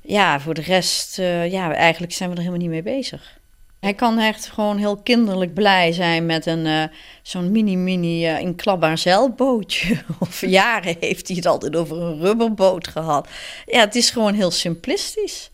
Ja, 0.00 0.40
voor 0.40 0.54
de 0.54 0.62
rest, 0.62 1.18
eh, 1.18 1.50
ja, 1.50 1.74
eigenlijk 1.74 2.12
zijn 2.12 2.30
we 2.30 2.36
er 2.36 2.42
helemaal 2.42 2.62
niet 2.62 2.70
mee 2.70 2.94
bezig. 2.94 3.38
Hij 3.86 3.94
kan 3.94 4.18
echt 4.18 4.46
gewoon 4.46 4.76
heel 4.76 4.96
kinderlijk 4.96 5.54
blij 5.54 5.92
zijn 5.92 6.26
met 6.26 6.46
een 6.46 6.66
eh, 6.66 6.82
zo'n 7.22 7.50
mini-mini 7.50 8.26
eh 8.26 8.40
inklapbaar 8.40 8.98
zeilbootje. 8.98 10.02
Of 10.18 10.40
jaren 10.40 10.96
heeft 11.00 11.26
hij 11.28 11.36
het 11.36 11.46
altijd 11.46 11.76
over 11.76 11.96
een 11.96 12.18
rubberboot 12.18 12.88
gehad. 12.88 13.28
Ja, 13.66 13.80
het 13.80 13.94
is 13.94 14.10
gewoon 14.10 14.34
heel 14.34 14.50
simplistisch. 14.50 15.50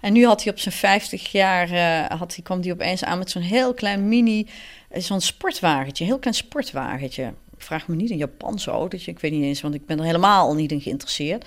En 0.00 0.12
nu 0.12 0.26
had 0.26 0.42
hij 0.42 0.52
op 0.52 0.58
zijn 0.58 0.74
50 0.74 1.32
jaar, 1.32 1.70
eh, 1.70 2.18
had 2.18 2.34
hij, 2.34 2.44
kwam 2.44 2.60
hij 2.60 2.72
opeens 2.72 3.04
aan 3.04 3.18
met 3.18 3.30
zo'n 3.30 3.42
heel 3.42 3.74
klein 3.74 4.08
mini, 4.08 4.46
zo'n 4.92 5.20
sportwagentje, 5.20 6.04
heel 6.04 6.18
klein 6.18 6.36
sportwagentje. 6.36 7.34
Vraag 7.58 7.88
me 7.88 7.94
niet 7.94 8.10
een 8.10 8.16
Japanse 8.16 8.70
autootje, 8.70 9.10
ik 9.10 9.18
weet 9.18 9.32
niet 9.32 9.44
eens, 9.44 9.60
want 9.60 9.74
ik 9.74 9.86
ben 9.86 9.98
er 9.98 10.04
helemaal 10.04 10.54
niet 10.54 10.72
in 10.72 10.80
geïnteresseerd. 10.80 11.46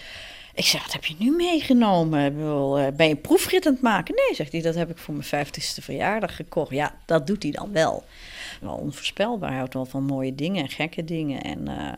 Ik 0.56 0.66
zeg, 0.66 0.84
wat 0.84 0.94
heb 0.94 1.06
je 1.06 1.16
nu 1.18 1.32
meegenomen? 1.36 2.26
Eh, 2.26 2.88
Ben 2.96 3.08
je 3.08 3.18
een 3.22 3.78
maken? 3.82 4.16
Nee, 4.16 4.36
zegt 4.36 4.52
hij, 4.52 4.62
dat 4.62 4.76
heb 4.76 4.90
ik 4.90 4.98
voor 4.98 5.14
mijn 5.14 5.26
vijftigste 5.26 5.82
verjaardag 5.82 6.36
gekocht. 6.36 6.72
Ja, 6.72 6.96
dat 7.06 7.28
doet 7.28 7.44
hij 7.44 7.52
dan 7.52 7.72
wel. 7.72 8.04
Wel 8.62 8.76
onvoorspelbaar, 8.76 9.50
hij 9.50 9.58
houdt 9.58 9.74
wel 9.74 9.86
van 9.86 10.04
mooie 10.04 10.36
dingen 10.36 10.64
en 10.64 10.70
gekke 10.70 11.04
dingen. 11.04 11.42
En, 11.42 11.68
eh, 11.68 11.94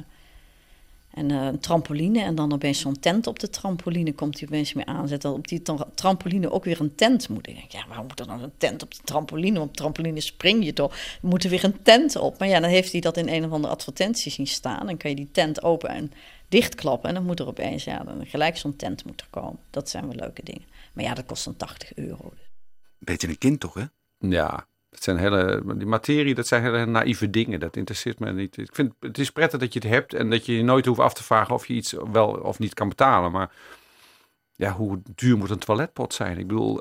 en 1.13 1.31
eh, 1.31 1.45
een 1.45 1.59
trampoline 1.59 2.21
en 2.21 2.35
dan 2.35 2.53
opeens 2.53 2.79
zo'n 2.79 2.99
tent 2.99 3.27
op 3.27 3.39
de 3.39 3.49
trampoline 3.49 4.13
komt 4.13 4.39
hij 4.39 4.47
opeens 4.47 4.73
mee 4.73 4.85
aanzetten. 4.85 5.33
Op 5.33 5.47
die 5.47 5.61
tra- 5.61 5.87
trampoline 5.95 6.51
ook 6.51 6.63
weer 6.63 6.81
een 6.81 6.95
tent 6.95 7.29
moet. 7.29 7.47
Ik 7.47 7.55
denk, 7.55 7.71
ja, 7.71 7.83
waarom 7.87 8.07
moet 8.07 8.19
er 8.19 8.27
dan 8.27 8.43
een 8.43 8.51
tent 8.57 8.83
op 8.83 8.93
de 8.95 9.01
trampoline? 9.03 9.59
Op 9.59 9.75
trampoline 9.75 10.19
spring 10.21 10.65
je 10.65 10.73
toch? 10.73 10.95
Moet 11.21 11.43
er 11.43 11.49
weer 11.49 11.63
een 11.63 11.81
tent 11.83 12.15
op. 12.15 12.39
Maar 12.39 12.47
ja, 12.47 12.59
dan 12.59 12.69
heeft 12.69 12.91
hij 12.91 13.01
dat 13.01 13.17
in 13.17 13.27
een 13.27 13.45
of 13.45 13.51
andere 13.51 13.73
advertentie 13.73 14.31
zien 14.31 14.47
staan. 14.47 14.85
Dan 14.85 14.97
kan 14.97 15.09
je 15.09 15.15
die 15.15 15.29
tent 15.31 15.63
open 15.63 15.89
en 15.89 16.11
dichtklappen. 16.53 17.09
En 17.09 17.15
dan 17.15 17.25
moet 17.25 17.39
er 17.39 17.47
opeens, 17.47 17.83
ja, 17.83 18.03
dan 18.03 18.25
gelijk 18.25 18.57
zo'n 18.57 18.75
tent 18.75 19.05
moet 19.05 19.21
er 19.21 19.27
komen. 19.29 19.59
Dat 19.69 19.89
zijn 19.89 20.07
wel 20.07 20.15
leuke 20.15 20.43
dingen. 20.43 20.67
Maar 20.93 21.03
ja, 21.03 21.13
dat 21.13 21.25
kost 21.25 21.45
dan 21.45 21.55
80 21.55 21.95
euro. 21.95 22.33
Beetje 22.97 23.27
een 23.27 23.37
kind 23.37 23.59
toch, 23.59 23.73
hè? 23.73 23.83
Ja, 24.17 24.67
dat 24.89 25.03
zijn 25.03 25.17
hele, 25.17 25.63
die 25.77 25.87
materie, 25.87 26.35
dat 26.35 26.47
zijn 26.47 26.63
hele 26.63 26.85
naïeve 26.85 27.29
dingen. 27.29 27.59
Dat 27.59 27.75
interesseert 27.75 28.19
me 28.19 28.33
niet. 28.33 28.57
Ik 28.57 28.75
vind 28.75 28.93
het 28.99 29.17
is 29.17 29.31
prettig 29.31 29.59
dat 29.59 29.73
je 29.73 29.79
het 29.79 29.87
hebt 29.87 30.13
en 30.13 30.29
dat 30.29 30.45
je 30.45 30.57
je 30.57 30.63
nooit 30.63 30.85
hoeft 30.85 30.99
af 30.99 31.13
te 31.13 31.23
vragen 31.23 31.53
of 31.53 31.67
je 31.67 31.73
iets 31.73 31.91
wel 32.11 32.29
of 32.29 32.59
niet 32.59 32.73
kan 32.73 32.89
betalen. 32.89 33.31
Maar 33.31 33.51
ja, 34.55 34.71
hoe 34.71 35.01
duur 35.15 35.37
moet 35.37 35.49
een 35.49 35.57
toiletpot 35.57 36.13
zijn? 36.13 36.37
Ik 36.37 36.47
bedoel, 36.47 36.79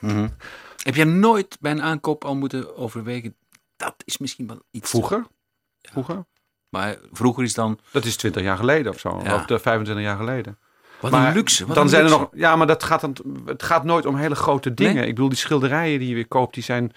Heb 0.84 0.94
jij 0.94 1.04
nooit 1.04 1.56
bij 1.60 1.70
een 1.70 1.82
aankoop 1.82 2.24
al 2.24 2.36
moeten 2.36 2.76
overwegen? 2.76 3.36
Dat 3.76 3.94
is 4.04 4.18
misschien 4.18 4.46
wel 4.46 4.62
iets. 4.70 4.90
vroeger, 4.90 5.26
vroeger, 5.82 6.24
Maar 6.70 6.96
vroeger 7.12 7.44
is 7.44 7.54
dan. 7.54 7.78
dat 7.90 8.04
is 8.04 8.16
20 8.16 8.42
jaar 8.42 8.56
geleden 8.56 8.92
of 8.92 9.00
zo, 9.00 9.20
Ja. 9.24 9.34
of 9.34 9.44
de 9.44 9.58
25 9.58 10.04
jaar 10.04 10.16
geleden. 10.16 10.58
Wat 11.00 11.10
maar 11.10 11.28
een 11.28 11.34
luxe. 11.34 11.66
Wat 11.66 11.74
dan 11.74 11.84
een 11.84 11.90
zijn 11.90 12.04
er 12.04 12.10
nog, 12.10 12.28
ja, 12.32 12.56
maar 12.56 12.66
dat 12.66 12.82
gaat 12.82 13.00
dan, 13.00 13.16
het 13.46 13.62
gaat 13.62 13.84
nooit 13.84 14.06
om 14.06 14.16
hele 14.16 14.34
grote 14.34 14.74
dingen. 14.74 14.94
Nee? 14.94 15.06
Ik 15.06 15.14
bedoel, 15.14 15.28
die 15.28 15.38
schilderijen 15.38 15.98
die 15.98 16.08
je 16.08 16.14
weer 16.14 16.28
koopt, 16.28 16.54
die 16.54 16.62
zijn 16.62 16.92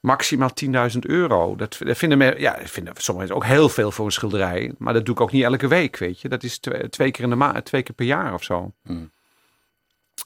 maximaal 0.00 0.50
10.000 0.64 0.98
euro. 0.98 1.56
Dat, 1.56 1.76
dat 1.78 1.96
vinden 1.96 2.18
me, 2.18 2.34
ja, 2.38 2.58
vinden 2.64 2.92
mensen 3.16 3.34
ook 3.34 3.44
heel 3.44 3.68
veel 3.68 3.90
voor 3.90 4.04
een 4.06 4.12
schilderij. 4.12 4.74
Maar 4.78 4.92
dat 4.92 5.04
doe 5.04 5.14
ik 5.14 5.20
ook 5.20 5.32
niet 5.32 5.42
elke 5.44 5.68
week, 5.68 5.96
weet 5.96 6.20
je. 6.20 6.28
Dat 6.28 6.42
is 6.42 6.58
twee, 6.58 6.88
twee 6.88 7.10
keer 7.10 7.24
in 7.24 7.30
de 7.30 7.36
maand, 7.36 7.64
twee 7.64 7.82
keer 7.82 7.94
per 7.94 8.06
jaar 8.06 8.34
of 8.34 8.42
zo. 8.42 8.72
Hmm. 8.82 9.10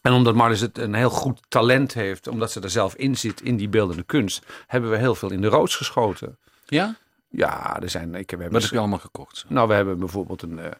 En 0.03 0.13
omdat 0.13 0.35
Marlis 0.35 0.61
het 0.61 0.79
een 0.79 0.95
heel 0.95 1.11
goed 1.11 1.41
talent 1.49 1.95
heeft, 1.95 2.27
omdat 2.29 2.53
ze 2.53 2.61
er 2.61 2.71
zelf 2.71 2.95
in 2.95 3.17
zit 3.17 3.41
in 3.41 3.57
die 3.57 3.69
beeldende 3.69 4.03
kunst, 4.03 4.47
hebben 4.67 4.91
we 4.91 4.97
heel 4.97 5.15
veel 5.15 5.31
in 5.33 5.41
de 5.41 5.49
roods 5.49 5.77
geschoten. 5.77 6.39
Ja? 6.67 6.97
Ja, 7.33 7.81
er 7.81 7.91
zijn. 7.91 8.15
Ik, 8.15 8.31
we 8.31 8.37
hebben 8.37 8.53
Wat 8.53 8.63
heb 8.63 8.71
je 8.71 8.79
allemaal 8.79 8.99
gekocht? 8.99 9.37
zo? 9.37 9.47
nou, 9.49 9.69
we 9.69 9.75
hebben 9.75 9.99
bijvoorbeeld 9.99 10.43
een 10.43 10.59
eh 10.59 10.71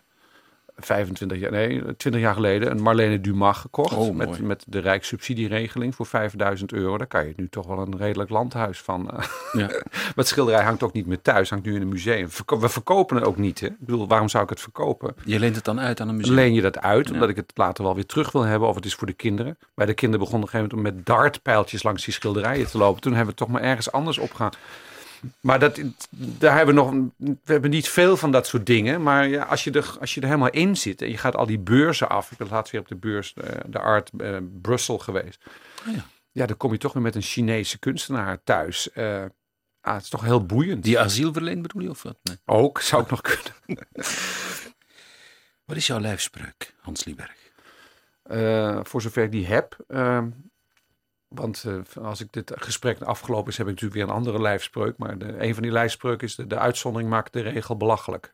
25 0.77 1.39
jaar, 1.39 1.51
nee, 1.51 1.97
20 1.97 2.21
jaar 2.21 2.35
geleden 2.35 2.71
een 2.71 2.83
Marlene 2.83 3.21
Dumas 3.21 3.59
gekocht. 3.59 3.93
Oh, 3.97 4.15
met, 4.15 4.41
met 4.41 4.65
de 4.69 4.79
Rijkssubsidieregeling 4.79 5.95
voor 5.95 6.07
5000 6.07 6.73
euro. 6.73 6.99
Daar 6.99 7.07
kan 7.07 7.27
je 7.27 7.33
nu 7.37 7.49
toch 7.49 7.67
wel 7.67 7.79
een 7.79 7.97
redelijk 7.97 8.31
landhuis 8.31 8.81
van. 8.81 9.11
eh. 9.11 9.25
Ja. 9.53 9.67
Maar 9.93 10.13
het 10.15 10.29
schilderij 10.29 10.63
hangt 10.65 10.83
ook 10.83 10.93
niet 10.93 11.07
meer 11.07 11.23
thuis, 11.23 11.51
hangt 11.51 11.65
nu 11.65 11.75
in 11.75 11.81
een 11.81 11.89
museum. 11.89 12.29
We 12.47 12.69
verkopen 12.69 13.17
het 13.17 13.25
ook 13.25 13.37
niet. 13.37 13.61
Hè? 13.61 13.67
Ik 13.67 13.79
bedoel, 13.79 14.09
waarom 14.09 14.29
zou 14.29 14.45
ik 14.45 14.51
het 14.51 14.61
verkopen? 14.61 15.15
Je 15.25 15.39
leent 15.39 15.55
het 15.57 15.65
dan 15.65 15.81
uit 15.81 16.01
aan 16.01 16.09
een 16.09 16.17
museum. 16.17 16.35
Leen 16.35 16.55
je 16.55 16.61
dat 16.61 16.79
uit, 16.79 17.07
Ja. 17.09 17.15
omdat 17.15 17.29
ik 17.29 17.37
het 17.37 17.53
later 17.55 17.85
wel 17.85 17.95
weer 17.95 18.07
terug 18.07 18.33
wil 18.33 18.43
hebben. 18.43 18.69
Of 18.69 18.75
het 18.75 18.85
is 18.85 18.95
voor 18.95 19.07
de 19.07 19.13
kinderen. 19.13 19.59
Bij 19.75 19.87
de 19.87 19.95
kinderen 19.95 20.25
begonnen 20.25 20.49
op 20.49 20.55
een 20.55 20.61
gegeven 20.61 20.77
moment 20.79 20.97
om 20.97 21.05
met 21.07 21.17
dartpijltjes 21.17 21.83
langs 21.83 22.05
die 22.05 22.15
schilderijen 22.15 22.67
te 22.67 22.79
lopen. 22.79 23.01
Toen 23.01 23.15
hebben 23.15 23.35
we 23.35 23.41
het 23.43 23.51
toch 23.51 23.61
maar 23.61 23.69
ergens 23.71 23.93
anders 23.93 24.19
opgegaan. 24.19 24.51
Maar 25.41 25.59
dat, 25.59 25.81
daar 26.11 26.57
hebben 26.57 26.75
we 26.75 26.81
nog. 26.81 27.11
We 27.17 27.53
hebben 27.53 27.71
niet 27.71 27.89
veel 27.89 28.17
van 28.17 28.33
dat 28.33 28.47
soort 28.47 28.67
dingen. 28.67 29.03
Maar 29.03 29.29
ja, 29.29 29.43
als, 29.43 29.65
je 29.65 29.71
er, 29.71 29.97
als 30.01 30.15
je 30.15 30.21
er 30.21 30.27
helemaal 30.27 30.51
in 30.51 30.77
zit 30.77 31.03
en 31.03 31.09
je 31.09 31.17
gaat 31.17 31.37
al 31.37 31.47
die 31.47 31.59
beurzen 31.59 32.09
af. 32.09 32.31
Ik 32.31 32.39
ben 32.39 32.49
laatst 32.51 32.73
weer 32.73 32.81
op 32.81 32.89
de 32.89 32.97
beurs, 32.97 33.35
eh, 33.35 33.61
de 33.67 33.79
Art 33.79 34.11
eh, 34.19 34.37
Brussel 34.63 34.99
geweest. 34.99 35.45
Oh 35.89 35.95
ja. 35.95 36.05
ja, 36.31 36.47
dan 36.47 36.57
kom 36.57 36.73
je 36.73 36.79
toch 36.79 36.93
weer 36.93 37.03
met 37.03 37.15
een 37.15 37.23
Chinese 37.23 37.79
kunstenaar 37.79 38.43
thuis. 38.45 38.93
Eh, 38.93 39.25
ah, 39.81 39.95
het 39.95 40.03
is 40.03 40.09
toch 40.09 40.25
heel 40.25 40.47
boeiend. 40.47 40.85
Die 40.85 40.99
asiel 40.99 41.33
verleent 41.33 41.63
bedoel 41.63 41.83
je 41.83 41.91
of 41.91 42.03
wat? 42.03 42.19
Nee. 42.23 42.37
Ook 42.45 42.81
zou 42.81 43.03
ik 43.03 43.11
nog 43.11 43.21
kunnen. 43.21 43.87
Wat 45.65 45.77
is 45.77 45.87
jouw 45.87 46.01
lijfspreuk, 46.01 46.75
Hans 46.81 47.05
Lieberg? 47.05 47.41
Voor 48.89 49.03
zover 49.03 49.23
ik 49.23 49.31
die 49.31 49.47
heb. 49.47 49.77
Want 51.35 51.65
eh, 51.67 52.05
als 52.05 52.21
ik 52.21 52.33
dit 52.33 52.53
gesprek 52.55 53.01
afgelopen 53.01 53.51
is, 53.51 53.57
heb 53.57 53.67
ik 53.67 53.73
natuurlijk 53.73 54.01
weer 54.01 54.11
een 54.11 54.21
andere 54.21 54.41
lijfspreuk. 54.41 54.99
Maar 54.99 55.19
de, 55.19 55.43
een 55.45 55.55
van 55.55 55.63
die 55.63 55.73
lijfspreuken 55.73 56.27
is: 56.27 56.35
de, 56.35 56.47
de 56.47 56.59
uitzondering 56.59 57.11
maakt 57.11 57.33
de 57.33 57.41
regel 57.41 57.77
belachelijk. 57.77 58.33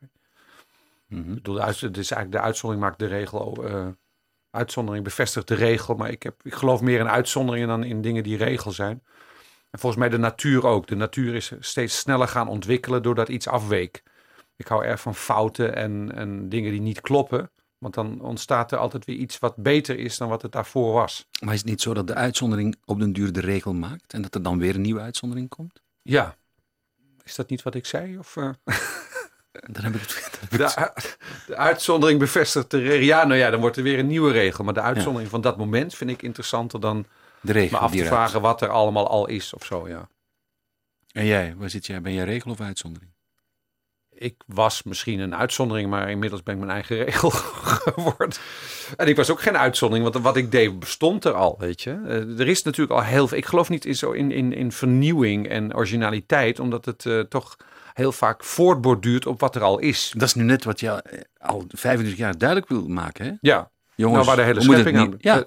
Mhm. 1.06 1.28
Ik 1.28 1.34
bedoel, 1.34 1.60
het 1.60 1.82
is 1.82 2.10
eigenlijk 2.10 2.32
de 2.32 2.40
uitzondering 2.40 2.86
maakt 2.86 2.98
de 2.98 3.06
regel. 3.06 3.64
eh, 3.64 3.86
uitzondering 4.50 5.04
bevestigt 5.04 5.48
de 5.48 5.54
regel. 5.54 5.94
Maar 5.94 6.10
ik, 6.10 6.22
heb, 6.22 6.40
ik 6.42 6.54
geloof 6.54 6.80
meer 6.80 7.00
in 7.00 7.08
uitzonderingen 7.08 7.68
dan 7.68 7.84
in 7.84 8.02
dingen 8.02 8.22
die 8.22 8.36
regel 8.36 8.70
zijn. 8.70 9.02
En 9.70 9.78
volgens 9.78 10.00
mij 10.00 10.10
de 10.10 10.18
natuur 10.18 10.66
ook. 10.66 10.86
De 10.86 10.94
natuur 10.94 11.34
is 11.34 11.52
steeds 11.60 11.98
sneller 11.98 12.28
gaan 12.28 12.48
ontwikkelen 12.48 13.02
doordat 13.02 13.28
iets 13.28 13.48
afweek. 13.48 14.02
Ik 14.56 14.66
hou 14.66 14.84
erg 14.84 15.00
van 15.00 15.14
fouten 15.14 15.74
en, 15.74 16.12
en 16.14 16.48
dingen 16.48 16.70
die 16.70 16.80
niet 16.80 17.00
kloppen. 17.00 17.50
Want 17.78 17.94
dan 17.94 18.20
ontstaat 18.20 18.72
er 18.72 18.78
altijd 18.78 19.04
weer 19.04 19.16
iets 19.16 19.38
wat 19.38 19.56
beter 19.56 19.98
is 19.98 20.16
dan 20.16 20.28
wat 20.28 20.42
het 20.42 20.52
daarvoor 20.52 20.92
was. 20.92 21.28
Maar 21.40 21.54
is 21.54 21.60
het 21.60 21.68
niet 21.68 21.80
zo 21.80 21.94
dat 21.94 22.06
de 22.06 22.14
uitzondering 22.14 22.76
op 22.84 22.98
den 22.98 23.12
duur 23.12 23.32
de 23.32 23.40
regel 23.40 23.72
maakt 23.72 24.12
en 24.12 24.22
dat 24.22 24.34
er 24.34 24.42
dan 24.42 24.58
weer 24.58 24.74
een 24.74 24.80
nieuwe 24.80 25.00
uitzondering 25.00 25.48
komt? 25.48 25.82
Ja. 26.02 26.36
Is 27.24 27.34
dat 27.34 27.50
niet 27.50 27.62
wat 27.62 27.74
ik 27.74 27.86
zei? 27.86 28.18
Of, 28.18 28.36
eh? 28.36 28.50
Dan 29.72 29.84
heb 29.84 29.94
ik 29.94 30.00
het, 30.00 30.40
heb 30.40 30.50
de, 30.50 30.92
de 31.46 31.56
uitzondering 31.56 32.18
bevestigt 32.18 32.70
de 32.70 32.78
regel. 32.78 33.04
Ja, 33.04 33.24
nou 33.24 33.38
ja, 33.38 33.50
dan 33.50 33.60
wordt 33.60 33.76
er 33.76 33.82
weer 33.82 33.98
een 33.98 34.06
nieuwe 34.06 34.32
regel. 34.32 34.64
Maar 34.64 34.74
de 34.74 34.80
uitzondering 34.80 35.30
van 35.30 35.40
dat 35.40 35.56
moment 35.56 35.94
vind 35.94 36.10
ik 36.10 36.22
interessanter 36.22 36.80
dan 36.80 37.06
de 37.40 37.52
regel 37.52 37.78
me 37.78 37.84
af 37.84 37.92
te 37.92 38.04
vragen 38.04 38.40
wat 38.40 38.62
er 38.62 38.68
allemaal 38.68 39.08
al 39.08 39.26
is 39.28 39.54
of 39.54 39.64
zo. 39.64 39.88
Ja. 39.88 40.08
En 41.12 41.26
jij, 41.26 41.54
waar 41.56 41.70
zit 41.70 41.86
jij? 41.86 42.00
Ben 42.00 42.12
jij 42.12 42.24
regel 42.24 42.50
of 42.50 42.60
uitzondering? 42.60 43.12
Ik 44.18 44.34
was 44.46 44.82
misschien 44.82 45.18
een 45.20 45.34
uitzondering, 45.36 45.90
maar 45.90 46.10
inmiddels 46.10 46.42
ben 46.42 46.54
ik 46.54 46.60
mijn 46.60 46.72
eigen 46.72 46.96
regel 47.04 47.30
geworden. 47.30 48.38
En 48.96 49.06
ik 49.08 49.16
was 49.16 49.30
ook 49.30 49.40
geen 49.40 49.56
uitzondering, 49.58 50.10
want 50.12 50.24
wat 50.24 50.36
ik 50.36 50.50
deed 50.50 50.78
bestond 50.78 51.24
er 51.24 51.32
al, 51.32 51.56
weet 51.58 51.82
je. 51.82 51.90
Eh, 52.06 52.40
er 52.40 52.48
is 52.48 52.62
natuurlijk 52.62 53.00
al 53.00 53.06
heel 53.06 53.28
veel. 53.28 53.38
Ik 53.38 53.46
geloof 53.46 53.68
niet 53.68 53.84
in, 53.84 53.94
zo 53.96 54.10
in, 54.10 54.30
in, 54.32 54.52
in 54.52 54.72
vernieuwing 54.72 55.48
en 55.48 55.74
originaliteit, 55.76 56.60
omdat 56.60 56.84
het 56.84 57.06
eh, 57.06 57.20
toch 57.20 57.56
heel 57.94 58.12
vaak 58.12 58.44
voortborduurt 58.44 59.26
op 59.26 59.40
wat 59.40 59.54
er 59.56 59.62
al 59.62 59.78
is. 59.78 60.12
Dat 60.16 60.28
is 60.28 60.34
nu 60.34 60.42
net 60.44 60.64
wat 60.64 60.80
je 60.80 60.88
eh, 60.90 61.20
al 61.38 61.64
25 61.68 62.18
jaar 62.18 62.38
duidelijk 62.38 62.68
wil 62.68 62.88
maken, 62.88 63.24
hè? 63.26 63.32
Ja, 63.40 63.70
Jongens, 63.94 64.24
nou, 64.26 64.36
waar 64.36 64.46
de 64.46 64.52
hele 64.52 64.60
schepping 64.72 64.98
aan. 64.98 65.14
Ja, 65.18 65.36
Eh, 65.38 65.42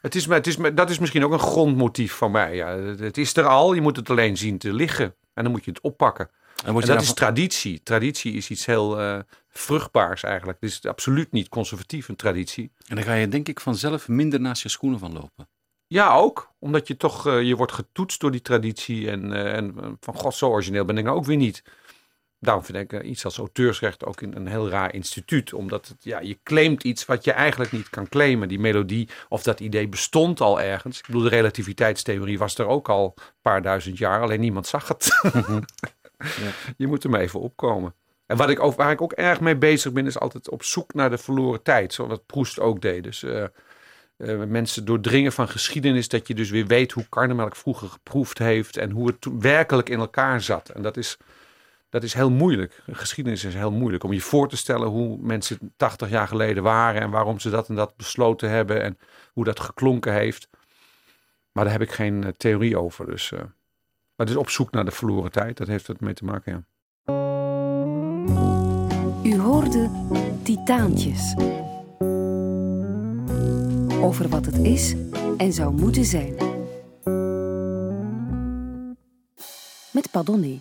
Het 0.00 0.14
is, 0.14 0.26
het 0.26 0.46
is, 0.46 0.56
dat 0.74 0.90
is 0.90 0.98
misschien 0.98 1.24
ook 1.24 1.32
een 1.32 1.38
grondmotief 1.38 2.12
van 2.12 2.30
mij. 2.30 2.54
Ja. 2.54 2.76
Het 2.78 3.18
is 3.18 3.36
er 3.36 3.46
al, 3.46 3.72
je 3.74 3.80
moet 3.80 3.96
het 3.96 4.10
alleen 4.10 4.36
zien 4.36 4.58
te 4.58 4.72
liggen. 4.72 5.14
En 5.34 5.42
dan 5.42 5.52
moet 5.52 5.64
je 5.64 5.70
het 5.70 5.80
oppakken. 5.80 6.30
En 6.64 6.74
dat 6.74 7.02
is 7.02 7.14
traditie. 7.14 7.82
Traditie 7.82 8.32
is 8.32 8.50
iets 8.50 8.66
heel 8.66 9.00
eh, 9.00 9.18
vruchtbaars 9.48 10.22
eigenlijk. 10.22 10.58
Het 10.60 10.70
is 10.70 10.86
absoluut 10.86 11.32
niet 11.32 11.48
conservatief, 11.48 12.08
een 12.08 12.16
traditie. 12.16 12.72
en 12.86 12.96
dan 12.96 13.04
ga 13.04 13.14
je 13.14 13.28
denk 13.28 13.48
ik 13.48 13.60
vanzelf 13.60 14.08
minder 14.08 14.40
naast 14.40 14.62
je 14.62 14.68
schoenen 14.68 14.98
van 14.98 15.12
lopen. 15.12 15.48
Ja, 15.86 16.14
ook. 16.14 16.52
Omdat 16.58 16.88
je 16.88 16.96
toch, 16.96 17.26
eh, 17.26 17.42
je 17.42 17.56
wordt 17.56 17.72
getoetst 17.72 18.20
door 18.20 18.30
die 18.30 18.42
traditie. 18.42 19.10
En, 19.10 19.32
eh, 19.32 19.56
en 19.56 19.96
van 20.00 20.14
god, 20.14 20.34
zo 20.34 20.48
origineel 20.48 20.84
ben 20.84 20.98
ik 20.98 21.04
nou 21.04 21.16
ook 21.16 21.24
weer 21.24 21.36
niet. 21.36 21.62
Daarom 22.40 22.64
vind 22.64 22.92
ik 22.92 23.02
iets 23.02 23.24
als 23.24 23.38
auteursrecht 23.38 24.04
ook 24.04 24.20
een, 24.20 24.36
een 24.36 24.46
heel 24.46 24.68
raar 24.68 24.94
instituut. 24.94 25.52
Omdat 25.52 25.88
het, 25.88 26.04
ja, 26.04 26.20
je 26.20 26.38
claimt 26.42 26.84
iets 26.84 27.04
wat 27.04 27.24
je 27.24 27.32
eigenlijk 27.32 27.72
niet 27.72 27.90
kan 27.90 28.08
claimen. 28.08 28.48
Die 28.48 28.58
melodie 28.58 29.08
of 29.28 29.42
dat 29.42 29.60
idee 29.60 29.88
bestond 29.88 30.40
al 30.40 30.60
ergens. 30.60 30.98
Ik 30.98 31.06
bedoel, 31.06 31.22
de 31.22 31.28
relativiteitstheorie 31.28 32.38
was 32.38 32.58
er 32.58 32.66
ook 32.66 32.88
al 32.88 33.12
een 33.16 33.22
paar 33.42 33.62
duizend 33.62 33.98
jaar. 33.98 34.22
Alleen 34.22 34.40
niemand 34.40 34.66
zag 34.66 34.88
het. 34.88 35.08
Je 36.76 36.86
moet 36.86 37.04
er 37.04 37.10
maar 37.10 37.20
even 37.20 37.40
opkomen. 37.40 37.94
En 38.28 38.36
wat 38.36 38.50
ik 38.50 38.60
ook, 38.60 38.74
waar 38.74 38.90
ik 38.90 39.02
ook 39.02 39.12
erg 39.12 39.40
mee 39.40 39.56
bezig 39.56 39.92
ben, 39.92 40.06
is 40.06 40.18
altijd 40.18 40.50
op 40.50 40.62
zoek 40.62 40.94
naar 40.94 41.10
de 41.10 41.18
verloren 41.18 41.62
tijd. 41.62 41.92
Zoals 41.92 42.10
wat 42.10 42.26
Proest 42.26 42.60
ook 42.60 42.80
deed. 42.80 43.02
Dus 43.02 43.22
eh, 43.22 43.44
eh, 44.16 44.44
mensen 44.48 44.84
doordringen 44.84 45.32
van 45.32 45.48
geschiedenis. 45.48 46.08
Dat 46.08 46.28
je 46.28 46.34
dus 46.34 46.50
weer 46.50 46.66
weet 46.66 46.92
hoe 46.92 47.08
karnemelk 47.08 47.56
vroeger 47.56 47.88
geproefd 47.88 48.38
heeft. 48.38 48.76
En 48.76 48.90
hoe 48.90 49.06
het 49.06 49.26
werkelijk 49.38 49.88
in 49.88 49.98
elkaar 49.98 50.40
zat. 50.40 50.68
En 50.68 50.82
dat 50.82 50.96
is, 50.96 51.16
dat 51.88 52.02
is 52.02 52.14
heel 52.14 52.30
moeilijk. 52.30 52.82
Geschiedenis 52.90 53.44
is 53.44 53.54
heel 53.54 53.72
moeilijk. 53.72 54.04
Om 54.04 54.12
je 54.12 54.20
voor 54.20 54.48
te 54.48 54.56
stellen 54.56 54.88
hoe 54.88 55.18
mensen 55.20 55.72
80 55.76 56.08
jaar 56.08 56.28
geleden 56.28 56.62
waren. 56.62 57.00
En 57.00 57.10
waarom 57.10 57.40
ze 57.40 57.50
dat 57.50 57.68
en 57.68 57.74
dat 57.74 57.96
besloten 57.96 58.50
hebben. 58.50 58.82
En 58.82 58.98
hoe 59.32 59.44
dat 59.44 59.60
geklonken 59.60 60.12
heeft. 60.12 60.48
Maar 61.52 61.64
daar 61.64 61.72
heb 61.72 61.82
ik 61.82 61.92
geen 61.92 62.24
eh, 62.24 62.30
theorie 62.36 62.78
over. 62.78 63.06
Dus, 63.06 63.32
maar 64.18 64.26
het 64.26 64.36
is 64.36 64.42
op 64.42 64.50
zoek 64.50 64.70
naar 64.70 64.84
de 64.84 64.90
verloren 64.90 65.30
tijd. 65.30 65.56
Dat 65.56 65.66
heeft 65.66 65.86
het 65.86 66.00
mee 66.00 66.14
te 66.14 66.24
maken, 66.24 66.52
ja. 66.52 66.62
U 69.22 69.38
hoorde 69.38 69.90
Titaantjes. 70.42 71.34
Over 74.02 74.28
wat 74.28 74.46
het 74.46 74.58
is 74.58 74.94
en 75.36 75.52
zou 75.52 75.74
moeten 75.74 76.04
zijn. 76.04 76.34
Met 79.92 80.10
Padonné. 80.10 80.60